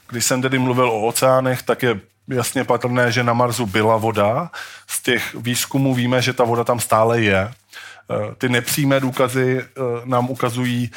Když 0.08 0.24
jsem 0.24 0.42
tedy 0.42 0.58
mluvil 0.58 0.90
o 0.90 1.06
oceánech, 1.06 1.62
tak 1.62 1.82
je 1.82 2.00
jasně 2.28 2.64
patrné, 2.64 3.12
že 3.12 3.24
na 3.24 3.32
Marsu 3.32 3.66
byla 3.66 3.96
voda. 3.96 4.50
Z 4.86 5.02
těch 5.02 5.34
výzkumů 5.34 5.94
víme, 5.94 6.22
že 6.22 6.32
ta 6.32 6.44
voda 6.44 6.64
tam 6.64 6.80
stále 6.80 7.20
je. 7.20 7.52
Ty 8.38 8.48
nepřímé 8.48 9.00
důkazy 9.00 9.64
nám 10.04 10.30
ukazují, 10.30 10.90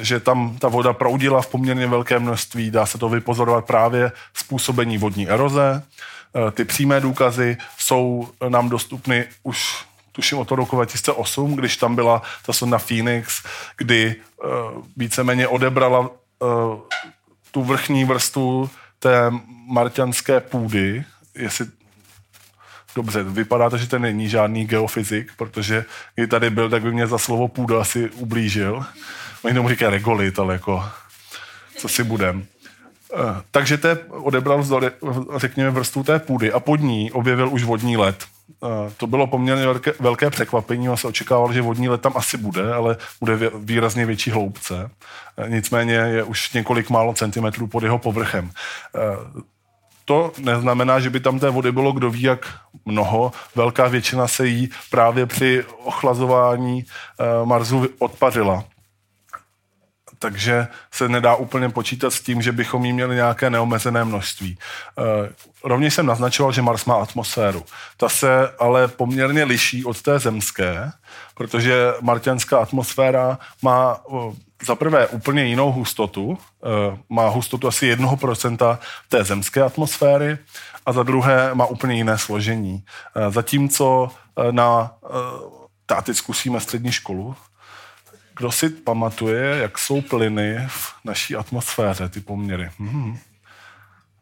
že 0.00 0.20
tam 0.20 0.56
ta 0.58 0.68
voda 0.68 0.92
proudila 0.92 1.42
v 1.42 1.46
poměrně 1.46 1.86
velké 1.86 2.18
množství. 2.18 2.70
Dá 2.70 2.86
se 2.86 2.98
to 2.98 3.08
vypozorovat 3.08 3.64
právě 3.64 4.12
způsobení 4.34 4.98
vodní 4.98 5.28
eroze. 5.28 5.82
Ty 6.52 6.64
přímé 6.64 7.00
důkazy 7.00 7.56
jsou 7.78 8.28
nám 8.48 8.68
dostupny 8.68 9.26
už 9.42 9.84
tuším 10.12 10.38
od 10.38 10.48
toho 10.48 10.56
roku 10.56 10.76
2008, 10.76 11.56
když 11.56 11.76
tam 11.76 11.94
byla 11.94 12.22
ta 12.46 12.52
sonda 12.52 12.78
Phoenix, 12.78 13.42
kdy 13.76 14.16
víceméně 14.96 15.48
odebrala 15.48 16.10
tu 17.50 17.64
vrchní 17.64 18.04
vrstvu 18.04 18.70
té 18.98 19.32
marťanské 19.70 20.40
půdy, 20.40 21.04
jestli 21.34 21.66
Dobře, 22.94 23.22
vypadá 23.22 23.70
to, 23.70 23.76
že 23.76 23.88
to 23.88 23.98
není 23.98 24.28
žádný 24.28 24.66
geofyzik, 24.66 25.32
protože 25.36 25.84
když 26.14 26.28
tady 26.28 26.50
byl, 26.50 26.70
tak 26.70 26.82
by 26.82 26.92
mě 26.92 27.06
za 27.06 27.18
slovo 27.18 27.48
půda 27.48 27.80
asi 27.80 28.10
ublížil. 28.10 28.84
Oni 29.42 29.54
tomu 29.54 29.68
říkají 29.68 29.92
regolit, 29.92 30.38
ale 30.38 30.54
jako, 30.54 30.84
co 31.76 31.88
si 31.88 32.04
budem. 32.04 32.46
Eh, 33.14 33.42
takže 33.50 33.78
té 33.78 33.98
odebral 34.08 34.64
řekněme, 35.36 35.70
vrstvu 35.70 36.02
té 36.02 36.18
půdy 36.18 36.52
a 36.52 36.60
pod 36.60 36.80
ní 36.80 37.12
objevil 37.12 37.48
už 37.48 37.64
vodní 37.64 37.96
led. 37.96 38.24
Eh, 38.64 38.92
to 38.96 39.06
bylo 39.06 39.26
poměrně 39.26 39.64
velké, 39.64 39.92
velké 40.00 40.30
překvapení, 40.30 40.88
a 40.88 40.96
se 40.96 41.08
očekával, 41.08 41.52
že 41.52 41.62
vodní 41.62 41.88
led 41.88 42.00
tam 42.00 42.12
asi 42.16 42.36
bude, 42.36 42.74
ale 42.74 42.96
bude 43.20 43.50
výrazně 43.54 44.06
větší 44.06 44.30
hloubce. 44.30 44.90
Eh, 45.36 45.50
nicméně 45.50 45.94
je 45.94 46.22
už 46.22 46.52
několik 46.52 46.90
málo 46.90 47.14
centimetrů 47.14 47.66
pod 47.66 47.82
jeho 47.82 47.98
povrchem. 47.98 48.50
To 50.10 50.32
neznamená, 50.38 51.00
že 51.00 51.10
by 51.10 51.20
tam 51.20 51.38
té 51.38 51.50
vody 51.50 51.72
bylo 51.72 51.92
kdo 51.92 52.10
ví 52.10 52.22
jak 52.22 52.58
mnoho. 52.84 53.32
Velká 53.54 53.88
většina 53.88 54.28
se 54.28 54.46
jí 54.46 54.70
právě 54.90 55.26
při 55.26 55.64
ochlazování 55.84 56.84
Marsu 57.44 57.86
odpařila 57.98 58.64
takže 60.20 60.68
se 60.92 61.08
nedá 61.08 61.34
úplně 61.34 61.68
počítat 61.68 62.10
s 62.10 62.20
tím, 62.20 62.42
že 62.42 62.52
bychom 62.52 62.84
jí 62.84 62.92
měli 62.92 63.14
nějaké 63.14 63.50
neomezené 63.50 64.04
množství. 64.04 64.58
Eh, 64.98 65.32
rovněž 65.64 65.94
jsem 65.94 66.06
naznačoval, 66.06 66.52
že 66.52 66.62
Mars 66.62 66.84
má 66.84 66.94
atmosféru. 66.94 67.64
Ta 67.96 68.08
se 68.08 68.48
ale 68.58 68.88
poměrně 68.88 69.44
liší 69.44 69.84
od 69.84 70.02
té 70.02 70.18
zemské, 70.18 70.90
protože 71.34 71.92
marťanská 72.00 72.58
atmosféra 72.58 73.38
má 73.62 73.96
eh, 73.96 74.14
za 74.66 74.74
prvé 74.74 75.06
úplně 75.06 75.44
jinou 75.44 75.72
hustotu, 75.72 76.38
eh, 76.38 76.98
má 77.08 77.28
hustotu 77.28 77.68
asi 77.68 77.86
1% 77.86 78.78
té 79.08 79.24
zemské 79.24 79.62
atmosféry 79.62 80.38
a 80.86 80.92
za 80.92 81.02
druhé 81.02 81.54
má 81.54 81.66
úplně 81.66 81.94
jiné 81.94 82.18
složení. 82.18 82.84
Zatímco 83.30 84.10
na, 84.50 84.90
tá, 85.86 86.02
teď 86.02 86.16
zkusíme 86.16 86.60
střední 86.60 86.92
školu, 86.92 87.36
kdo 88.36 88.52
si 88.52 88.68
pamatuje, 88.68 89.56
jak 89.56 89.78
jsou 89.78 90.00
plyny 90.00 90.58
v 90.68 90.94
naší 91.04 91.36
atmosféře, 91.36 92.08
ty 92.08 92.20
poměry? 92.20 92.70
Hmm. 92.78 93.18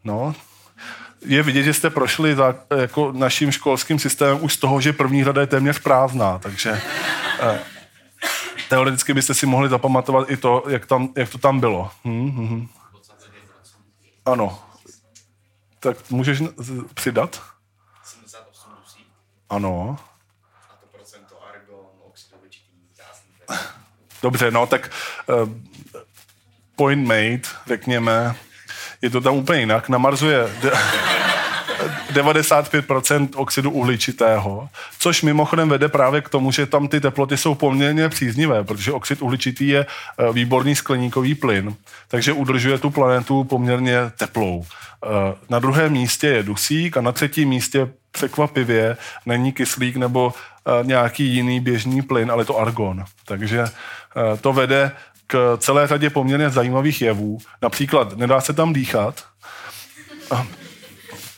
No, 0.05 0.35
je 1.27 1.43
vidět, 1.43 1.63
že 1.63 1.75
jste 1.75 1.91
prošli 1.91 2.35
za, 2.35 2.55
jako 2.77 3.13
naším 3.13 3.53
školským 3.53 3.99
systémem 3.99 4.39
už 4.41 4.55
z 4.55 4.57
toho, 4.57 4.81
že 4.81 4.93
první 4.93 5.25
řada 5.25 5.41
je 5.41 5.47
téměř 5.47 5.79
prázdná, 5.79 6.39
takže 6.39 6.83
eh, 7.41 7.59
teoreticky 8.69 9.15
byste 9.15 9.35
si 9.35 9.47
mohli 9.47 9.69
zapamatovat 9.69 10.31
i 10.31 10.37
to, 10.37 10.65
jak, 10.69 10.87
tam, 10.87 11.09
jak 11.17 11.31
to 11.31 11.39
tam 11.39 11.61
bylo. 11.61 11.91
Hmm, 12.05 12.31
hmm. 12.31 12.69
Ano. 14.25 14.59
Tak 15.81 16.11
můžeš 16.11 16.43
přidat? 16.95 17.43
Ano. 19.51 19.99
Dobře, 24.23 24.51
no 24.51 24.67
tak 24.67 24.91
uh, 25.27 25.49
point 26.77 27.07
made, 27.07 27.43
řekněme, 27.67 28.37
je 29.03 29.11
to 29.11 29.21
tam 29.21 29.35
úplně 29.35 29.61
jinak. 29.61 29.89
Na 29.89 29.99
Marsu 29.99 30.27
je 30.27 30.49
95% 32.23 33.29
oxidu 33.37 33.71
uhličitého, 33.71 34.69
což 34.99 35.23
mimochodem 35.23 35.69
vede 35.69 35.89
právě 35.89 36.21
k 36.21 36.29
tomu, 36.29 36.53
že 36.53 36.67
tam 36.67 36.89
ty 36.89 37.01
teploty 37.01 37.37
jsou 37.37 37.55
poměrně 37.55 38.09
příznivé, 38.09 38.65
protože 38.65 38.93
oxid 38.93 39.23
uhličitý 39.23 39.69
je 39.69 39.87
eh, 39.87 40.33
výborný 40.33 40.77
skleníkový 40.77 41.35
plyn, 41.35 41.75
takže 42.09 42.33
udržuje 42.33 42.79
tu 42.79 42.91
planetu 42.91 43.45
poměrně 43.45 43.99
teplou. 44.19 44.65
Eh, 44.65 45.09
na 45.49 45.59
druhém 45.59 45.93
místě 45.93 46.27
je 46.27 46.43
dusík 46.43 46.97
a 46.97 47.01
na 47.01 47.13
třetím 47.13 47.49
místě 47.49 47.89
překvapivě 48.11 48.97
není 49.27 49.53
kyslík 49.53 49.97
nebo 49.97 50.33
eh, 50.33 50.85
nějaký 50.87 51.25
jiný 51.25 51.61
běžný 51.61 52.03
plyn, 52.03 52.31
ale 52.31 52.45
to 52.45 52.59
argon. 52.59 53.05
Takže 53.25 53.65
to 54.41 54.53
vede 54.53 54.93
k 55.27 55.57
celé 55.61 55.87
řadě 55.87 56.11
poměrně 56.11 56.51
zajímavých 56.51 57.03
jevů. 57.03 57.39
Například 57.63 58.17
nedá 58.17 58.41
se 58.41 58.53
tam 58.53 58.73
dýchat, 58.73 59.25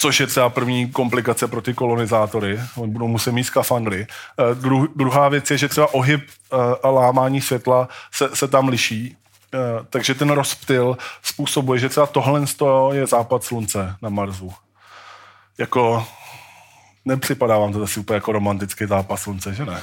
což 0.01 0.21
je 0.21 0.27
třeba 0.27 0.49
první 0.49 0.91
komplikace 0.91 1.49
pro 1.49 1.63
ty 1.63 1.75
kolonizátory. 1.75 2.61
Oni 2.77 2.93
budou 2.93 3.09
muset 3.09 3.33
mít 3.33 3.45
skafandry. 3.45 4.07
Dru, 4.55 4.89
druhá 4.97 5.29
věc 5.29 5.51
je, 5.51 5.59
že 5.59 5.69
třeba 5.69 5.95
ohyb 5.95 6.21
eh, 6.21 6.57
a 6.83 6.91
lámání 6.91 7.41
světla 7.41 7.89
se, 8.13 8.29
se 8.35 8.49
tam 8.49 8.69
liší. 8.69 9.17
Eh, 9.55 9.59
takže 9.91 10.15
ten 10.15 10.31
rozptyl 10.31 10.97
způsobuje, 11.23 11.81
že 11.81 11.89
třeba 11.89 12.07
tohle 12.07 12.43
je 12.93 13.07
západ 13.07 13.45
slunce 13.45 13.97
na 14.03 14.09
Marsu. 14.09 14.53
Jako 15.59 16.07
nepřipadá 17.05 17.59
vám 17.59 17.73
to 17.73 17.79
zase 17.79 18.01
úplně 18.01 18.15
jako 18.15 18.33
romantický 18.33 18.87
západ 18.87 19.17
slunce, 19.17 19.55
že 19.55 19.67
ne? 19.67 19.81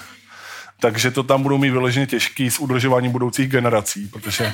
Takže 0.79 1.11
to 1.11 1.23
tam 1.23 1.43
budou 1.43 1.57
mít 1.57 1.69
vyloženě 1.69 2.07
těžký 2.07 2.51
s 2.51 2.59
udržováním 2.59 3.11
budoucích 3.11 3.49
generací, 3.49 4.07
protože 4.07 4.53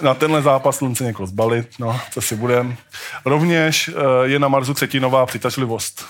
na 0.00 0.14
tenhle 0.14 0.42
zápas 0.42 0.76
slunce 0.76 1.04
někoho 1.04 1.26
zbalit, 1.26 1.68
no, 1.78 2.00
co 2.10 2.20
si 2.20 2.36
budem. 2.36 2.76
Rovněž 3.24 3.88
eh, 3.88 3.92
je 4.24 4.38
na 4.38 4.48
Marsu 4.48 4.74
třetinová 4.74 5.26
přitažlivost. 5.26 6.06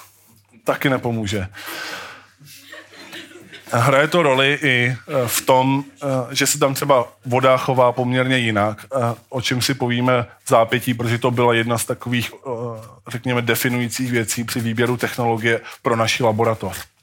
Taky 0.65 0.91
nepomůže. 0.91 1.49
Hraje 3.73 4.09
to 4.09 4.23
roli 4.23 4.59
i 4.63 4.97
eh, 4.97 5.13
v 5.27 5.41
tom, 5.41 5.85
eh, 6.03 6.07
že 6.35 6.47
se 6.47 6.59
tam 6.59 6.75
třeba 6.75 7.09
voda 7.27 7.57
chová 7.57 7.93
poměrně 7.93 8.39
jinak, 8.39 8.87
o 9.29 9.41
čem 9.41 9.63
si 9.63 9.75
povíme 9.75 10.27
v 10.45 10.49
zápětí, 10.49 10.95
protože 10.95 11.19
to 11.19 11.31
byla 11.31 11.55
jedna 11.55 11.79
z 11.79 11.85
takových, 11.85 12.33
řekněme, 13.09 13.43
definujících 13.43 14.11
věcí 14.11 14.45
při 14.45 14.61
výběru 14.61 14.97
technologie 14.97 15.61
pro 15.83 15.97
naši 15.97 16.23
laboratoř. 16.23 16.94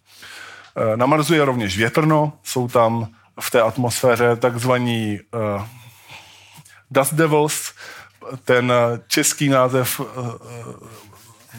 Eh, 0.78 0.98
na 0.98 1.06
Marsu 1.06 1.34
je 1.34 1.46
rovněž 1.46 1.78
větrno, 1.78 2.34
jsou 2.44 2.68
tam 2.68 3.08
v 3.40 3.52
té 3.52 3.62
atmosféře 3.62 4.36
takzvaní 4.36 5.20
uh, 5.34 5.66
Dust 6.92 7.14
Devils, 7.14 7.74
ten 8.44 8.72
eh, 8.72 9.00
český 9.08 9.50
název 9.50 10.00
uh, 10.00 10.06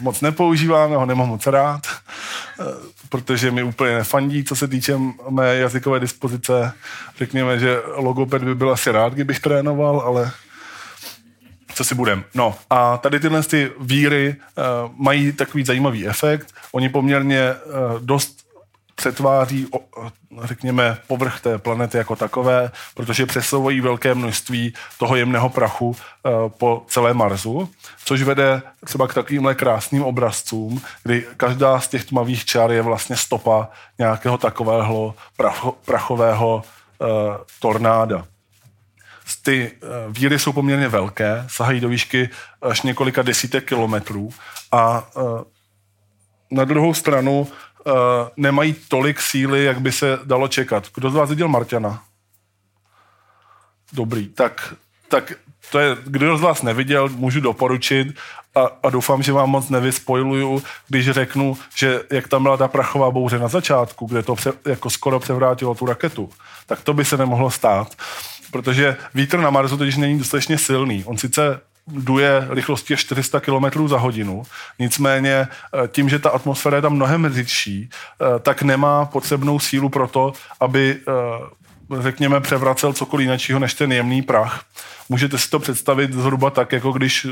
moc 0.01 0.21
nepoužíváme, 0.21 0.95
ho 0.95 1.05
nemám 1.05 1.27
moc 1.27 1.47
rád, 1.47 1.87
uh, 2.59 2.65
protože 3.09 3.51
mi 3.51 3.63
úplně 3.63 3.95
nefandí, 3.95 4.43
co 4.43 4.55
se 4.55 4.67
týče 4.67 4.97
mé 5.29 5.55
jazykové 5.55 5.99
dispozice. 5.99 6.73
Řekněme, 7.17 7.59
že 7.59 7.81
logoped 7.95 8.43
by 8.43 8.55
byl 8.55 8.71
asi 8.71 8.91
rád, 8.91 9.13
kdybych 9.13 9.39
trénoval, 9.39 9.99
ale 9.99 10.31
co 11.73 11.83
si 11.83 11.95
budem. 11.95 12.23
No 12.33 12.55
a 12.69 12.97
tady 12.97 13.19
tyhle 13.19 13.43
ty 13.43 13.71
víry 13.79 14.35
uh, 14.57 14.91
mají 14.95 15.31
takový 15.31 15.65
zajímavý 15.65 16.07
efekt. 16.07 16.53
Oni 16.71 16.89
poměrně 16.89 17.53
uh, 17.53 17.99
dost 17.99 18.42
přetváří, 18.95 19.67
řekněme, 20.43 20.97
povrch 21.07 21.41
té 21.41 21.57
planety 21.57 21.97
jako 21.97 22.15
takové, 22.15 22.71
protože 22.93 23.25
přesouvají 23.25 23.81
velké 23.81 24.15
množství 24.15 24.73
toho 24.97 25.15
jemného 25.15 25.49
prachu 25.49 25.95
eh, 25.95 26.29
po 26.57 26.85
celé 26.87 27.13
Marsu, 27.13 27.69
což 28.05 28.21
vede 28.21 28.61
třeba 28.85 29.07
k 29.07 29.13
takovýmhle 29.13 29.55
krásným 29.55 30.03
obrazcům, 30.03 30.81
kdy 31.03 31.25
každá 31.37 31.79
z 31.79 31.87
těch 31.87 32.05
tmavých 32.05 32.45
čár 32.45 32.71
je 32.71 32.81
vlastně 32.81 33.17
stopa 33.17 33.69
nějakého 33.99 34.37
takového 34.37 35.15
pracho, 35.37 35.75
prachového 35.85 36.63
uh, 36.99 37.07
tornáda. 37.59 38.25
Ty 39.41 39.71
uh, 39.71 40.13
víry 40.13 40.39
jsou 40.39 40.53
poměrně 40.53 40.87
velké, 40.87 41.45
sahají 41.47 41.79
do 41.79 41.89
výšky 41.89 42.29
až 42.61 42.81
několika 42.81 43.21
desítek 43.21 43.65
kilometrů 43.67 44.29
a 44.71 45.03
na 46.51 46.65
druhou 46.65 46.93
stranu 46.93 47.47
uh, 47.85 47.93
nemají 48.37 48.75
tolik 48.87 49.21
síly, 49.21 49.63
jak 49.63 49.81
by 49.81 49.91
se 49.91 50.19
dalo 50.23 50.47
čekat. 50.47 50.87
Kdo 50.95 51.09
z 51.09 51.13
vás 51.13 51.29
viděl 51.29 51.47
Marťana? 51.47 52.03
Dobrý, 53.93 54.27
tak, 54.27 54.73
tak 55.07 55.33
to 55.71 55.79
je, 55.79 55.97
kdo 56.03 56.37
z 56.37 56.41
vás 56.41 56.61
neviděl, 56.61 57.09
můžu 57.09 57.39
doporučit 57.39 58.07
a, 58.55 58.59
a 58.83 58.89
doufám, 58.89 59.23
že 59.23 59.33
vám 59.33 59.49
moc 59.49 59.69
nevyspojluju, 59.69 60.63
když 60.87 61.09
řeknu, 61.09 61.57
že 61.75 62.01
jak 62.11 62.27
tam 62.27 62.43
byla 62.43 62.57
ta 62.57 62.67
prachová 62.67 63.11
bouře 63.11 63.39
na 63.39 63.47
začátku, 63.47 64.05
kde 64.05 64.23
to 64.23 64.35
pře, 64.35 64.53
jako 64.65 64.89
skoro 64.89 65.19
převrátilo 65.19 65.75
tu 65.75 65.85
raketu, 65.85 66.29
tak 66.65 66.81
to 66.81 66.93
by 66.93 67.05
se 67.05 67.17
nemohlo 67.17 67.51
stát, 67.51 67.95
protože 68.51 68.97
vítr 69.13 69.39
na 69.39 69.49
Marsu 69.49 69.77
totiž 69.77 69.97
není 69.97 70.19
dostatečně 70.19 70.57
silný. 70.57 71.03
On 71.05 71.17
sice 71.17 71.61
duje 71.87 72.47
rychlostí 72.49 72.97
400 72.97 73.39
km 73.39 73.87
za 73.87 73.97
hodinu. 73.97 74.43
Nicméně 74.79 75.33
eh, 75.33 75.87
tím, 75.87 76.09
že 76.09 76.19
ta 76.19 76.29
atmosféra 76.29 76.75
je 76.75 76.81
tam 76.81 76.93
mnohem 76.93 77.33
řidší, 77.33 77.89
eh, 77.89 78.39
tak 78.39 78.61
nemá 78.61 79.05
potřebnou 79.05 79.59
sílu 79.59 79.89
pro 79.89 80.07
to, 80.07 80.33
aby 80.59 80.99
eh, 81.07 82.01
řekněme, 82.01 82.41
převracel 82.41 82.93
cokoliv 82.93 83.29
jiného 83.29 83.59
než 83.59 83.73
ten 83.73 83.91
jemný 83.91 84.21
prach. 84.21 84.63
Můžete 85.09 85.37
si 85.37 85.49
to 85.49 85.59
představit 85.59 86.13
zhruba 86.13 86.49
tak, 86.49 86.71
jako 86.71 86.91
když 86.91 87.27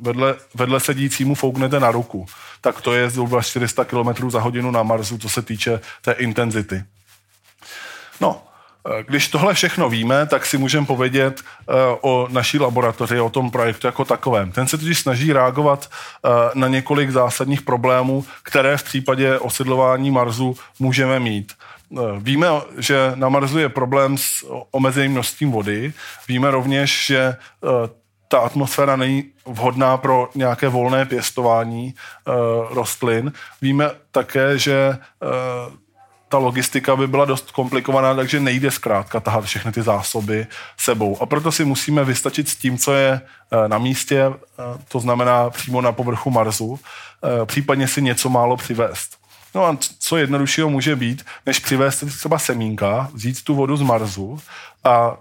vedle, 0.00 0.34
vedle 0.54 0.80
sedícímu 0.80 1.34
fouknete 1.34 1.80
na 1.80 1.90
ruku. 1.90 2.26
Tak 2.60 2.80
to 2.80 2.94
je 2.94 3.10
zhruba 3.10 3.42
400 3.42 3.84
km 3.84 4.30
za 4.30 4.40
hodinu 4.40 4.70
na 4.70 4.82
Marsu, 4.82 5.18
co 5.18 5.28
se 5.28 5.42
týče 5.42 5.80
té 6.02 6.12
intenzity. 6.12 6.84
No, 8.20 8.42
když 9.06 9.28
tohle 9.28 9.54
všechno 9.54 9.88
víme, 9.88 10.26
tak 10.26 10.46
si 10.46 10.58
můžeme 10.58 10.86
povědět 10.86 11.40
eh, 11.40 11.72
o 12.00 12.28
naší 12.30 12.58
laboratoři, 12.58 13.20
o 13.20 13.30
tom 13.30 13.50
projektu 13.50 13.86
jako 13.86 14.04
takovém. 14.04 14.52
Ten 14.52 14.66
se 14.66 14.78
totiž 14.78 14.98
snaží 14.98 15.32
reagovat 15.32 15.90
eh, 15.90 16.28
na 16.54 16.68
několik 16.68 17.10
zásadních 17.10 17.62
problémů, 17.62 18.24
které 18.42 18.76
v 18.76 18.82
případě 18.82 19.38
osidlování 19.38 20.10
Marsu 20.10 20.56
můžeme 20.78 21.20
mít. 21.20 21.52
Eh, 21.92 22.00
víme, 22.18 22.46
že 22.78 23.12
na 23.14 23.28
Marsu 23.28 23.58
je 23.58 23.68
problém 23.68 24.18
s 24.18 24.46
omezeným 24.70 25.12
množstvím 25.12 25.50
vody. 25.50 25.92
Víme 26.28 26.50
rovněž, 26.50 27.06
že 27.06 27.36
ta 28.28 28.38
atmosféra 28.38 28.96
není 28.96 29.24
vhodná 29.46 29.96
pro 29.96 30.28
nějaké 30.34 30.68
volné 30.68 31.04
pěstování 31.04 31.94
rostlin. 32.70 33.32
Víme 33.62 33.90
také, 34.10 34.58
že 34.58 34.98
ta 36.28 36.38
logistika 36.38 36.96
by 36.96 37.06
byla 37.06 37.24
dost 37.24 37.50
komplikovaná, 37.50 38.14
takže 38.14 38.40
nejde 38.40 38.70
zkrátka 38.70 39.20
tahat 39.20 39.44
všechny 39.44 39.72
ty 39.72 39.82
zásoby 39.82 40.46
sebou. 40.76 41.22
A 41.22 41.26
proto 41.26 41.52
si 41.52 41.64
musíme 41.64 42.04
vystačit 42.04 42.48
s 42.48 42.56
tím, 42.56 42.78
co 42.78 42.94
je 42.94 43.20
eh, 43.50 43.68
na 43.68 43.78
místě, 43.78 44.22
eh, 44.22 44.34
to 44.88 45.00
znamená 45.00 45.50
přímo 45.50 45.80
na 45.80 45.92
povrchu 45.92 46.30
Marsu, 46.30 46.80
eh, 46.80 47.46
případně 47.46 47.88
si 47.88 48.02
něco 48.02 48.28
málo 48.28 48.56
přivést. 48.56 49.16
No 49.54 49.66
a 49.66 49.78
co 49.98 50.16
jednoduššího 50.16 50.70
může 50.70 50.96
být, 50.96 51.26
než 51.46 51.58
přivést 51.58 52.04
třeba 52.18 52.38
semínka, 52.38 53.10
vzít 53.14 53.44
tu 53.44 53.54
vodu 53.54 53.76
z 53.76 53.82
Marsu 53.82 54.40
a 54.84 55.16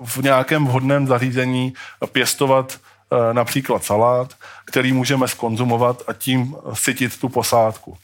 v 0.00 0.22
nějakém 0.22 0.66
vhodném 0.66 1.06
zařízení 1.06 1.74
pěstovat 2.12 2.80
například 3.32 3.84
salát, 3.84 4.34
který 4.64 4.92
můžeme 4.92 5.28
skonzumovat 5.28 6.02
a 6.06 6.12
tím 6.12 6.56
sytit 6.72 7.20
tu 7.20 7.28
posádku. 7.28 7.96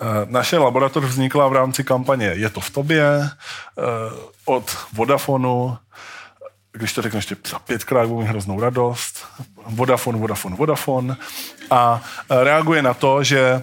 Eh, 0.00 0.26
naše 0.28 0.58
laboratoř 0.58 1.04
vznikla 1.04 1.48
v 1.48 1.52
rámci 1.52 1.84
kampaně 1.84 2.26
Je 2.26 2.50
to 2.50 2.60
v 2.60 2.70
tobě 2.70 3.04
eh, 3.04 3.30
od 4.44 4.76
Vodafonu, 4.92 5.78
když 6.72 6.92
to 6.92 7.02
řeknu 7.02 7.18
ještě 7.18 7.36
za 7.48 7.58
pětkrát, 7.58 8.08
budu 8.08 8.20
mít 8.20 8.26
hroznou 8.26 8.60
radost. 8.60 9.26
Vodafone, 9.66 10.18
Vodafone, 10.18 10.56
Vodafone. 10.56 11.16
A 11.70 12.02
eh, 12.30 12.44
reaguje 12.44 12.82
na 12.82 12.94
to, 12.94 13.24
že 13.24 13.62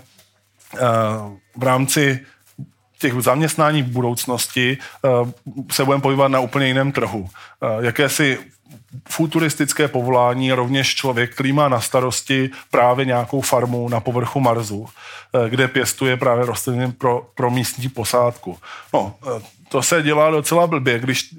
v 1.58 1.64
rámci 1.64 2.26
těch 3.00 3.14
zaměstnání 3.14 3.84
v 3.84 3.88
budoucnosti 3.88 4.78
se 5.72 5.86
budeme 5.86 6.02
pohybovat 6.02 6.28
na 6.28 6.40
úplně 6.40 6.68
jiném 6.68 6.92
trhu. 6.92 7.30
Jakési 7.80 8.40
futuristické 9.10 9.88
povolání 9.88 10.52
rovněž 10.52 10.96
člověk, 10.96 11.34
který 11.34 11.54
má 11.54 11.70
na 11.70 11.82
starosti 11.82 12.50
právě 12.72 13.06
nějakou 13.06 13.42
farmu 13.42 13.90
na 13.90 14.00
povrchu 14.00 14.40
Marsu, 14.40 14.88
eh, 15.46 15.50
kde 15.50 15.68
pěstuje 15.68 16.18
právě 16.18 16.46
rostliny 16.46 16.92
pro, 16.92 17.28
pro 17.36 17.52
místní 17.52 17.90
posádku. 17.90 18.58
No, 18.94 19.16
eh, 19.24 19.42
to 19.70 19.84
se 19.84 20.02
dělá 20.02 20.32
docela 20.32 20.68
blbě, 20.68 21.00
když 21.00 21.36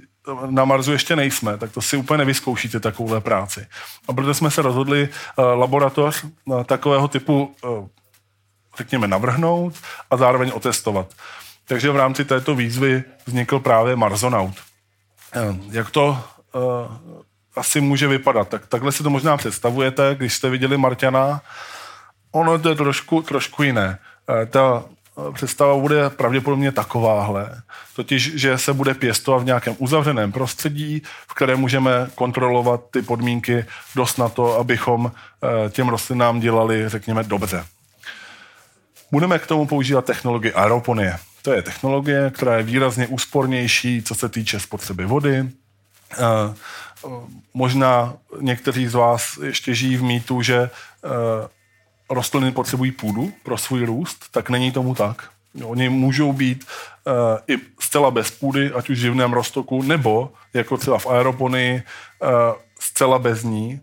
na 0.50 0.64
Marsu 0.64 0.92
ještě 0.92 1.16
nejsme, 1.16 1.59
tak 1.59 1.72
to 1.72 1.82
si 1.82 1.96
úplně 1.96 2.18
nevyzkoušíte 2.18 2.80
takovouhle 2.80 3.20
práci. 3.20 3.66
A 4.09 4.12
proto 4.12 4.34
jsme 4.34 4.50
se 4.50 4.62
rozhodli 4.62 5.09
uh, 5.09 5.44
laboratoř 5.44 6.24
takového 6.66 7.09
typu, 7.09 7.55
řekněme, 8.78 9.09
navrhnout 9.09 9.74
a 10.11 10.16
zároveň 10.16 10.53
otestovat. 10.55 11.14
Takže 11.64 11.90
v 11.90 11.96
rámci 11.96 12.24
této 12.24 12.55
výzvy 12.55 13.03
vznikl 13.26 13.59
právě 13.59 13.96
Marsonaut. 13.96 14.55
Uh, 15.36 15.57
jak 15.70 15.90
to 15.90 16.24
asi 17.57 17.80
může 17.80 18.09
vypadat? 18.09 18.48
Tak, 18.48 18.66
takhle 18.66 18.92
si 18.92 19.03
to 19.03 19.11
možná 19.11 19.36
představujete, 19.36 20.14
když 20.18 20.34
jste 20.34 20.50
viděli 20.50 20.78
Marťana. 20.78 21.40
Ono 22.30 22.59
to 22.59 22.68
je 22.68 22.74
trošku, 22.74 23.22
trošku 23.22 23.62
jiné. 23.62 23.98
Uh, 24.28 24.46
ta 24.46 24.84
představa 25.32 25.76
bude 25.76 26.11
pravděpodobně 26.11 26.72
takováhle. 26.72 27.62
Totiž, 27.96 28.34
že 28.34 28.59
se 28.59 28.72
bude 28.72 28.94
pěstovat 28.94 29.42
v 29.42 29.44
nějakém 29.44 29.76
uzavřeném 29.78 30.32
prostředí, 30.32 31.03
v 31.28 31.34
kterém 31.34 31.61
můžeme 31.61 32.11
kontrolovat 32.14 32.80
ty 32.90 33.03
podmínky 33.03 33.64
dost 33.96 34.18
na 34.18 34.28
to, 34.28 34.59
abychom 34.59 35.12
eh, 35.12 35.70
těm 35.70 35.88
rostlinám 35.88 36.40
dělali, 36.40 36.88
řekněme, 36.88 37.22
dobře. 37.24 37.64
Budeme 39.12 39.38
k 39.38 39.46
tomu 39.46 39.66
používat 39.66 40.05
technologii 40.05 40.53
aeroponie. 40.53 41.18
To 41.42 41.53
je 41.53 41.62
technologie, 41.62 42.30
která 42.30 42.57
je 42.57 42.62
výrazně 42.62 43.07
úspornější, 43.07 44.03
co 44.03 44.14
se 44.14 44.28
týče 44.28 44.61
spotřeby 44.61 45.05
vody. 45.05 45.48
Eh, 47.05 47.09
možná 47.55 48.14
někteří 48.40 48.86
z 48.86 48.94
vás 48.94 49.36
ještě 49.42 49.74
žijí 49.74 49.96
v 49.96 50.03
mýtu, 50.03 50.42
že 50.42 50.57
eh, 50.57 51.48
rostliny 52.11 52.53
potřebují 52.53 52.92
půdu 52.92 53.32
pro 53.42 53.59
svůj 53.59 53.84
růst, 53.84 54.24
tak 54.30 54.50
není 54.50 54.72
tomu 54.72 54.94
tak. 54.94 55.30
Oni 55.64 55.88
můžou 55.88 56.32
být 56.32 56.64
uh, 57.05 57.12
i 57.48 57.61
zcela 57.80 58.11
bez 58.11 58.30
půdy, 58.30 58.72
ať 58.72 58.90
už 58.90 58.98
v 58.98 59.00
živném 59.00 59.32
roztoku, 59.32 59.82
nebo, 59.82 60.32
jako 60.55 60.76
třeba 60.76 60.98
v 60.98 61.07
aeroponii, 61.07 61.82
zcela 62.80 63.18
bez 63.18 63.42
ní. 63.42 63.80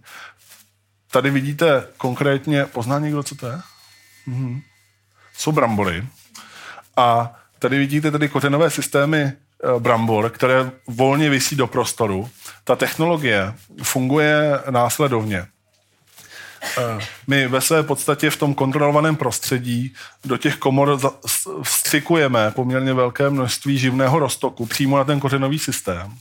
Tady 1.11 1.29
vidíte 1.29 1.87
konkrétně, 1.97 2.65
pozná 2.65 2.99
někdo, 2.99 3.23
co 3.23 3.35
to 3.35 3.47
je? 3.47 3.61
Mhm. 4.25 4.61
Jsou 5.33 5.51
brambory. 5.51 6.07
A 6.97 7.35
tady 7.59 7.77
vidíte 7.79 8.11
tedy 8.11 8.29
kořenové 8.29 8.69
systémy 8.69 9.33
brambor, 9.79 10.29
které 10.29 10.71
volně 10.87 11.29
vysí 11.29 11.55
do 11.55 11.67
prostoru. 11.67 12.29
Ta 12.63 12.75
technologie 12.75 13.53
funguje 13.83 14.59
následovně. 14.69 15.47
Eh, 16.77 16.99
my 17.27 17.47
ve 17.47 17.61
své 17.61 17.83
podstatě 17.83 18.29
v 18.29 18.37
tom 18.37 18.53
kontrolovaném 18.53 19.15
prostředí 19.15 19.93
do 20.25 20.37
těch 20.37 20.55
komor 20.55 20.99
vstřikujeme 21.63 22.51
poměrně 22.51 22.93
velké 22.93 23.29
množství 23.29 23.77
živného 23.77 24.19
roztoku 24.19 24.65
přímo 24.65 24.97
na 24.97 25.03
ten 25.03 25.19
kořenový 25.19 25.59
systém. 25.59 26.11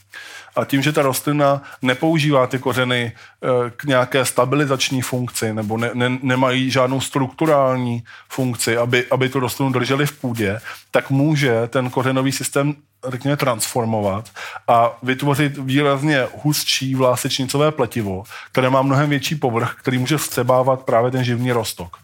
A 0.55 0.65
tím, 0.65 0.81
že 0.81 0.91
ta 0.91 1.01
rostlina 1.01 1.61
nepoužívá 1.81 2.47
ty 2.47 2.59
kořeny 2.59 3.11
eh, 3.15 3.47
k 3.75 3.83
nějaké 3.83 4.25
stabilizační 4.25 5.01
funkci 5.01 5.53
nebo 5.53 5.77
ne, 5.77 5.89
ne, 5.93 6.17
nemají 6.21 6.71
žádnou 6.71 7.01
strukturální 7.01 8.03
funkci, 8.29 8.77
aby, 8.77 9.05
aby 9.11 9.29
tu 9.29 9.39
rostlinu 9.39 9.71
drželi 9.71 10.05
v 10.05 10.11
půdě, 10.11 10.61
tak 10.91 11.09
může 11.09 11.67
ten 11.67 11.89
kořenový 11.89 12.31
systém 12.31 12.75
řekněme, 13.07 13.37
transformovat 13.37 14.29
a 14.67 14.97
vytvořit 15.03 15.57
výrazně 15.57 16.27
hustší 16.43 16.95
vlásečnicové 16.95 17.71
pletivo, 17.71 18.23
které 18.51 18.69
má 18.69 18.81
mnohem 18.81 19.09
větší 19.09 19.35
povrch, 19.35 19.75
který 19.79 19.97
může 19.97 20.17
vstřebávat 20.17 20.83
právě 20.83 21.11
ten 21.11 21.23
živný 21.23 21.51
rostok. 21.51 21.97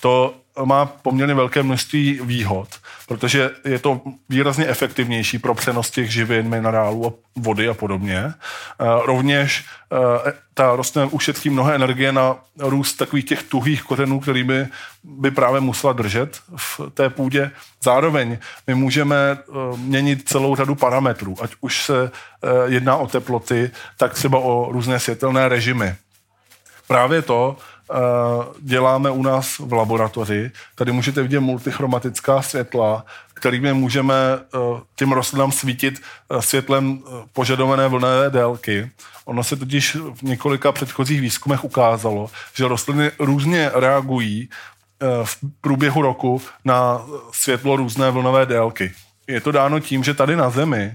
To 0.00 0.34
má 0.64 0.86
poměrně 0.86 1.34
velké 1.34 1.62
množství 1.62 2.20
výhod, 2.22 2.68
protože 3.10 3.50
je 3.64 3.78
to 3.78 4.00
výrazně 4.28 4.66
efektivnější 4.66 5.38
pro 5.38 5.54
přenos 5.54 5.90
těch 5.90 6.12
živin, 6.12 6.48
minerálů, 6.48 7.18
vody 7.36 7.68
a 7.68 7.74
podobně. 7.74 8.18
Eh, 8.24 8.34
rovněž 9.06 9.64
eh, 10.26 10.32
ta 10.54 10.76
rostlina 10.76 11.08
ušetří 11.10 11.50
mnohé 11.50 11.74
energie 11.74 12.12
na 12.12 12.36
růst 12.58 12.94
takových 12.94 13.24
těch 13.24 13.42
tuhých 13.42 13.82
kořenů, 13.82 14.20
který 14.20 14.44
by, 14.44 15.30
právě 15.30 15.60
musela 15.60 15.92
držet 15.92 16.38
v 16.56 16.80
té 16.94 17.10
půdě. 17.10 17.50
Zároveň 17.84 18.38
my 18.66 18.74
můžeme 18.74 19.16
eh, 19.16 19.42
měnit 19.76 20.28
celou 20.28 20.56
řadu 20.56 20.74
parametrů, 20.74 21.36
ať 21.42 21.50
už 21.60 21.84
se 21.84 22.10
jedná 22.66 22.96
o 22.96 23.06
teploty, 23.06 23.70
tak 23.96 24.14
třeba 24.14 24.38
o 24.38 24.72
různé 24.72 24.98
světelné 24.98 25.48
režimy. 25.48 25.94
Právě 26.86 27.22
to 27.22 27.56
děláme 28.60 29.10
u 29.10 29.22
nás 29.22 29.58
v 29.58 29.72
laboratoři. 29.72 30.50
Tady 30.74 30.92
můžete 30.92 31.22
vidět 31.22 31.40
multichromatická 31.40 32.42
světla, 32.42 33.04
kterými 33.34 33.72
můžeme 33.72 34.14
eh, 34.14 34.58
těm 34.96 35.12
rostlinám 35.12 35.52
svítit 35.52 36.00
eh, 36.00 36.42
světlem 36.42 37.02
požadované 37.32 37.88
vlnové 37.88 38.30
délky. 38.30 38.90
Ono 39.24 39.44
se 39.44 39.56
totiž 39.56 39.96
v 39.96 40.22
několika 40.22 40.72
předchozích 40.72 41.20
výzkumech 41.20 41.64
ukázalo, 41.64 42.30
že 42.54 42.68
rostliny 42.68 43.10
různě 43.18 43.70
reagují 43.74 44.48
v 45.24 45.38
průběhu 45.60 46.02
roku 46.02 46.42
na 46.64 47.00
světlo 47.32 47.76
různé 47.76 48.10
vlnové 48.10 48.46
délky. 48.46 48.92
Je 49.26 49.40
to 49.40 49.52
dáno 49.52 49.80
tím, 49.80 50.04
že 50.04 50.14
tady 50.14 50.36
na 50.36 50.50
Zemi 50.50 50.94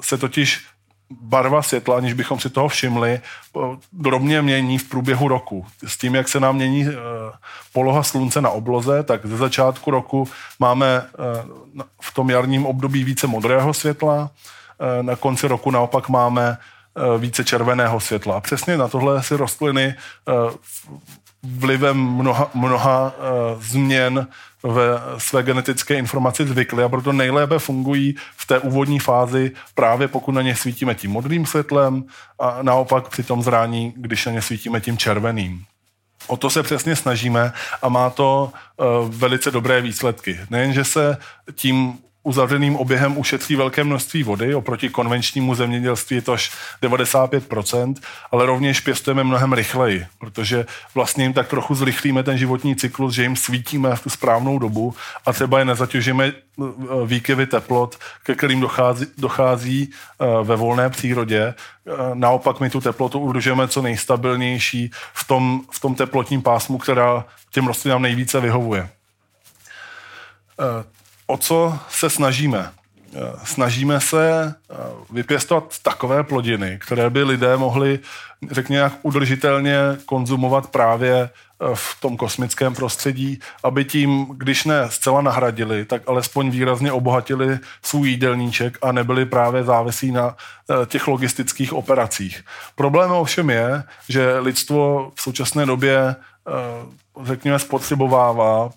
se 0.00 0.18
totiž 0.18 0.66
barva 1.10 1.62
světla, 1.62 1.96
aniž 1.96 2.12
bychom 2.12 2.40
si 2.40 2.50
toho 2.50 2.68
všimli, 2.68 3.20
drobně 3.92 4.42
mění 4.42 4.78
v 4.78 4.88
průběhu 4.88 5.28
roku. 5.28 5.66
S 5.86 5.96
tím, 5.96 6.14
jak 6.14 6.28
se 6.28 6.40
nám 6.40 6.56
mění 6.56 6.86
eh, 6.88 6.92
poloha 7.72 8.02
slunce 8.02 8.40
na 8.40 8.50
obloze, 8.50 9.02
tak 9.02 9.26
ze 9.26 9.36
začátku 9.36 9.90
roku 9.90 10.28
máme 10.58 11.02
eh, 11.02 11.42
v 12.02 12.14
tom 12.14 12.30
jarním 12.30 12.66
období 12.66 13.04
více 13.04 13.26
modrého 13.26 13.74
světla, 13.74 14.30
eh, 14.80 15.02
na 15.02 15.16
konci 15.16 15.48
roku 15.48 15.70
naopak 15.70 16.08
máme 16.08 16.56
více 17.18 17.44
červeného 17.44 18.00
světla. 18.00 18.36
A 18.36 18.40
přesně 18.40 18.76
na 18.76 18.88
tohle 18.88 19.22
si 19.22 19.36
rostliny 19.36 19.94
vlivem 21.42 21.96
mnoha, 21.96 22.50
mnoha 22.54 23.12
změn 23.60 24.26
ve 24.62 25.00
své 25.18 25.42
genetické 25.42 25.94
informaci 25.94 26.46
zvykli 26.46 26.84
a 26.84 26.88
proto 26.88 27.12
nejlépe 27.12 27.58
fungují 27.58 28.14
v 28.36 28.46
té 28.46 28.58
úvodní 28.58 28.98
fázi 28.98 29.52
právě 29.74 30.08
pokud 30.08 30.32
na 30.32 30.42
ně 30.42 30.56
svítíme 30.56 30.94
tím 30.94 31.10
modrým 31.10 31.46
světlem 31.46 32.04
a 32.38 32.58
naopak 32.62 33.08
při 33.08 33.22
tom 33.22 33.42
zrání, 33.42 33.92
když 33.96 34.26
na 34.26 34.32
ně 34.32 34.42
svítíme 34.42 34.80
tím 34.80 34.98
červeným. 34.98 35.64
O 36.26 36.36
to 36.36 36.50
se 36.50 36.62
přesně 36.62 36.96
snažíme 36.96 37.52
a 37.82 37.88
má 37.88 38.10
to 38.10 38.52
uh, 38.76 38.86
velice 39.14 39.50
dobré 39.50 39.80
výsledky. 39.80 40.40
Nejenže 40.50 40.84
se 40.84 41.16
tím 41.54 41.98
uzavřeným 42.22 42.76
oběhem 42.76 43.18
ušetří 43.18 43.56
velké 43.56 43.84
množství 43.84 44.22
vody, 44.22 44.54
oproti 44.54 44.88
konvenčnímu 44.88 45.54
zemědělství 45.54 46.16
je 46.16 46.22
to 46.22 46.32
až 46.32 46.52
95%, 46.82 47.94
ale 48.30 48.46
rovněž 48.46 48.80
pěstujeme 48.80 49.24
mnohem 49.24 49.52
rychleji, 49.52 50.06
protože 50.18 50.66
vlastně 50.94 51.24
jim 51.24 51.32
tak 51.32 51.48
trochu 51.48 51.74
zrychlíme 51.74 52.22
ten 52.22 52.38
životní 52.38 52.76
cyklus, 52.76 53.14
že 53.14 53.22
jim 53.22 53.36
svítíme 53.36 53.96
v 53.96 54.02
tu 54.02 54.10
správnou 54.10 54.58
dobu 54.58 54.94
a 55.26 55.32
třeba 55.32 55.58
je 55.58 55.64
nezatěžíme 55.64 56.26
eh, 56.26 56.32
výkyvy 57.06 57.46
teplot, 57.46 57.98
ke 58.22 58.34
kterým 58.34 58.60
dochází, 58.60 59.06
dochází 59.18 59.90
eh, 59.90 60.26
ve 60.42 60.56
volné 60.56 60.90
přírodě. 60.90 61.40
Eh, 61.40 61.92
naopak 62.14 62.60
my 62.60 62.70
tu 62.70 62.80
teplotu 62.80 63.18
udržujeme 63.18 63.68
co 63.68 63.82
nejstabilnější 63.82 64.90
v 65.14 65.26
tom, 65.26 65.60
v 65.70 65.80
tom 65.80 65.94
teplotním 65.94 66.42
pásmu, 66.42 66.78
která 66.78 67.24
těm 67.50 67.66
rostlinám 67.66 68.02
nejvíce 68.02 68.40
vyhovuje 68.40 68.88
o 71.30 71.36
co 71.36 71.78
se 71.88 72.10
snažíme? 72.10 72.70
Eh, 73.14 73.32
snažíme 73.44 74.00
se 74.00 74.54
eh, 74.70 74.74
vypěstovat 75.10 75.74
takové 75.82 76.22
plodiny, 76.22 76.78
které 76.80 77.10
by 77.10 77.22
lidé 77.22 77.56
mohli, 77.56 77.98
řekněme, 78.50 78.78
nějak 78.78 78.92
udržitelně 79.02 79.76
konzumovat 80.06 80.66
právě 80.66 81.14
eh, 81.22 81.30
v 81.74 81.96
tom 82.00 82.16
kosmickém 82.16 82.74
prostředí, 82.74 83.40
aby 83.62 83.84
tím, 83.84 84.26
když 84.36 84.64
ne 84.64 84.90
zcela 84.90 85.20
nahradili, 85.20 85.84
tak 85.84 86.02
alespoň 86.06 86.50
výrazně 86.50 86.92
obohatili 86.92 87.58
svůj 87.82 88.08
jídelníček 88.08 88.78
a 88.82 88.92
nebyli 88.92 89.26
právě 89.26 89.64
závisí 89.64 90.12
na 90.12 90.36
těch 90.86 91.08
logistických 91.08 91.72
operacích. 91.72 92.44
Problém 92.74 93.10
ovšem 93.10 93.50
je, 93.50 93.82
že 94.08 94.38
lidstvo 94.38 95.12
v 95.14 95.22
současné 95.22 95.66
době 95.66 96.16
řekněme, 97.24 97.58
spotřebovává 97.58 98.70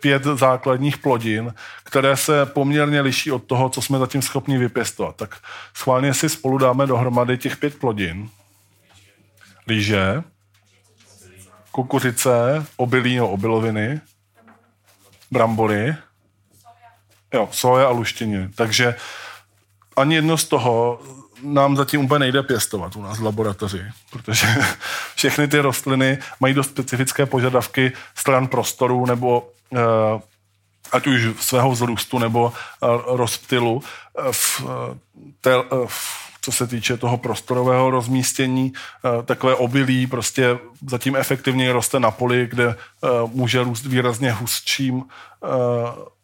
pět 0.00 0.24
základních 0.24 0.98
plodin, 0.98 1.54
které 1.84 2.16
se 2.16 2.46
poměrně 2.46 3.00
liší 3.00 3.32
od 3.32 3.44
toho, 3.44 3.68
co 3.68 3.82
jsme 3.82 3.98
zatím 3.98 4.22
schopni 4.22 4.58
vypěstovat. 4.58 5.16
Tak 5.16 5.36
schválně 5.74 6.14
si 6.14 6.28
spolu 6.28 6.58
dáme 6.58 6.86
dohromady 6.86 7.38
těch 7.38 7.56
pět 7.56 7.78
plodin. 7.78 8.28
Rýže, 9.66 10.22
kukuřice, 11.72 12.66
obilí 12.76 13.14
nebo 13.14 13.28
obiloviny, 13.28 14.00
brambory, 15.30 15.96
jo, 17.34 17.48
soja 17.52 17.86
a 17.86 17.90
luštěniny. 17.90 18.48
Takže 18.54 18.94
ani 19.96 20.14
jedno 20.14 20.38
z 20.38 20.44
toho 20.44 21.00
nám 21.42 21.76
zatím 21.76 22.00
úplně 22.00 22.18
nejde 22.18 22.42
pěstovat 22.42 22.96
u 22.96 23.02
nás 23.02 23.18
v 23.18 23.24
laboratoři, 23.24 23.82
protože 24.10 24.46
všechny 25.14 25.48
ty 25.48 25.58
rostliny 25.58 26.18
mají 26.40 26.54
dost 26.54 26.68
specifické 26.68 27.26
požadavky 27.26 27.92
stran 28.14 28.46
prostoru 28.46 29.06
nebo 29.06 29.52
ať 30.92 31.06
už 31.06 31.28
svého 31.40 31.70
vzrůstu 31.70 32.18
nebo 32.18 32.52
rozptylu 33.06 33.82
v, 34.30 34.62
té, 35.40 35.50
v 35.86 36.28
co 36.40 36.52
se 36.52 36.66
týče 36.66 36.96
toho 36.96 37.18
prostorového 37.18 37.90
rozmístění, 37.90 38.72
takové 39.24 39.54
obilí 39.54 40.06
prostě 40.06 40.58
zatím 40.86 41.16
efektivně 41.16 41.72
roste 41.72 42.00
na 42.00 42.10
poli, 42.10 42.46
kde 42.46 42.76
může 43.32 43.62
růst 43.62 43.86
výrazně 43.86 44.32
hustším 44.32 45.04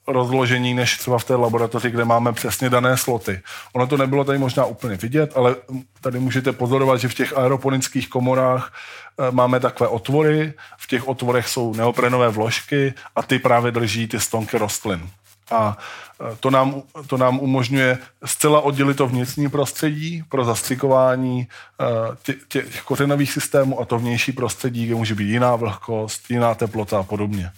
rozložení 0.07 0.74
než 0.74 0.99
třeba 0.99 1.18
v 1.18 1.24
té 1.24 1.34
laboratoři, 1.34 1.90
kde 1.90 2.05
máme 2.05 2.32
přesně 2.32 2.70
dané 2.70 2.97
sloty. 2.97 3.42
Ono 3.72 3.86
to 3.86 3.97
nebylo 3.97 4.24
tady 4.24 4.38
možná 4.38 4.64
úplně 4.64 4.97
vidět, 4.97 5.32
ale 5.36 5.57
tady 6.01 6.20
můžete 6.20 6.53
pozorovat, 6.53 7.01
že 7.01 7.09
v 7.09 7.14
těch 7.14 7.38
aeroponických 7.38 8.09
komorách 8.09 8.72
eh, 8.72 9.03
máme 9.30 9.60
takové 9.60 9.88
otvory, 9.88 10.54
v 10.78 10.86
těch 10.86 11.08
otvorech 11.08 11.48
jsou 11.48 11.74
neoprenové 11.74 12.28
vložky 12.28 12.94
a 13.16 13.22
ty 13.22 13.38
právě 13.38 13.72
drží 13.72 14.08
ty 14.08 14.20
stonky 14.20 14.58
rostlin. 14.58 15.10
A 15.50 15.78
eh, 16.20 16.36
to 16.40 16.50
nám, 16.50 16.82
to 17.06 17.16
nám 17.16 17.38
umožňuje 17.38 17.98
zcela 18.24 18.60
oddělit 18.60 18.94
to 18.94 19.06
vnitřní 19.06 19.48
prostředí 19.50 20.24
pro 20.28 20.44
zastřikování 20.44 21.48
eh, 21.80 21.84
těch, 22.22 22.36
těch 22.48 22.82
kořenových 22.82 23.32
systémů 23.32 23.80
a 23.80 23.84
to 23.84 23.98
vnější 23.98 24.32
prostředí, 24.32 24.86
kde 24.86 24.94
může 24.94 25.14
být 25.14 25.28
jiná 25.28 25.56
vlhkost, 25.56 26.30
jiná 26.30 26.54
teplota 26.54 26.98
a 26.98 27.02
podobně. 27.02 27.50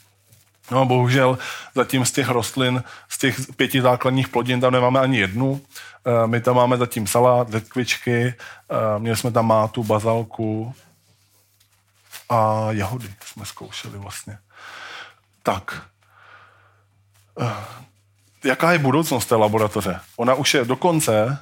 No 0.70 0.80
a 0.80 0.84
bohužel 0.84 1.38
zatím 1.74 2.04
z 2.04 2.12
těch 2.12 2.28
rostlin, 2.28 2.82
z 3.08 3.18
těch 3.18 3.40
pěti 3.56 3.80
základních 3.80 4.28
plodin 4.28 4.60
tam 4.60 4.72
nemáme 4.72 5.00
ani 5.00 5.18
jednu. 5.18 5.60
Eh, 6.06 6.26
my 6.26 6.40
tam 6.40 6.56
máme 6.56 6.76
zatím 6.76 7.06
salát, 7.06 7.50
větkvičky, 7.50 8.34
eh, 8.34 8.98
měli 8.98 9.16
jsme 9.16 9.30
tam 9.30 9.46
mátu, 9.46 9.84
bazalku 9.84 10.74
a 12.28 12.66
jahody 12.70 13.14
jsme 13.24 13.44
zkoušeli 13.44 13.98
vlastně. 13.98 14.38
Tak. 15.42 15.82
Eh, 17.40 17.52
jaká 18.44 18.72
je 18.72 18.78
budoucnost 18.78 19.26
té 19.26 19.34
laboratoře? 19.34 20.00
Ona 20.16 20.34
už 20.34 20.54
je 20.54 20.64
dokonce 20.64 21.38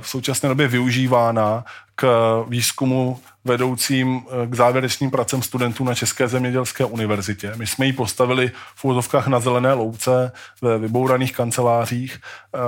v 0.00 0.08
současné 0.08 0.48
době 0.48 0.68
využívána 0.68 1.64
k 1.94 2.04
výzkumu 2.48 3.20
vedoucím 3.44 4.22
eh, 4.26 4.46
k 4.46 4.54
závěrečným 4.54 5.10
pracem 5.10 5.42
studentů 5.42 5.84
na 5.84 5.94
České 5.94 6.28
zemědělské 6.28 6.84
univerzitě. 6.84 7.52
My 7.56 7.66
jsme 7.66 7.86
ji 7.86 7.92
postavili 7.92 8.52
v 8.74 8.84
úzovkách 8.84 9.26
na 9.26 9.40
zelené 9.40 9.72
louce 9.72 10.32
ve 10.62 10.78
vybouraných 10.78 11.32
kancelářích 11.32 12.20
eh, 12.54 12.58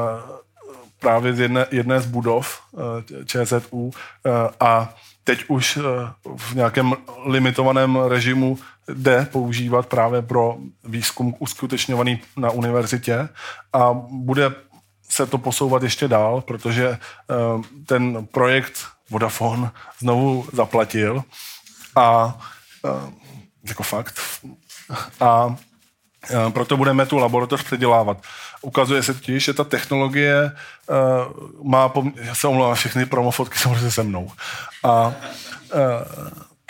právě 1.01 1.35
z 1.35 1.41
jedné, 1.41 1.67
jedné 1.71 2.01
z 2.01 2.07
budov 2.07 2.61
eh, 2.75 3.25
ČZU 3.25 3.91
a 4.61 4.95
teď 5.27 5.45
už 5.49 5.79
v 6.37 6.55
nějakém 6.55 6.95
limitovaném 7.25 7.97
režimu 7.97 8.59
jde 8.89 9.29
používat 9.33 9.87
právě 9.87 10.23
pro 10.23 10.57
výzkum 10.85 11.35
uskutečňovaný 11.39 12.21
na 12.37 12.51
univerzitě 12.51 13.29
a 13.73 13.93
bude 14.09 14.55
se 15.09 15.27
to 15.27 15.39
posouvat 15.39 15.83
ještě 15.83 16.09
dál, 16.09 16.41
protože 16.41 16.99
ten 17.87 18.27
projekt 18.27 18.87
Vodafone 19.11 19.71
znovu 19.99 20.47
zaplatil 20.53 21.25
a 21.97 22.39
jako 23.69 23.83
fakt. 23.83 24.21
A 25.21 25.57
proto 26.51 26.77
budeme 26.77 27.07
tu 27.07 27.19
laboratoř 27.19 27.63
předělávat. 27.63 28.19
Ukazuje 28.63 29.03
se 29.03 29.15
totiž, 29.15 29.45
že 29.45 29.55
ta 29.55 29.65
technologie 29.65 30.53
uh, 30.87 31.71
má, 31.71 31.89
pom- 31.89 32.13
já 32.17 32.35
se 32.35 32.49
omlouvám, 32.49 32.75
všechny 32.75 33.07
promofotky 33.07 33.59
samozřejmě 33.59 33.91
se 33.91 34.03
mnou. 34.03 34.31
A 34.83 35.07
uh, 35.07 35.13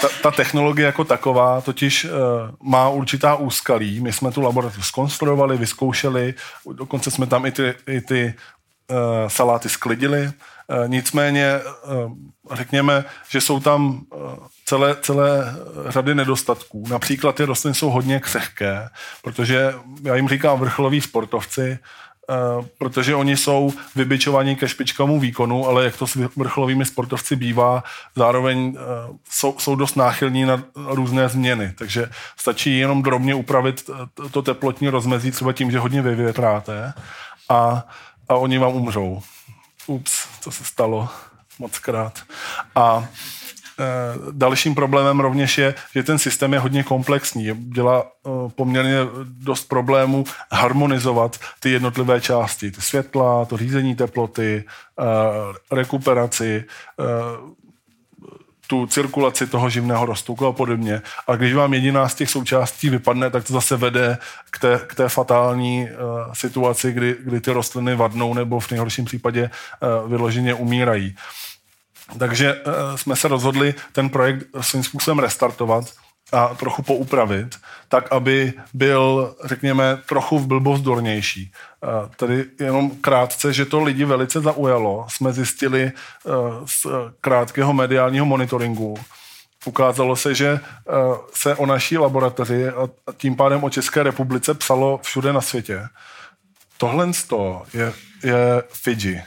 ta, 0.00 0.08
ta 0.22 0.30
technologie 0.30 0.86
jako 0.86 1.04
taková 1.04 1.60
totiž 1.60 2.04
uh, 2.04 2.10
má 2.62 2.88
určitá 2.88 3.34
úskalí. 3.34 4.00
My 4.00 4.12
jsme 4.12 4.30
tu 4.30 4.40
laboratoř 4.40 4.86
zkonstruovali, 4.86 5.56
vyzkoušeli, 5.56 6.34
dokonce 6.72 7.10
jsme 7.10 7.26
tam 7.26 7.46
i 7.46 7.50
ty, 7.50 7.74
i 7.86 8.00
ty 8.00 8.34
uh, 8.90 9.28
saláty 9.28 9.68
sklidili, 9.68 10.28
Eh, 10.28 10.32
nicméně 10.86 11.44
eh, 11.44 11.64
řekněme, 12.52 13.04
že 13.28 13.40
jsou 13.40 13.60
tam 13.60 14.00
eh, 14.12 14.16
celé, 14.64 14.96
celé 15.00 15.54
řady 15.88 16.14
nedostatků. 16.14 16.84
Například 16.88 17.34
ty 17.34 17.44
rostliny 17.44 17.74
jsou 17.74 17.90
hodně 17.90 18.20
křehké, 18.20 18.88
protože 19.22 19.74
já 20.02 20.16
jim 20.16 20.28
říkám 20.28 20.60
vrcholoví 20.60 21.00
sportovci, 21.00 21.78
protože 22.78 23.14
oni 23.14 23.36
jsou 23.36 23.72
vybičovaní 23.96 24.56
ke 24.56 24.68
špičkovému 24.68 25.20
výkonu, 25.20 25.66
ale 25.66 25.84
jak 25.84 25.96
to 25.96 26.06
s 26.06 26.14
vrcholovými 26.14 26.84
sportovci 26.84 27.36
bývá, 27.36 27.84
zároveň 28.16 28.78
jsou, 29.30 29.58
jsou 29.58 29.74
dost 29.76 29.94
náchylní 29.94 30.44
na 30.44 30.62
různé 30.74 31.28
změny. 31.28 31.72
Takže 31.78 32.10
stačí 32.36 32.78
jenom 32.78 33.02
drobně 33.02 33.34
upravit 33.34 33.90
to 34.30 34.42
teplotní 34.42 34.88
rozmezí 34.88 35.30
třeba 35.30 35.52
tím, 35.52 35.70
že 35.70 35.78
hodně 35.78 36.02
vyvětráte 36.02 36.92
a, 37.48 37.86
a 38.28 38.34
oni 38.34 38.58
vám 38.58 38.74
umřou 38.74 39.22
ups, 39.86 40.28
co 40.40 40.50
se 40.50 40.64
stalo 40.64 41.08
moc 41.58 41.78
krát. 41.78 42.18
A 42.74 43.08
e, 43.78 43.84
dalším 44.32 44.74
problémem 44.74 45.20
rovněž 45.20 45.58
je, 45.58 45.74
že 45.94 46.02
ten 46.02 46.18
systém 46.18 46.52
je 46.52 46.58
hodně 46.58 46.82
komplexní. 46.82 47.50
Dělá 47.54 48.02
e, 48.02 48.30
poměrně 48.48 48.96
dost 49.24 49.68
problémů 49.68 50.24
harmonizovat 50.52 51.38
ty 51.60 51.70
jednotlivé 51.70 52.20
části. 52.20 52.70
Ty 52.70 52.80
světla, 52.80 53.44
to 53.44 53.56
řízení 53.56 53.94
teploty, 53.94 54.64
e, 54.64 55.74
rekuperaci, 55.74 56.64
tu 58.66 58.86
cirkulaci 58.86 59.46
toho 59.46 59.70
živného 59.70 60.06
rostouku 60.06 60.46
a 60.46 60.52
podobně. 60.52 61.02
A 61.26 61.36
když 61.36 61.54
vám 61.54 61.74
jediná 61.74 62.08
z 62.08 62.14
těch 62.14 62.30
součástí 62.30 62.90
vypadne, 62.90 63.30
tak 63.30 63.44
to 63.44 63.52
zase 63.52 63.76
vede 63.76 64.18
k 64.50 64.58
té, 64.58 64.80
k 64.86 64.94
té 64.94 65.08
fatální 65.08 65.88
uh, 65.90 66.32
situaci, 66.32 66.92
kdy, 66.92 67.16
kdy 67.24 67.40
ty 67.40 67.52
rostliny 67.52 67.94
vadnou 67.94 68.34
nebo 68.34 68.60
v 68.60 68.70
nejhorším 68.70 69.04
případě 69.04 69.50
uh, 70.02 70.10
vyloženě 70.10 70.54
umírají. 70.54 71.16
Takže 72.18 72.54
uh, 72.54 72.72
jsme 72.96 73.16
se 73.16 73.28
rozhodli 73.28 73.74
ten 73.92 74.08
projekt 74.08 74.46
svým 74.60 74.84
způsobem 74.84 75.18
restartovat 75.18 75.84
a 76.32 76.54
trochu 76.54 76.82
poupravit, 76.82 77.56
tak 77.88 78.12
aby 78.12 78.52
byl, 78.74 79.34
řekněme, 79.44 79.98
trochu 80.08 80.38
v 80.38 80.46
blbozdornější. 80.46 81.52
Tady 82.16 82.44
jenom 82.60 82.90
krátce, 82.90 83.52
že 83.52 83.64
to 83.64 83.82
lidi 83.82 84.04
velice 84.04 84.40
zaujalo, 84.40 85.06
jsme 85.08 85.32
zjistili 85.32 85.82
e, 85.82 85.92
z 86.66 86.86
krátkého 87.20 87.72
mediálního 87.72 88.26
monitoringu. 88.26 88.94
Ukázalo 89.64 90.16
se, 90.16 90.34
že 90.34 90.60
se 91.34 91.54
o 91.54 91.66
naší 91.66 91.98
laboratoři 91.98 92.68
a 92.68 92.88
tím 93.16 93.36
pádem 93.36 93.64
o 93.64 93.70
České 93.70 94.02
republice 94.02 94.54
psalo 94.54 95.00
všude 95.02 95.32
na 95.32 95.40
světě. 95.40 95.82
Tohle 96.78 97.10
je, 97.74 97.92
je 98.24 98.62
Fiji. 98.68 99.22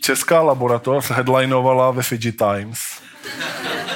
Česká 0.00 0.42
laboratoř 0.42 1.10
headlinovala 1.10 1.90
ve 1.90 2.02
Fiji 2.02 2.32
Times 2.32 2.78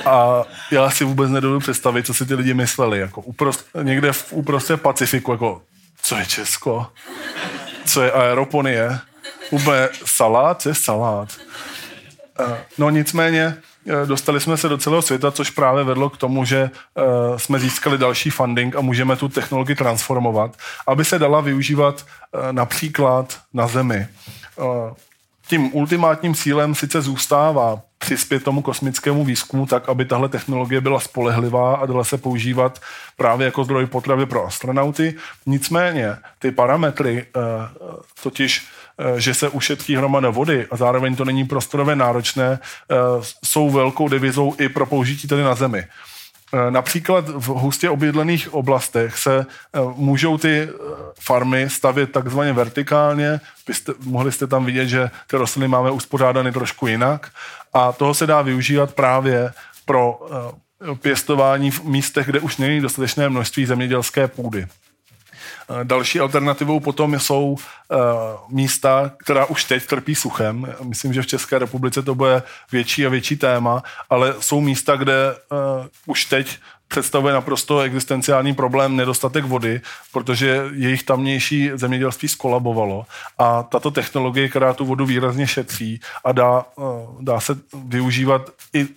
a 0.06 0.44
já 0.70 0.90
si 0.90 1.04
vůbec 1.04 1.30
nedovedu 1.30 1.60
představit, 1.60 2.06
co 2.06 2.14
si 2.14 2.26
ty 2.26 2.34
lidi 2.34 2.54
mysleli. 2.54 2.98
Jako 2.98 3.20
uprost, 3.20 3.66
někde 3.82 4.12
v 4.12 4.32
uprostřed 4.32 4.82
Pacifiku, 4.82 5.32
jako 5.32 5.62
co 6.02 6.16
je 6.16 6.26
Česko? 6.26 6.86
Co 7.84 8.02
je 8.02 8.12
aeroponie? 8.12 8.98
Úplně 9.50 9.88
salát, 10.04 10.66
je 10.66 10.74
salát? 10.74 11.28
Eh, 12.40 12.64
no 12.78 12.90
nicméně 12.90 13.56
eh, 13.88 14.06
dostali 14.06 14.40
jsme 14.40 14.56
se 14.56 14.68
do 14.68 14.78
celého 14.78 15.02
světa, 15.02 15.30
což 15.30 15.50
právě 15.50 15.84
vedlo 15.84 16.10
k 16.10 16.16
tomu, 16.16 16.44
že 16.44 16.60
eh, 16.60 17.38
jsme 17.38 17.58
získali 17.58 17.98
další 17.98 18.30
funding 18.30 18.76
a 18.76 18.80
můžeme 18.80 19.16
tu 19.16 19.28
technologii 19.28 19.76
transformovat, 19.76 20.56
aby 20.86 21.04
se 21.04 21.18
dala 21.18 21.40
využívat 21.40 22.06
například 22.50 23.40
na 23.54 23.66
Zemi. 23.66 24.08
Tím 25.46 25.74
ultimátním 25.74 26.34
cílem 26.34 26.74
sice 26.74 27.02
zůstává 27.02 27.82
přispět 28.00 28.44
tomu 28.44 28.62
kosmickému 28.62 29.24
výzkumu 29.24 29.66
tak, 29.66 29.88
aby 29.88 30.04
tahle 30.04 30.28
technologie 30.28 30.80
byla 30.80 31.00
spolehlivá 31.00 31.76
a 31.76 31.86
dala 31.86 32.04
se 32.04 32.18
používat 32.18 32.80
právě 33.16 33.44
jako 33.44 33.64
zdroj 33.64 33.86
potravy 33.86 34.26
pro 34.26 34.46
astronauty. 34.46 35.14
Nicméně 35.46 36.16
ty 36.38 36.50
parametry, 36.50 37.26
eh, 37.36 37.40
totiž 38.22 38.66
eh, 38.98 39.20
že 39.20 39.34
se 39.34 39.48
ušetří 39.48 39.96
hromada 39.96 40.30
vody 40.30 40.66
a 40.70 40.76
zároveň 40.76 41.16
to 41.16 41.24
není 41.24 41.44
prostorově 41.44 41.96
náročné, 41.96 42.58
eh, 42.58 42.96
jsou 43.44 43.70
velkou 43.70 44.08
devizou 44.08 44.54
i 44.58 44.68
pro 44.68 44.86
použití 44.86 45.28
tady 45.28 45.42
na 45.42 45.54
Zemi. 45.54 45.84
Například 46.70 47.28
v 47.28 47.46
hustě 47.46 47.90
obydlených 47.90 48.54
oblastech 48.54 49.18
se 49.18 49.46
můžou 49.94 50.38
ty 50.38 50.68
farmy 51.20 51.70
stavět 51.70 52.12
takzvaně 52.12 52.52
vertikálně. 52.52 53.40
Byste, 53.66 53.92
mohli 54.04 54.32
jste 54.32 54.46
tam 54.46 54.64
vidět, 54.64 54.88
že 54.88 55.10
ty 55.26 55.36
rostliny 55.36 55.68
máme 55.68 55.90
uspořádány 55.90 56.52
trošku 56.52 56.86
jinak 56.86 57.30
a 57.72 57.92
toho 57.92 58.14
se 58.14 58.26
dá 58.26 58.42
využívat 58.42 58.94
právě 58.94 59.52
pro 59.84 60.20
eh, 60.22 60.94
pěstování 60.94 61.70
v 61.70 61.84
místech, 61.84 62.26
kde 62.26 62.40
už 62.40 62.56
není 62.56 62.80
dostatečné 62.80 63.28
množství 63.28 63.66
zemědělské 63.66 64.28
půdy. 64.28 64.66
Eh, 64.66 65.84
další 65.84 66.20
alternativou 66.20 66.80
potom 66.80 67.20
jsou 67.20 67.50
uh, 67.50 67.58
místa, 68.48 69.12
která 69.16 69.46
už 69.46 69.64
teď 69.64 69.86
trpí 69.86 70.14
suchem. 70.14 70.74
Myslím, 70.82 71.12
že 71.12 71.22
v 71.22 71.26
České 71.26 71.58
republice 71.58 72.02
to 72.02 72.14
bude 72.14 72.42
větší 72.72 73.06
a 73.06 73.08
větší 73.08 73.36
téma, 73.36 73.82
ale 74.10 74.34
jsou 74.40 74.60
místa, 74.60 74.96
kde 74.96 75.36
už 76.06 76.24
teď 76.24 76.58
představuje 76.90 77.34
naprosto 77.34 77.80
existenciální 77.80 78.54
problém 78.54 78.96
nedostatek 78.96 79.44
vody, 79.44 79.80
protože 80.12 80.64
jejich 80.72 81.02
tamnější 81.02 81.70
zemědělství 81.74 82.28
skolabovalo 82.28 83.06
a 83.38 83.62
tato 83.62 83.90
technologie, 83.90 84.48
která 84.48 84.74
tu 84.74 84.84
vodu 84.84 85.06
výrazně 85.06 85.46
šetří 85.46 86.00
a 86.24 86.32
dá, 86.32 86.64
eh, 86.78 86.82
dá 87.20 87.40
se 87.40 87.58
využívat 87.74 88.50
i 88.74 88.88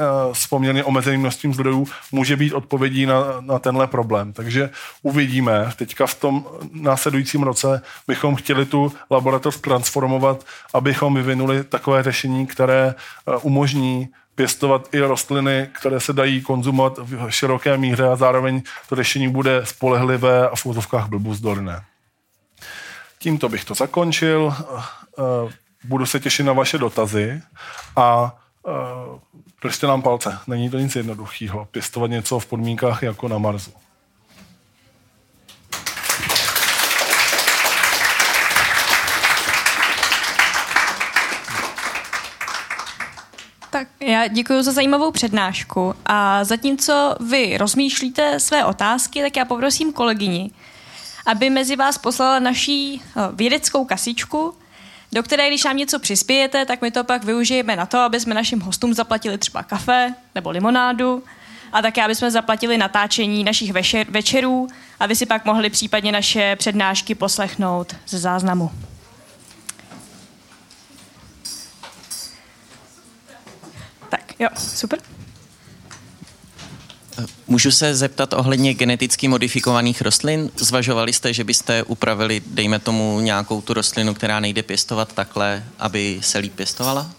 Eh, 0.00 0.34
s 0.34 0.46
poměrně 0.46 0.84
omezeným 0.84 1.20
množstvím 1.20 1.54
zdrojů 1.54 1.86
může 2.12 2.36
být 2.36 2.52
odpovědí 2.52 3.06
na, 3.06 3.24
na 3.40 3.58
tenhle 3.58 3.86
problém. 3.86 4.32
Takže 4.32 4.70
uvidíme. 5.02 5.70
Teďka 5.76 6.06
v 6.06 6.14
tom 6.14 6.46
následujícím 6.72 7.42
roce 7.42 7.82
bychom 8.08 8.36
chtěli 8.36 8.66
tu 8.66 8.92
laboratoř 9.10 9.60
transformovat, 9.60 10.44
abychom 10.74 11.14
vyvinuli 11.14 11.64
takové 11.64 12.02
řešení, 12.02 12.46
které 12.46 12.94
eh, 12.94 13.36
umožní 13.36 14.08
pěstovat 14.40 14.88
i 14.94 15.00
rostliny, 15.00 15.68
které 15.80 16.00
se 16.00 16.12
dají 16.12 16.40
konzumovat 16.40 16.98
v 16.98 17.30
široké 17.30 17.76
míře 17.76 18.08
a 18.08 18.16
zároveň 18.16 18.62
to 18.88 18.96
řešení 18.96 19.28
bude 19.28 19.66
spolehlivé 19.66 20.48
a 20.48 20.56
v 20.56 20.66
úzovkách 20.66 21.08
blbuzdorné. 21.08 21.84
Tímto 23.18 23.48
bych 23.48 23.64
to 23.64 23.74
zakončil. 23.74 24.54
Eh, 24.58 25.52
budu 25.84 26.06
se 26.06 26.20
těšit 26.20 26.46
na 26.46 26.52
vaše 26.52 26.78
dotazy 26.78 27.42
a 27.96 28.36
Držte 29.62 29.86
nám 29.86 30.02
palce, 30.02 30.38
není 30.46 30.70
to 30.70 30.78
nic 30.78 30.96
jednoduchého. 30.96 31.64
Pěstovat 31.64 32.10
něco 32.10 32.38
v 32.38 32.46
podmínkách 32.46 33.02
jako 33.02 33.28
na 33.28 33.38
Marsu. 33.38 33.72
Tak 43.70 43.88
já 44.00 44.26
děkuji 44.26 44.62
za 44.62 44.72
zajímavou 44.72 45.10
přednášku 45.10 45.94
a 46.06 46.44
zatímco 46.44 47.14
vy 47.20 47.58
rozmýšlíte 47.58 48.40
své 48.40 48.64
otázky, 48.64 49.22
tak 49.22 49.36
já 49.36 49.44
poprosím 49.44 49.92
kolegyni, 49.92 50.50
aby 51.26 51.50
mezi 51.50 51.76
vás 51.76 51.98
poslala 51.98 52.38
naší 52.38 53.02
eh, 53.02 53.20
vědeckou 53.32 53.84
kasičku, 53.84 54.54
do 55.12 55.22
které, 55.22 55.48
když 55.48 55.64
nám 55.64 55.76
něco 55.76 55.98
přispějete, 55.98 56.66
tak 56.66 56.82
my 56.82 56.90
to 56.90 57.04
pak 57.04 57.24
využijeme 57.24 57.76
na 57.76 57.86
to, 57.86 57.98
aby 57.98 58.20
jsme 58.20 58.34
našim 58.34 58.60
hostům 58.60 58.94
zaplatili 58.94 59.38
třeba 59.38 59.62
kafe 59.62 60.14
nebo 60.34 60.50
limonádu 60.50 61.22
a 61.72 61.82
také, 61.82 62.04
aby 62.04 62.14
jsme 62.14 62.30
zaplatili 62.30 62.78
natáčení 62.78 63.44
našich 63.44 63.72
večer, 63.72 64.06
večerů 64.10 64.68
a 65.00 65.06
vy 65.06 65.16
si 65.16 65.26
pak 65.26 65.44
mohli 65.44 65.70
případně 65.70 66.12
naše 66.12 66.56
přednášky 66.56 67.14
poslechnout 67.14 67.96
ze 68.08 68.18
záznamu. 68.18 68.70
Tak, 74.08 74.29
jo, 74.40 74.48
super. 74.58 74.98
Můžu 77.46 77.70
se 77.70 77.94
zeptat 77.94 78.32
ohledně 78.32 78.74
geneticky 78.74 79.28
modifikovaných 79.28 80.02
rostlin? 80.02 80.50
Zvažovali 80.56 81.12
jste, 81.12 81.32
že 81.32 81.44
byste 81.44 81.82
upravili, 81.82 82.42
dejme 82.46 82.78
tomu, 82.78 83.20
nějakou 83.20 83.60
tu 83.60 83.74
rostlinu, 83.74 84.14
která 84.14 84.40
nejde 84.40 84.62
pěstovat 84.62 85.12
takhle, 85.12 85.64
aby 85.78 86.18
se 86.22 86.38
líp 86.38 86.54
pěstovala? 86.54 87.10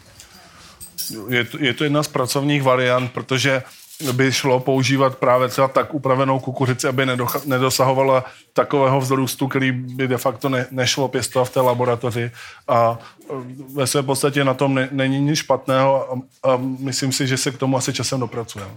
Je 1.30 1.44
to, 1.44 1.58
je 1.60 1.74
to 1.74 1.84
jedna 1.84 2.04
z 2.04 2.08
pracovních 2.08 2.64
variant, 2.64 3.12
protože 3.12 3.64
by 4.12 4.32
šlo 4.32 4.60
používat 4.60 5.16
právě 5.16 5.47
třeba 5.47 5.68
tak 5.68 5.93
upravenou 5.93 6.39
kukuřici, 6.39 6.88
aby 6.88 7.06
nedosahovala 7.45 8.24
takového 8.54 8.99
vzrůstu, 8.99 9.47
který 9.47 9.72
by 9.72 10.08
de 10.08 10.18
facto 10.18 10.49
ne, 10.49 10.68
nešlo 10.72 11.08
pěstovat 11.08 11.45
v 11.45 11.54
té 11.54 11.62
laboratoři. 11.62 12.32
A 12.68 12.99
e, 12.99 13.34
ve 13.74 13.88
své 13.88 14.04
podstatě 14.04 14.43
na 14.43 14.54
tom 14.54 14.74
ne, 14.74 14.89
není 14.91 15.20
nic 15.20 15.39
špatného 15.39 16.14
a, 16.14 16.22
a 16.52 16.58
myslím 16.80 17.12
si, 17.12 17.28
že 17.28 17.38
se 17.38 17.52
k 17.52 17.58
tomu 17.58 17.78
asi 17.78 17.93
časem 17.93 18.20
dopracujeme. 18.20 18.74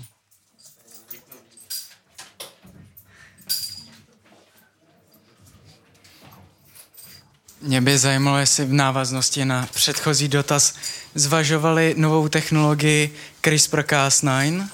Mě 7.67 7.81
by 7.81 7.99
zajímalo, 7.99 8.39
jestli 8.39 8.65
v 8.65 8.73
návaznosti 8.73 9.45
na 9.45 9.69
předchozí 9.75 10.29
dotaz 10.29 10.75
zvažovali 11.15 11.95
novou 11.97 12.29
technologii 12.29 13.15
CRISPR-Cas9 13.43 14.69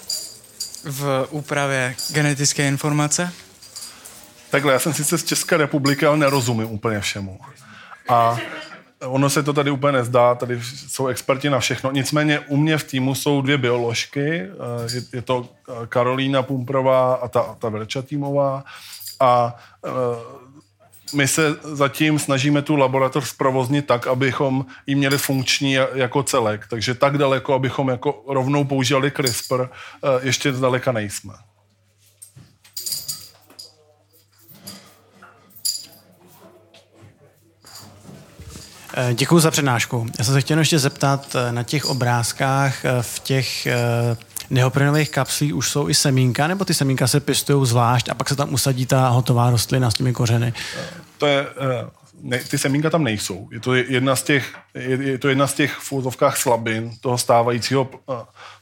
v 0.85 1.29
úpravě 1.31 1.95
genetické 2.13 2.69
informace? 2.69 3.33
Takhle, 4.51 4.73
já 4.73 4.79
jsem 4.79 4.95
sice 4.95 5.19
z 5.19 5.25
České 5.25 5.57
republiky, 5.57 6.07
ale 6.07 6.17
nerozumím 6.17 6.71
úplně 6.71 7.01
všemu. 7.01 7.39
A 8.09 8.39
ono 9.07 9.31
se 9.31 9.43
to 9.43 9.53
tady 9.53 9.71
úplně 9.71 9.93
nezdá, 9.93 10.35
tady 10.35 10.61
jsou 10.63 11.07
experti 11.07 11.51
na 11.51 11.61
všechno. 11.61 11.91
Nicméně 11.91 12.41
u 12.41 12.57
mě 12.57 12.79
v 12.79 12.85
týmu 12.85 13.15
jsou 13.15 13.43
dvě 13.43 13.59
bioložky, 13.59 14.41
eh, 14.41 15.07
je, 15.13 15.23
to 15.23 15.49
Karolína 15.89 16.43
Pumprová 16.43 17.15
a 17.15 17.29
ta, 17.29 17.57
ta 17.59 17.69
Verča 17.69 18.03
týmová. 18.03 18.65
A 19.21 19.57
eh, 19.87 19.91
my 21.15 21.29
se 21.29 21.57
zatím 21.63 22.19
snažíme 22.19 22.63
tu 22.63 22.77
laboratoř 22.77 23.29
zprovoznit 23.29 23.87
tak, 23.87 24.07
abychom 24.07 24.67
ji 24.87 24.95
měli 24.95 25.19
funkční 25.19 25.73
jako 25.95 26.23
celek. 26.23 26.67
Takže 26.71 26.95
tak 26.95 27.19
daleko, 27.19 27.55
abychom 27.55 27.89
jako 27.89 28.23
rovnou 28.29 28.65
používali 28.65 29.11
CRISPR, 29.11 29.63
eh, 29.63 30.09
ještě 30.23 30.53
zdaleka 30.53 30.93
nejsme. 30.93 31.35
Eh, 38.95 39.15
Děkuji 39.15 39.41
za 39.41 39.51
přednášku. 39.51 40.07
Já 40.19 40.25
jsem 40.25 40.35
se 40.35 40.41
chtěl 40.41 40.59
ještě 40.59 40.79
zeptat, 40.79 41.37
eh, 41.37 41.53
na 41.53 41.63
těch 41.63 41.85
obrázkách 41.85 42.85
v 43.01 43.19
těch 43.19 43.69
neoprenových 44.51 45.11
kapslí 45.11 45.53
už 45.53 45.71
jsou 45.71 45.89
i 45.89 45.95
semínka, 45.95 46.47
nebo 46.47 46.65
ty 46.65 46.75
semínka 46.75 47.07
se 47.07 47.21
pěstují 47.21 47.67
zvlášť 47.67 48.09
a 48.09 48.15
pak 48.15 48.29
se 48.29 48.37
tam 48.37 48.55
usadí 48.55 48.87
ta 48.87 49.09
hotová 49.09 49.51
rostlina 49.51 49.91
s 49.91 49.95
těmi 49.95 50.13
kořeny? 50.13 50.53
To 51.21 51.27
je, 51.27 51.47
eh, 51.47 51.87
ne, 52.23 52.39
ty 52.39 52.59
semínka 52.59 52.91
tam 52.91 53.05
nejsou. 53.05 53.49
Je 53.53 53.61
to 53.61 53.75
jedna 53.75 54.17
z 54.17 54.23
těch, 54.23 54.55
je, 54.75 55.03
je 55.03 55.19
to 55.19 55.29
jedna 55.29 55.47
z 55.47 55.55
těch 55.55 55.75
v 55.75 55.93
slabin 56.35 56.93
toho 57.01 57.19
stávajícího 57.19 57.83
uh, 57.83 58.15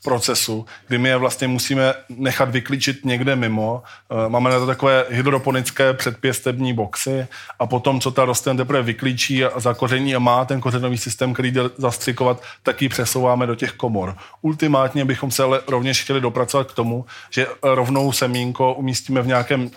procesu, 0.05 0.67
kdy 0.89 0.99
my 0.99 1.09
je 1.09 1.17
vlastně 1.17 1.49
musíme 1.49 1.95
nechat 2.09 2.51
vyklíčit 2.51 3.05
někde 3.05 3.37
mimo. 3.37 3.83
Uh, 4.09 4.29
máme 4.29 4.51
na 4.51 4.59
to 4.59 4.67
takové 4.67 5.05
hydroponické 5.11 5.93
předpěstební 5.93 6.73
boxy 6.73 7.27
a 7.59 7.67
potom, 7.67 8.01
co 8.01 8.11
ta 8.11 8.25
rostlina 8.25 8.57
teprve 8.57 8.83
vyklíčí 8.83 9.45
a 9.45 9.61
zakoření 9.61 10.15
a 10.15 10.19
má 10.19 10.45
ten 10.45 10.61
kořenový 10.61 10.99
systém, 10.99 11.35
který 11.35 11.51
jde 11.51 11.61
zastřikovat, 11.77 12.43
tak 12.63 12.83
ji 12.83 12.89
přesouváme 12.89 13.47
do 13.47 13.55
těch 13.55 13.73
komor. 13.73 14.17
Ultimátně 14.43 15.05
bychom 15.05 15.31
se 15.31 15.43
ale 15.43 15.61
rovněž 15.69 16.03
chtěli 16.03 16.21
dopracovat 16.21 16.73
k 16.73 16.75
tomu, 16.75 17.05
že 17.31 17.47
rovnou 17.63 18.13
semínko 18.13 18.75
umístíme 18.75 19.23
v 19.23 19.27
nějakém 19.27 19.71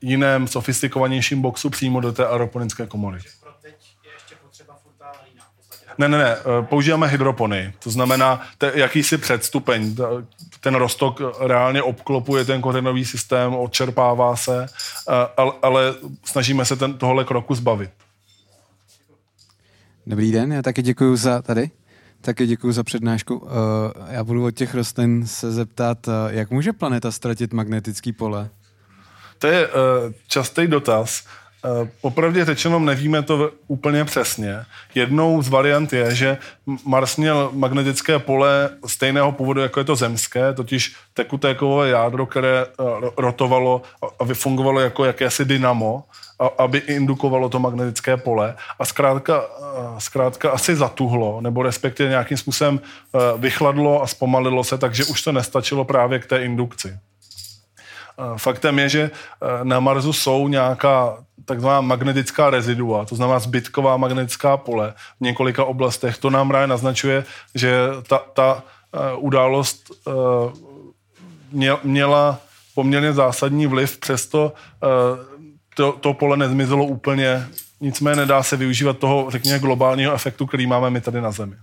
jiném, 0.00 0.48
sofistikovanějším 0.48 1.42
boxu 1.42 1.70
přímo 1.70 2.00
do 2.00 2.12
té 2.12 2.26
aeroponické 2.26 2.86
komory. 2.86 3.18
Ne, 5.98 6.08
ne, 6.08 6.18
ne, 6.18 6.36
eh, 6.36 6.62
používáme 6.62 7.06
hydropony, 7.06 7.72
to 7.78 7.90
znamená 7.90 8.40
te, 8.58 8.72
jakýsi 8.74 9.18
předstupeň. 9.18 9.96
Ten 10.60 10.74
rostok 10.74 11.20
reálně 11.40 11.82
obklopuje 11.82 12.44
ten 12.44 12.60
kořenový 12.60 13.04
systém, 13.04 13.54
odčerpává 13.54 14.36
se, 14.36 14.66
eh, 15.08 15.12
ale, 15.36 15.52
ale 15.62 15.94
snažíme 16.24 16.64
se 16.64 16.76
ten, 16.76 16.94
tohle 16.94 17.24
kroku 17.24 17.54
zbavit. 17.54 17.90
Dobrý 20.06 20.32
den, 20.32 20.52
já 20.52 20.62
taky 20.62 20.82
děkuji 20.82 21.16
za 21.16 21.42
tady. 21.42 21.70
Taky 22.20 22.46
děkuji 22.46 22.72
za 22.72 22.84
přednášku. 22.84 23.48
Eh, 23.48 24.14
já 24.14 24.24
budu 24.24 24.44
od 24.44 24.50
těch 24.50 24.74
rostlin 24.74 25.26
se 25.26 25.52
zeptat, 25.52 25.98
jak 26.28 26.50
může 26.50 26.72
planeta 26.72 27.12
ztratit 27.12 27.52
magnetický 27.52 28.12
pole? 28.12 28.50
To 29.38 29.46
je 29.46 29.68
častý 30.28 30.66
dotaz. 30.66 31.24
Eh, 31.64 31.88
popravdě 32.00 32.44
řečeno 32.44 32.78
nevíme 32.78 33.22
to 33.22 33.50
úplně 33.66 34.04
přesně. 34.04 34.64
Jednou 34.94 35.42
z 35.42 35.48
variant 35.48 35.92
je, 35.92 36.14
že 36.14 36.38
Mars 36.84 37.16
měl 37.16 37.50
magnetické 37.52 38.18
pole 38.18 38.70
stejného 38.86 39.32
původu, 39.32 39.60
jako 39.60 39.80
je 39.80 39.84
to 39.84 39.96
zemské, 39.96 40.52
totiž 40.52 40.96
tekuté 41.14 41.54
kovové 41.54 41.88
jádro, 41.88 42.26
které 42.26 42.66
eh, 42.66 42.84
rotovalo 43.16 43.82
a 44.20 44.24
fungovalo 44.34 44.80
jako 44.80 45.04
jakési 45.04 45.44
dynamo, 45.44 46.04
aby 46.58 46.78
indukovalo 46.78 47.48
to 47.48 47.58
magnetické 47.58 48.16
pole. 48.16 48.54
A 48.78 48.84
zkrátka, 48.84 49.44
eh, 49.44 50.00
zkrátka 50.00 50.50
asi 50.50 50.76
zatuhlo, 50.76 51.40
nebo 51.40 51.62
respektive 51.62 52.08
nějakým 52.08 52.36
způsobem 52.36 52.80
vychladlo 53.36 54.02
a 54.02 54.06
zpomalilo 54.06 54.64
se, 54.64 54.78
takže 54.78 55.04
už 55.04 55.22
to 55.22 55.32
nestačilo 55.32 55.84
právě 55.84 56.18
k 56.18 56.26
té 56.26 56.44
indukci. 56.44 56.98
Faktem 58.36 58.78
je, 58.78 58.88
že 58.88 59.10
na 59.62 59.80
Marsu 59.80 60.12
jsou 60.12 60.48
nějaká 60.48 61.16
takzvaná 61.44 61.80
magnetická 61.80 62.50
rezidua, 62.50 63.04
to 63.04 63.16
znamená 63.16 63.38
zbytková 63.38 63.96
magnetická 63.96 64.56
pole 64.56 64.94
v 65.20 65.20
několika 65.20 65.64
oblastech. 65.64 66.18
To 66.18 66.30
nám 66.30 66.48
právě 66.48 66.66
naznačuje, 66.66 67.24
že 67.54 67.78
ta, 68.08 68.18
ta 68.34 68.54
uh, 68.54 69.24
událost 69.24 69.90
měla 71.82 72.38
poměrně 72.74 73.12
zásadní 73.12 73.66
vliv, 73.66 73.98
přesto 73.98 74.52
to, 75.74 75.92
to 75.92 76.14
pole 76.14 76.36
nezmizelo 76.36 76.84
úplně, 76.84 77.46
nicméně 77.80 78.16
nedá 78.16 78.42
se 78.42 78.56
využívat 78.56 78.98
toho, 78.98 79.30
řekněme, 79.30 79.58
globálního 79.58 80.14
efektu, 80.14 80.46
který 80.46 80.66
máme 80.66 80.90
my 80.90 81.00
tady 81.00 81.20
na 81.20 81.30
Zemi. 81.30 81.56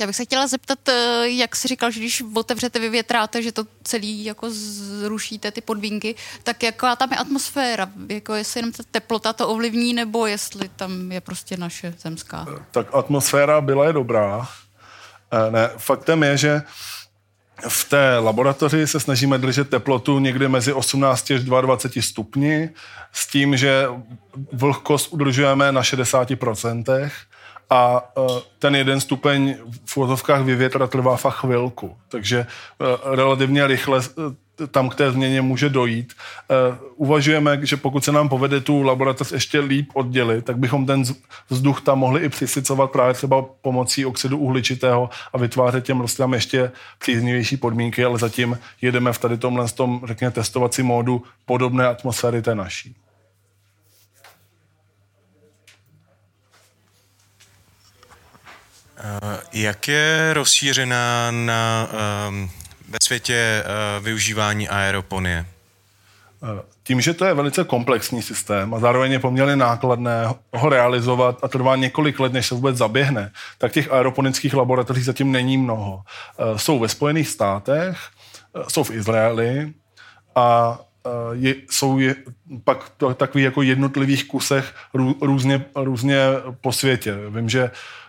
Já 0.00 0.06
bych 0.06 0.16
se 0.16 0.24
chtěla 0.24 0.46
zeptat, 0.46 0.88
eh, 0.88 1.28
jak 1.28 1.56
jsi 1.56 1.68
říkal, 1.68 1.90
že 1.90 2.00
když 2.00 2.22
otevřete, 2.34 2.78
vyvětráte, 2.78 3.42
že 3.42 3.52
to 3.52 3.64
celý 3.82 4.24
jako 4.24 4.46
zrušíte 4.50 5.50
ty 5.50 5.60
podmínky, 5.60 6.14
tak 6.42 6.62
jaká 6.62 6.96
tam 6.96 7.12
je 7.12 7.18
atmosféra? 7.18 7.90
Jako 8.08 8.34
jestli 8.34 8.58
jenom 8.58 8.72
ta 8.72 8.82
teplota 8.90 9.32
to 9.32 9.48
ovlivní, 9.48 9.92
nebo 9.94 10.26
jestli 10.26 10.68
tam 10.68 11.12
je 11.12 11.20
prostě 11.20 11.56
naše 11.56 11.94
zemská? 11.98 12.46
Tak 12.70 12.86
atmosféra 12.92 13.60
byla 13.60 13.86
je 13.86 13.92
dobrá. 13.92 14.48
Eh, 15.32 15.50
ne, 15.50 15.70
faktem 15.76 16.22
je, 16.22 16.36
že 16.36 16.62
v 17.68 17.88
té 17.88 18.18
laboratoři 18.18 18.86
se 18.86 19.00
snažíme 19.00 19.38
držet 19.38 19.70
teplotu 19.70 20.18
někdy 20.18 20.48
mezi 20.48 20.72
18 20.72 21.30
až 21.30 21.44
22 21.44 22.02
stupni 22.02 22.70
s 23.12 23.26
tím, 23.26 23.56
že 23.56 23.86
vlhkost 24.52 25.12
udržujeme 25.12 25.72
na 25.72 25.82
60% 25.82 27.10
a 27.70 28.10
e, 28.16 28.20
ten 28.58 28.74
jeden 28.74 29.00
stupeň 29.00 29.56
v 29.84 29.96
úvozovkách 29.96 30.42
vyvětra 30.42 30.86
trvá 30.86 31.16
fakt 31.16 31.34
chvilku. 31.34 31.96
Takže 32.08 32.38
e, 32.38 32.46
relativně 33.16 33.66
rychle 33.66 34.00
e, 34.00 34.66
tam 34.66 34.88
k 34.88 34.94
té 34.94 35.12
změně 35.12 35.42
může 35.42 35.68
dojít. 35.68 36.12
Uvažujeme, 36.96 37.66
že 37.66 37.76
pokud 37.76 38.04
se 38.04 38.12
nám 38.12 38.28
povede 38.28 38.60
tu 38.60 38.82
laboratoř 38.82 39.32
ještě 39.32 39.60
líp 39.60 39.90
oddělit, 39.94 40.44
tak 40.44 40.58
bychom 40.58 40.86
ten 40.86 41.02
vzduch 41.50 41.80
tam 41.80 41.98
mohli 41.98 42.24
i 42.24 42.28
přisycovat 42.28 42.90
právě 42.90 43.14
třeba 43.14 43.42
pomocí 43.42 44.06
oxidu 44.06 44.38
uhličitého 44.38 45.10
a 45.32 45.38
vytvářet 45.38 45.84
těm 45.84 46.00
rostlinám 46.00 46.34
ještě 46.34 46.70
příznivější 46.98 47.56
podmínky, 47.56 48.04
ale 48.04 48.18
zatím 48.18 48.58
jedeme 48.82 49.12
v 49.12 49.18
tady 49.18 49.38
tomhle 49.38 49.68
tom, 49.68 50.00
řekněme, 50.06 50.30
testovací 50.30 50.82
módu 50.82 51.22
podobné 51.46 51.86
atmosféry 51.86 52.42
té 52.42 52.54
naší. 52.54 52.94
Jak 59.52 59.88
je 59.88 60.34
rozšířená 60.34 61.30
na, 61.30 61.88
um, 62.28 62.50
ve 62.88 62.98
světě 63.02 63.64
uh, 63.64 64.04
využívání 64.04 64.68
aeroponie? 64.68 65.46
Eh, 66.42 66.62
tím, 66.82 67.00
že 67.00 67.14
to 67.14 67.24
je 67.24 67.34
velice 67.34 67.64
komplexní 67.64 68.22
systém 68.22 68.74
a 68.74 68.78
zároveň 68.78 69.12
je 69.12 69.18
poměrně 69.18 69.56
nákladné 69.56 70.24
ho 70.54 70.68
realizovat 70.68 71.38
a 71.42 71.48
trvá 71.48 71.76
několik 71.76 72.20
let, 72.20 72.32
než 72.32 72.46
se 72.46 72.54
vůbec 72.54 72.76
zaběhne, 72.76 73.32
tak 73.58 73.72
těch 73.72 73.92
aeroponických 73.92 74.54
laboratoří 74.54 75.02
zatím 75.02 75.32
není 75.32 75.58
mnoho. 75.58 76.02
Jsou 76.56 76.78
ve 76.78 76.88
Spojených 76.88 77.28
státech, 77.28 77.98
jsou 78.68 78.84
v 78.84 78.90
Izraeli 78.90 79.72
a 80.34 80.78
je, 81.32 81.54
jsou 81.70 81.98
je, 81.98 82.14
pak 82.64 82.88
to, 82.96 83.14
takový 83.14 83.44
jako 83.44 83.62
jednotlivých 83.62 84.24
kusech 84.24 84.74
rů, 84.94 85.16
různě, 85.22 85.64
různě 85.74 86.18
po 86.60 86.72
světě. 86.72 87.16
Vím, 87.30 87.48
že 87.48 87.70
Eh, 87.70 88.07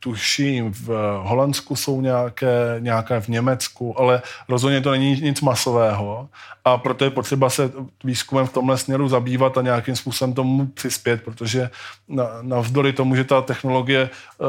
tuším, 0.00 0.72
v 0.72 0.88
Holandsku 1.22 1.76
jsou 1.76 2.00
nějaké, 2.00 2.76
nějaké 2.78 3.20
v 3.20 3.28
Německu, 3.28 4.00
ale 4.00 4.22
rozhodně 4.48 4.80
to 4.80 4.90
není 4.90 5.20
nic 5.20 5.40
masového 5.40 6.28
a 6.64 6.78
proto 6.78 7.04
je 7.04 7.10
potřeba 7.10 7.50
se 7.50 7.72
výzkumem 8.04 8.46
v 8.46 8.52
tomhle 8.52 8.78
směru 8.78 9.08
zabývat 9.08 9.58
a 9.58 9.62
nějakým 9.62 9.96
způsobem 9.96 10.34
tomu 10.34 10.66
přispět, 10.66 11.22
protože 11.22 11.70
navzdory 12.42 12.92
tomu, 12.92 13.16
že 13.16 13.24
ta 13.24 13.42
technologie 13.42 14.10
eh, 14.10 14.44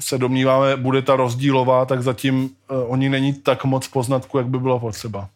se 0.00 0.18
domníváme, 0.18 0.76
bude 0.76 1.02
ta 1.02 1.16
rozdílová, 1.16 1.84
tak 1.84 2.02
zatím 2.02 2.50
eh, 2.70 2.74
oni 2.74 3.08
není 3.08 3.32
tak 3.32 3.64
moc 3.64 3.88
poznatku, 3.88 4.38
jak 4.38 4.46
by 4.46 4.58
bylo 4.58 4.80
potřeba. 4.80 5.28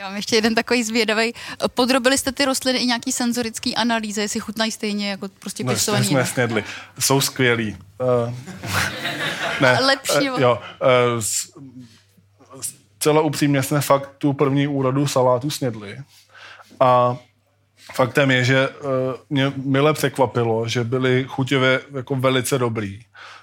Já 0.00 0.06
mám 0.06 0.16
ještě 0.16 0.36
jeden 0.36 0.54
takový 0.54 0.82
zvědavý. 0.82 1.32
Podrobili 1.74 2.18
jste 2.18 2.32
ty 2.32 2.44
rostliny 2.44 2.78
i 2.78 2.86
nějaký 2.86 3.12
senzorický 3.12 3.76
analýze, 3.76 4.20
jestli 4.20 4.40
chutnají 4.40 4.72
stejně 4.72 5.10
jako 5.10 5.28
prostě 5.28 5.64
no, 5.64 5.72
pěstovaný? 5.72 6.04
jsme 6.04 6.26
snědli. 6.26 6.64
Jsou 6.98 7.20
skvělí. 7.20 7.76
Uh, 8.26 8.34
ne, 9.60 9.78
Lepší. 9.80 10.30
Uh, 10.30 10.40
jo, 10.40 10.58
uh, 10.82 11.22
celé 13.00 13.22
upřímně 13.22 13.62
jsme 13.62 13.80
fakt 13.80 14.10
tu 14.18 14.32
první 14.32 14.66
úrodu 14.66 15.06
salátu 15.06 15.50
snědli. 15.50 15.98
A 16.80 17.16
faktem 17.92 18.30
je, 18.30 18.44
že 18.44 18.68
uh, 18.68 18.86
mě 19.30 19.52
mile 19.56 19.92
překvapilo, 19.92 20.68
že 20.68 20.84
byly 20.84 21.24
chuťově 21.28 21.80
jako 21.96 22.16
velice 22.16 22.58
dobrý. 22.58 23.00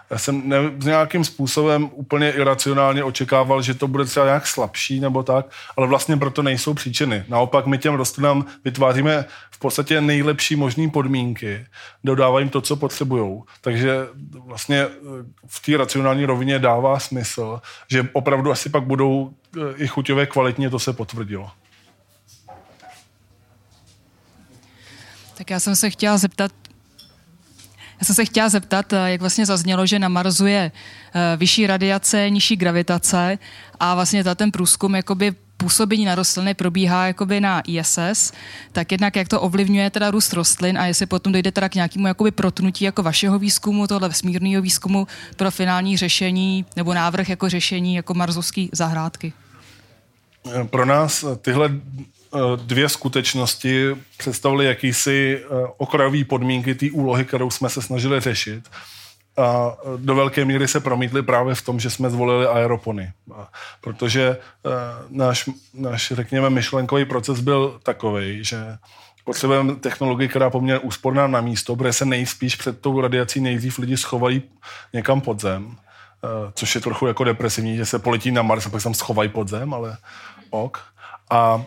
Já 0.09 0.17
jsem 0.17 0.49
ne, 0.49 0.57
nějakým 0.83 1.23
způsobem 1.23 1.89
úplně 1.93 2.31
iracionálně 2.31 3.03
očekával, 3.03 3.61
že 3.61 3.73
to 3.73 3.87
bude 3.87 4.05
třeba 4.05 4.25
nějak 4.25 4.47
slabší 4.47 4.99
nebo 4.99 5.23
tak, 5.23 5.45
ale 5.77 5.87
vlastně 5.87 6.17
proto 6.17 6.43
nejsou 6.43 6.73
příčiny. 6.73 7.25
Naopak 7.27 7.65
my 7.65 7.77
těm 7.77 7.93
rostlinám 7.93 8.45
vytváříme 8.65 9.25
v 9.51 9.59
podstatě 9.59 10.01
nejlepší 10.01 10.55
možné 10.55 10.89
podmínky, 10.89 11.65
dodávají 12.03 12.49
to, 12.49 12.61
co 12.61 12.75
potřebují. 12.75 13.41
Takže 13.61 14.07
vlastně 14.45 14.79
eh, 14.81 14.89
v 15.47 15.65
té 15.65 15.77
racionální 15.77 16.25
rovině 16.25 16.59
dává 16.59 16.99
smysl, 16.99 17.61
že 17.87 18.09
opravdu 18.13 18.51
asi 18.51 18.69
pak 18.69 18.83
budou 18.83 19.33
eh, 19.57 19.59
i 19.75 19.87
chuťové 19.87 20.25
kvalitně, 20.25 20.69
to 20.69 20.79
se 20.79 20.93
potvrdilo. 20.93 21.51
Tak 25.37 25.49
já 25.49 25.59
jsem 25.59 25.75
se 25.75 25.89
chtěla 25.89 26.17
zeptat, 26.17 26.51
já 27.99 28.05
jsem 28.05 28.15
se 28.15 28.25
chtěla 28.25 28.49
zeptat, 28.49 28.93
eh, 28.93 29.11
jak 29.11 29.21
vlastně 29.21 29.45
zaznělo, 29.45 29.85
že 29.85 29.99
na 29.99 30.09
Marsu 30.09 30.45
je 30.45 30.71
eh, 31.13 31.37
vyšší 31.37 31.67
radiace, 31.67 32.29
nižší 32.29 32.55
gravitace 32.55 33.37
a 33.79 33.95
vlastně 33.95 34.23
ten 34.23 34.51
průzkum 34.51 34.95
jakoby 34.95 35.35
působení 35.57 36.05
na 36.05 36.15
rostliny 36.15 36.53
probíhá 36.53 37.07
jakoby 37.07 37.41
na 37.41 37.61
ISS, 37.67 38.31
tak 38.71 38.91
jednak 38.91 39.15
jak 39.15 39.27
to 39.27 39.41
ovlivňuje 39.41 39.89
teda 39.89 40.11
růst 40.11 40.33
rostlin 40.33 40.77
a 40.77 40.85
jestli 40.85 41.05
potom 41.05 41.33
dojde 41.33 41.51
teda 41.51 41.69
k 41.69 41.75
nějakému 41.75 42.07
jakoby 42.07 42.31
protnutí 42.31 42.85
jako 42.85 43.03
vašeho 43.03 43.39
výzkumu, 43.39 43.87
tohle 43.87 44.07
vesmírného 44.07 44.61
výzkumu 44.61 45.07
pro 45.35 45.51
finální 45.51 45.97
řešení 45.97 46.65
nebo 46.75 46.93
návrh 46.93 47.29
jako 47.29 47.49
řešení 47.49 47.95
jako 47.95 48.13
marzovské 48.13 48.67
zahrádky. 48.71 49.33
Pro 50.69 50.85
nás 50.85 51.25
tyhle 51.41 51.71
Eh, 52.35 52.39
dvě 52.55 52.89
skutečnosti 52.89 53.95
představily 54.17 54.65
jakýsi 54.65 55.41
eh, 55.43 55.47
okrajový 55.77 56.23
podmínky 56.23 56.75
té 56.75 56.85
úlohy, 56.91 57.25
kterou 57.25 57.49
jsme 57.49 57.69
se 57.69 57.81
snažili 57.81 58.19
řešit. 58.19 58.69
A 59.37 59.77
eh, 59.79 59.97
do 59.97 60.15
velké 60.15 60.45
míry 60.45 60.67
se 60.67 60.79
promítly 60.79 61.21
právě 61.21 61.55
v 61.55 61.61
tom, 61.61 61.79
že 61.79 61.89
jsme 61.89 62.09
zvolili 62.09 62.47
aeropony. 62.47 63.11
Protože 63.81 64.37
náš, 65.09 65.49
náš, 65.73 66.13
řekněme, 66.15 66.49
myšlenkový 66.49 67.05
proces 67.05 67.39
byl 67.39 67.79
takový, 67.83 68.43
že 68.43 68.77
potřebujeme 69.23 69.75
technologii, 69.75 70.27
která 70.27 70.49
poměrně 70.49 70.79
úsporná 70.79 71.27
na 71.27 71.41
místo, 71.41 71.75
protože 71.75 71.93
se 71.93 72.05
nejspíš 72.05 72.55
před 72.55 72.81
tou 72.81 73.01
radiací 73.01 73.41
nejdřív 73.41 73.79
lidi 73.79 73.97
schovají 73.97 74.41
někam 74.93 75.21
pod 75.21 75.41
zem, 75.41 75.77
což 76.53 76.75
je 76.75 76.81
trochu 76.81 77.07
jako 77.07 77.23
depresivní, 77.23 77.77
že 77.77 77.85
se 77.85 77.99
poletí 77.99 78.31
na 78.31 78.41
Mars 78.41 78.65
a 78.65 78.69
pak 78.69 78.81
se 78.81 78.83
tam 78.83 78.93
schovají 78.93 79.29
pod 79.29 79.47
zem, 79.47 79.73
ale 79.73 79.97
ok. 80.49 80.77
A 81.29 81.65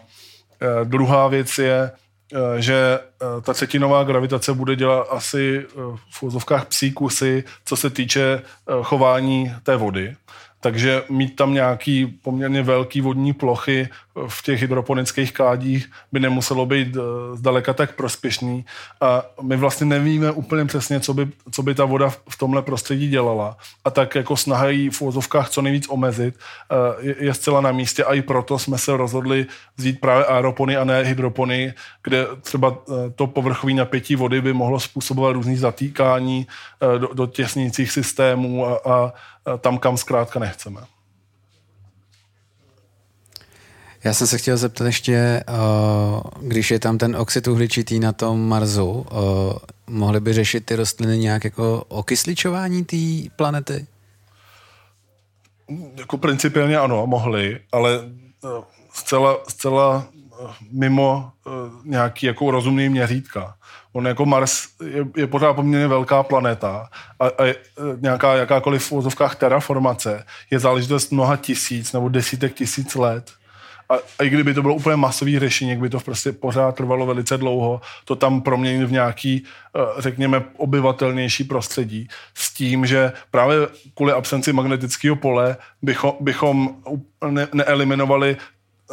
Eh, 0.62 0.84
druhá 0.84 1.28
věc 1.28 1.58
je, 1.58 1.90
eh, 2.32 2.62
že 2.62 3.00
eh, 3.00 3.40
ta 3.40 3.52
třetinová 3.52 4.04
gravitace 4.04 4.54
bude 4.54 4.76
dělat 4.76 5.06
asi 5.10 5.66
v 6.10 6.22
úzovkách 6.22 6.66
psí 6.66 6.92
kusy, 6.92 7.44
co 7.64 7.76
se 7.76 7.90
týče 7.90 8.42
chování 8.82 9.54
té 9.62 9.76
vody 9.76 10.16
takže 10.60 11.02
mít 11.08 11.36
tam 11.36 11.54
nějaký 11.54 12.06
poměrně 12.06 12.62
velký 12.62 13.00
vodní 13.00 13.32
plochy 13.32 13.88
v 14.28 14.42
těch 14.42 14.60
hydroponických 14.60 15.32
kádích 15.32 15.90
by 16.12 16.20
nemuselo 16.20 16.66
být 16.66 16.96
eh, 16.96 17.36
zdaleka 17.36 17.72
tak 17.72 17.96
prospěšný. 17.96 18.64
A 19.00 19.22
my 19.42 19.56
vlastně 19.56 19.86
nevíme 19.86 20.30
úplně 20.30 20.64
přesně, 20.64 21.00
co 21.00 21.14
by, 21.14 21.28
co 21.50 21.62
by 21.62 21.74
ta 21.74 21.84
voda 21.84 22.10
v 22.10 22.38
tomhle 22.38 22.62
prostředí 22.62 23.08
dělala. 23.08 23.56
A 23.84 23.90
tak 23.90 24.14
jako 24.14 24.36
snaha 24.36 24.68
jí 24.68 24.90
v 24.90 25.02
úvozovkách 25.02 25.48
co 25.48 25.62
nejvíc 25.62 25.88
omezit 25.88 26.34
eh, 26.70 27.06
je, 27.06 27.14
je 27.18 27.34
zcela 27.34 27.60
na 27.60 27.72
místě 27.72 28.04
a 28.04 28.14
i 28.14 28.22
proto 28.22 28.58
jsme 28.58 28.78
se 28.78 28.96
rozhodli 28.96 29.46
vzít 29.76 30.00
právě 30.00 30.24
aeropony 30.24 30.76
a 30.76 30.84
ne 30.84 31.02
hydropony, 31.02 31.74
kde 32.02 32.26
třeba 32.42 32.78
eh, 32.88 33.10
to 33.10 33.26
povrchové 33.26 33.72
napětí 33.72 34.16
vody 34.16 34.40
by 34.40 34.52
mohlo 34.52 34.80
způsobovat 34.80 35.32
různý 35.32 35.56
zatýkání 35.56 36.46
do, 36.98 37.08
do 37.14 37.26
těsnících 37.26 37.92
systémů 37.92 38.66
a, 38.66 38.80
a 38.84 39.12
tam, 39.60 39.78
kam 39.78 39.96
zkrátka 39.96 40.38
nechceme. 40.38 40.80
Já 44.04 44.14
jsem 44.14 44.26
se 44.26 44.38
chtěl 44.38 44.56
zeptat 44.56 44.84
ještě, 44.84 45.14
eh, 45.14 45.44
když 46.40 46.70
je 46.70 46.78
tam 46.78 46.98
ten 46.98 47.16
oxid 47.16 47.48
uhličitý 47.48 48.00
na 48.00 48.12
tom 48.12 48.48
Marsu, 48.48 49.06
eh, 49.10 49.14
mohly 49.86 50.20
by 50.20 50.32
řešit 50.32 50.66
ty 50.66 50.76
rostliny 50.76 51.18
nějak 51.18 51.44
jako 51.44 51.84
okysličování 51.88 52.84
té 52.84 53.30
planety? 53.36 53.86
Jako 55.96 56.18
principiálně 56.18 56.78
ano, 56.78 57.06
mohli, 57.06 57.60
ale 57.72 58.00
eh, 58.44 58.48
zcela, 58.92 59.38
zcela 59.48 60.06
mimo 60.70 61.32
nějaký 61.84 62.26
jako 62.26 62.50
rozumný 62.50 62.88
měřítka. 62.88 63.56
On 63.92 64.06
jako 64.06 64.26
Mars 64.26 64.68
je, 64.84 65.06
je 65.16 65.26
pořád 65.26 65.54
poměrně 65.54 65.88
velká 65.88 66.22
planeta 66.22 66.88
a, 67.20 67.26
a 67.26 67.44
je, 67.44 67.56
nějaká 68.00 68.34
jakákoliv 68.34 68.84
v 68.84 68.92
úzovkách 68.92 69.36
terraformace 69.36 70.24
je 70.50 70.58
záležitost 70.58 71.12
mnoha 71.12 71.36
tisíc 71.36 71.92
nebo 71.92 72.08
desítek 72.08 72.54
tisíc 72.54 72.94
let. 72.94 73.30
A, 73.90 73.94
a 74.18 74.24
i 74.24 74.28
kdyby 74.28 74.54
to 74.54 74.62
bylo 74.62 74.74
úplně 74.74 74.96
masový 74.96 75.38
řešení, 75.38 75.76
by 75.76 75.90
to 75.90 76.00
prostě 76.00 76.32
pořád 76.32 76.74
trvalo 76.74 77.06
velice 77.06 77.38
dlouho, 77.38 77.80
to 78.04 78.16
tam 78.16 78.42
proměnit 78.42 78.88
v 78.88 78.92
nějaký, 78.92 79.44
eh, 79.76 79.80
řekněme, 79.98 80.42
obyvatelnější 80.56 81.44
prostředí 81.44 82.08
s 82.34 82.54
tím, 82.54 82.86
že 82.86 83.12
právě 83.30 83.56
kvůli 83.94 84.12
absenci 84.12 84.52
magnetického 84.52 85.16
pole 85.16 85.56
bychom, 85.82 86.12
bychom 86.20 86.76
ne, 87.30 87.48
neeliminovali 87.52 88.36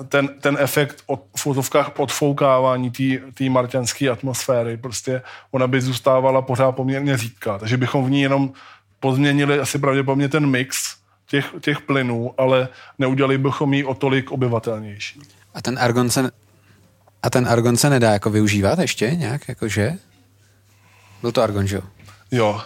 ten, 0.10 0.28
ten 0.28 0.58
efekt 0.60 1.04
od, 1.06 1.24
v 1.38 1.42
fotovkách 1.42 2.00
odfoukávání 2.00 2.92
té 3.34 3.50
marťanské 3.50 4.10
atmosféry, 4.10 4.78
prostě 4.78 5.22
ona 5.52 5.68
by 5.68 5.82
zůstávala 5.82 6.42
pořád 6.42 6.72
poměrně 6.72 7.18
řídká, 7.18 7.58
takže 7.58 7.78
bychom 7.78 8.06
v 8.06 8.10
ní 8.10 8.22
jenom 8.22 8.52
pozměnili 9.00 9.60
asi 9.60 9.80
pravděpodobně 9.80 10.30
ten 10.30 10.46
mix 10.46 10.96
těch, 11.28 11.54
těch 11.62 11.82
plynů, 11.82 12.34
ale 12.38 12.68
neudělali 13.00 13.38
bychom 13.38 13.74
ji 13.74 13.84
o 13.84 13.94
tolik 13.94 14.32
obyvatelnější. 14.32 15.22
A 15.54 15.62
ten 15.62 15.80
argon 15.80 16.10
se, 16.10 16.32
a 17.24 17.30
ten 17.30 17.48
argon 17.48 17.78
se 17.78 17.90
nedá 17.90 18.12
jako 18.12 18.30
využívat 18.30 18.80
ještě 18.80 19.12
nějak, 19.16 19.48
jakože? 19.48 19.94
Byl 21.22 21.32
to 21.32 21.42
argon, 21.42 21.68
že 21.68 21.76
jo? 21.76 21.82
Jo, 22.32 22.62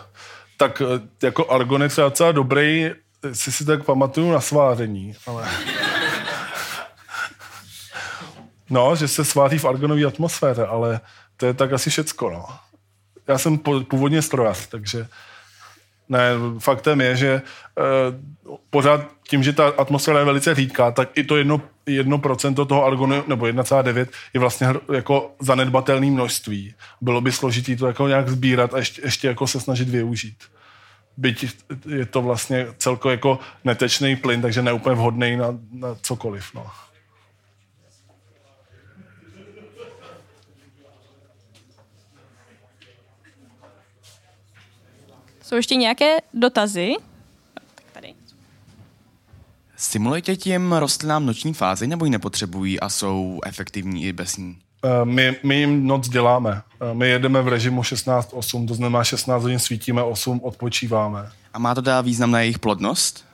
tak 0.57 0.81
eh, 0.81 1.25
jako 1.25 1.51
argon 1.51 1.83
je 1.83 1.89
třeba 1.89 2.09
docela 2.09 2.31
dobrý, 2.31 2.91
si 3.33 3.51
si 3.51 3.65
tak 3.65 3.83
pamatuju 3.83 4.31
na 4.31 4.41
sváření, 4.41 5.15
ale... 5.27 5.47
No, 8.71 8.95
že 8.95 9.07
se 9.07 9.25
sváří 9.25 9.57
v 9.57 9.65
argonové 9.65 10.05
atmosféře, 10.05 10.65
ale 10.65 10.99
to 11.37 11.45
je 11.45 11.53
tak 11.53 11.73
asi 11.73 11.89
všecko, 11.89 12.29
no. 12.29 12.45
Já 13.27 13.37
jsem 13.37 13.57
původně 13.87 14.21
strojař, 14.21 14.67
takže 14.67 15.07
ne, 16.09 16.31
faktem 16.59 17.01
je, 17.01 17.15
že 17.15 17.41
uh, 17.41 18.55
pořád 18.69 19.01
tím, 19.29 19.43
že 19.43 19.53
ta 19.53 19.67
atmosféra 19.67 20.19
je 20.19 20.25
velice 20.25 20.55
řídká, 20.55 20.91
tak 20.91 21.09
i 21.15 21.23
to 21.23 21.37
jedno, 21.37 21.61
jedno 21.85 22.17
procento 22.17 22.65
toho 22.65 22.85
argonu, 22.85 23.23
nebo 23.27 23.45
1,9 23.45 24.07
je 24.33 24.39
vlastně 24.39 24.67
jako 24.93 25.31
zanedbatelné 25.39 26.11
množství. 26.11 26.75
Bylo 27.01 27.21
by 27.21 27.31
složitý 27.31 27.75
to 27.75 27.87
jako 27.87 28.07
nějak 28.07 28.29
sbírat 28.29 28.73
a 28.73 28.77
ještě, 28.77 29.01
ještě 29.01 29.27
jako 29.27 29.47
se 29.47 29.59
snažit 29.59 29.89
využít. 29.89 30.43
Byť 31.17 31.45
je 31.87 32.05
to 32.05 32.21
vlastně 32.21 32.67
celko 32.77 33.09
jako 33.09 33.39
netečný 33.63 34.15
plyn, 34.15 34.41
takže 34.41 34.61
neúplně 34.61 34.95
vhodný 34.95 35.35
na, 35.35 35.47
na 35.71 35.95
cokoliv. 36.01 36.45
No. 36.55 36.67
Jsou 45.51 45.55
ještě 45.55 45.75
nějaké 45.75 46.17
dotazy? 46.33 46.93
Tady. 47.93 48.13
Stimulujete 49.77 50.35
těm 50.35 50.73
rostlinám 50.73 51.25
noční 51.25 51.53
fázi 51.53 51.87
nebo 51.87 52.05
ji 52.05 52.11
nepotřebují 52.11 52.79
a 52.79 52.89
jsou 52.89 53.39
efektivní 53.45 54.05
i 54.05 54.13
bez 54.13 54.37
ní? 54.37 54.57
Eh, 54.83 55.05
my, 55.05 55.35
my 55.43 55.55
jim 55.55 55.87
noc 55.87 56.09
děláme. 56.09 56.61
Eh, 56.81 56.93
my 56.93 57.09
jedeme 57.09 57.41
v 57.41 57.47
režimu 57.47 57.81
16-8, 57.81 58.67
to 58.67 58.73
znamená 58.73 59.03
16 59.03 59.41
hodin 59.41 59.59
svítíme, 59.59 60.03
8 60.03 60.39
odpočíváme. 60.43 61.29
A 61.53 61.59
má 61.59 61.75
to 61.75 61.81
dá 61.81 62.01
význam 62.01 62.31
na 62.31 62.39
jejich 62.39 62.59
plodnost? 62.59 63.25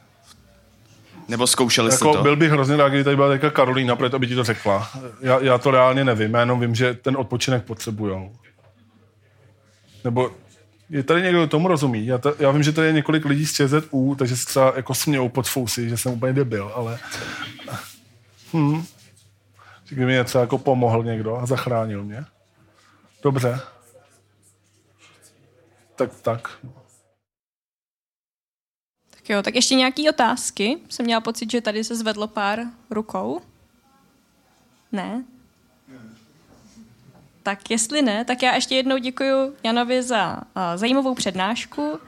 Nebo 1.28 1.48
zkoušeli 1.48 1.88
jako, 1.92 1.96
jste 1.96 2.18
to? 2.18 2.24
Byl 2.24 2.36
bych 2.36 2.52
hrozně 2.52 2.78
rád, 2.78 2.90
kdyby 2.90 3.04
tady 3.04 3.16
byla 3.16 3.30
teďka 3.30 3.50
Karolína, 3.50 3.96
proto 3.96 4.20
by 4.20 4.28
ti 4.28 4.36
to 4.36 4.44
řekla. 4.44 4.90
Já, 5.22 5.40
já 5.40 5.58
to 5.58 5.72
reálně 5.72 6.06
nevím, 6.06 6.34
já 6.34 6.40
jenom 6.40 6.60
vím, 6.60 6.76
že 6.76 6.94
ten 6.94 7.18
odpočinek 7.18 7.64
potřebujou. 7.64 8.32
Nebo 10.04 10.32
je 10.90 11.04
tady 11.04 11.22
někdo, 11.22 11.48
tomu 11.48 11.68
rozumí. 11.68 12.06
Já, 12.06 12.18
to, 12.18 12.36
já 12.40 12.52
vím, 12.52 12.64
že 12.64 12.72
tady 12.72 12.88
je 12.88 12.94
několik 12.94 13.26
lidí 13.26 13.46
z 13.46 13.54
ČZU, 13.54 14.16
takže 14.20 14.38
se 14.38 14.46
třeba 14.46 14.74
jako 14.76 14.94
smějou 14.94 15.30
pod 15.30 15.48
fousy, 15.48 15.90
že 15.90 15.98
jsem 15.98 16.14
úplně 16.14 16.34
debil, 16.34 16.72
ale... 16.76 17.00
Hm. 18.54 18.84
Kdyby 19.88 20.06
mi 20.06 20.14
něco 20.14 20.40
jako 20.40 20.58
pomohl 20.58 21.04
někdo 21.04 21.38
a 21.38 21.46
zachránil 21.46 22.04
mě. 22.04 22.26
Dobře. 23.24 23.60
Tak, 25.96 26.22
tak. 26.22 26.58
Tak 29.10 29.30
jo, 29.30 29.44
tak 29.44 29.56
ještě 29.56 29.76
nějaký 29.76 30.10
otázky? 30.10 30.78
Jsem 30.90 31.06
měla 31.06 31.22
pocit, 31.22 31.52
že 31.52 31.62
tady 31.62 31.84
se 31.84 31.96
zvedlo 31.96 32.28
pár 32.28 32.60
rukou. 32.90 33.42
Ne? 34.92 35.24
Tak 37.48 37.72
jestli 37.72 38.02
ne, 38.02 38.26
tak 38.26 38.44
já 38.44 38.56
ještě 38.56 38.76
jednou 38.76 38.98
děkuji 38.98 39.56
Janovi 39.64 40.04
za 40.04 40.36
uh, 40.36 40.42
zajímavou 40.76 41.16
přednášku. 41.16 42.00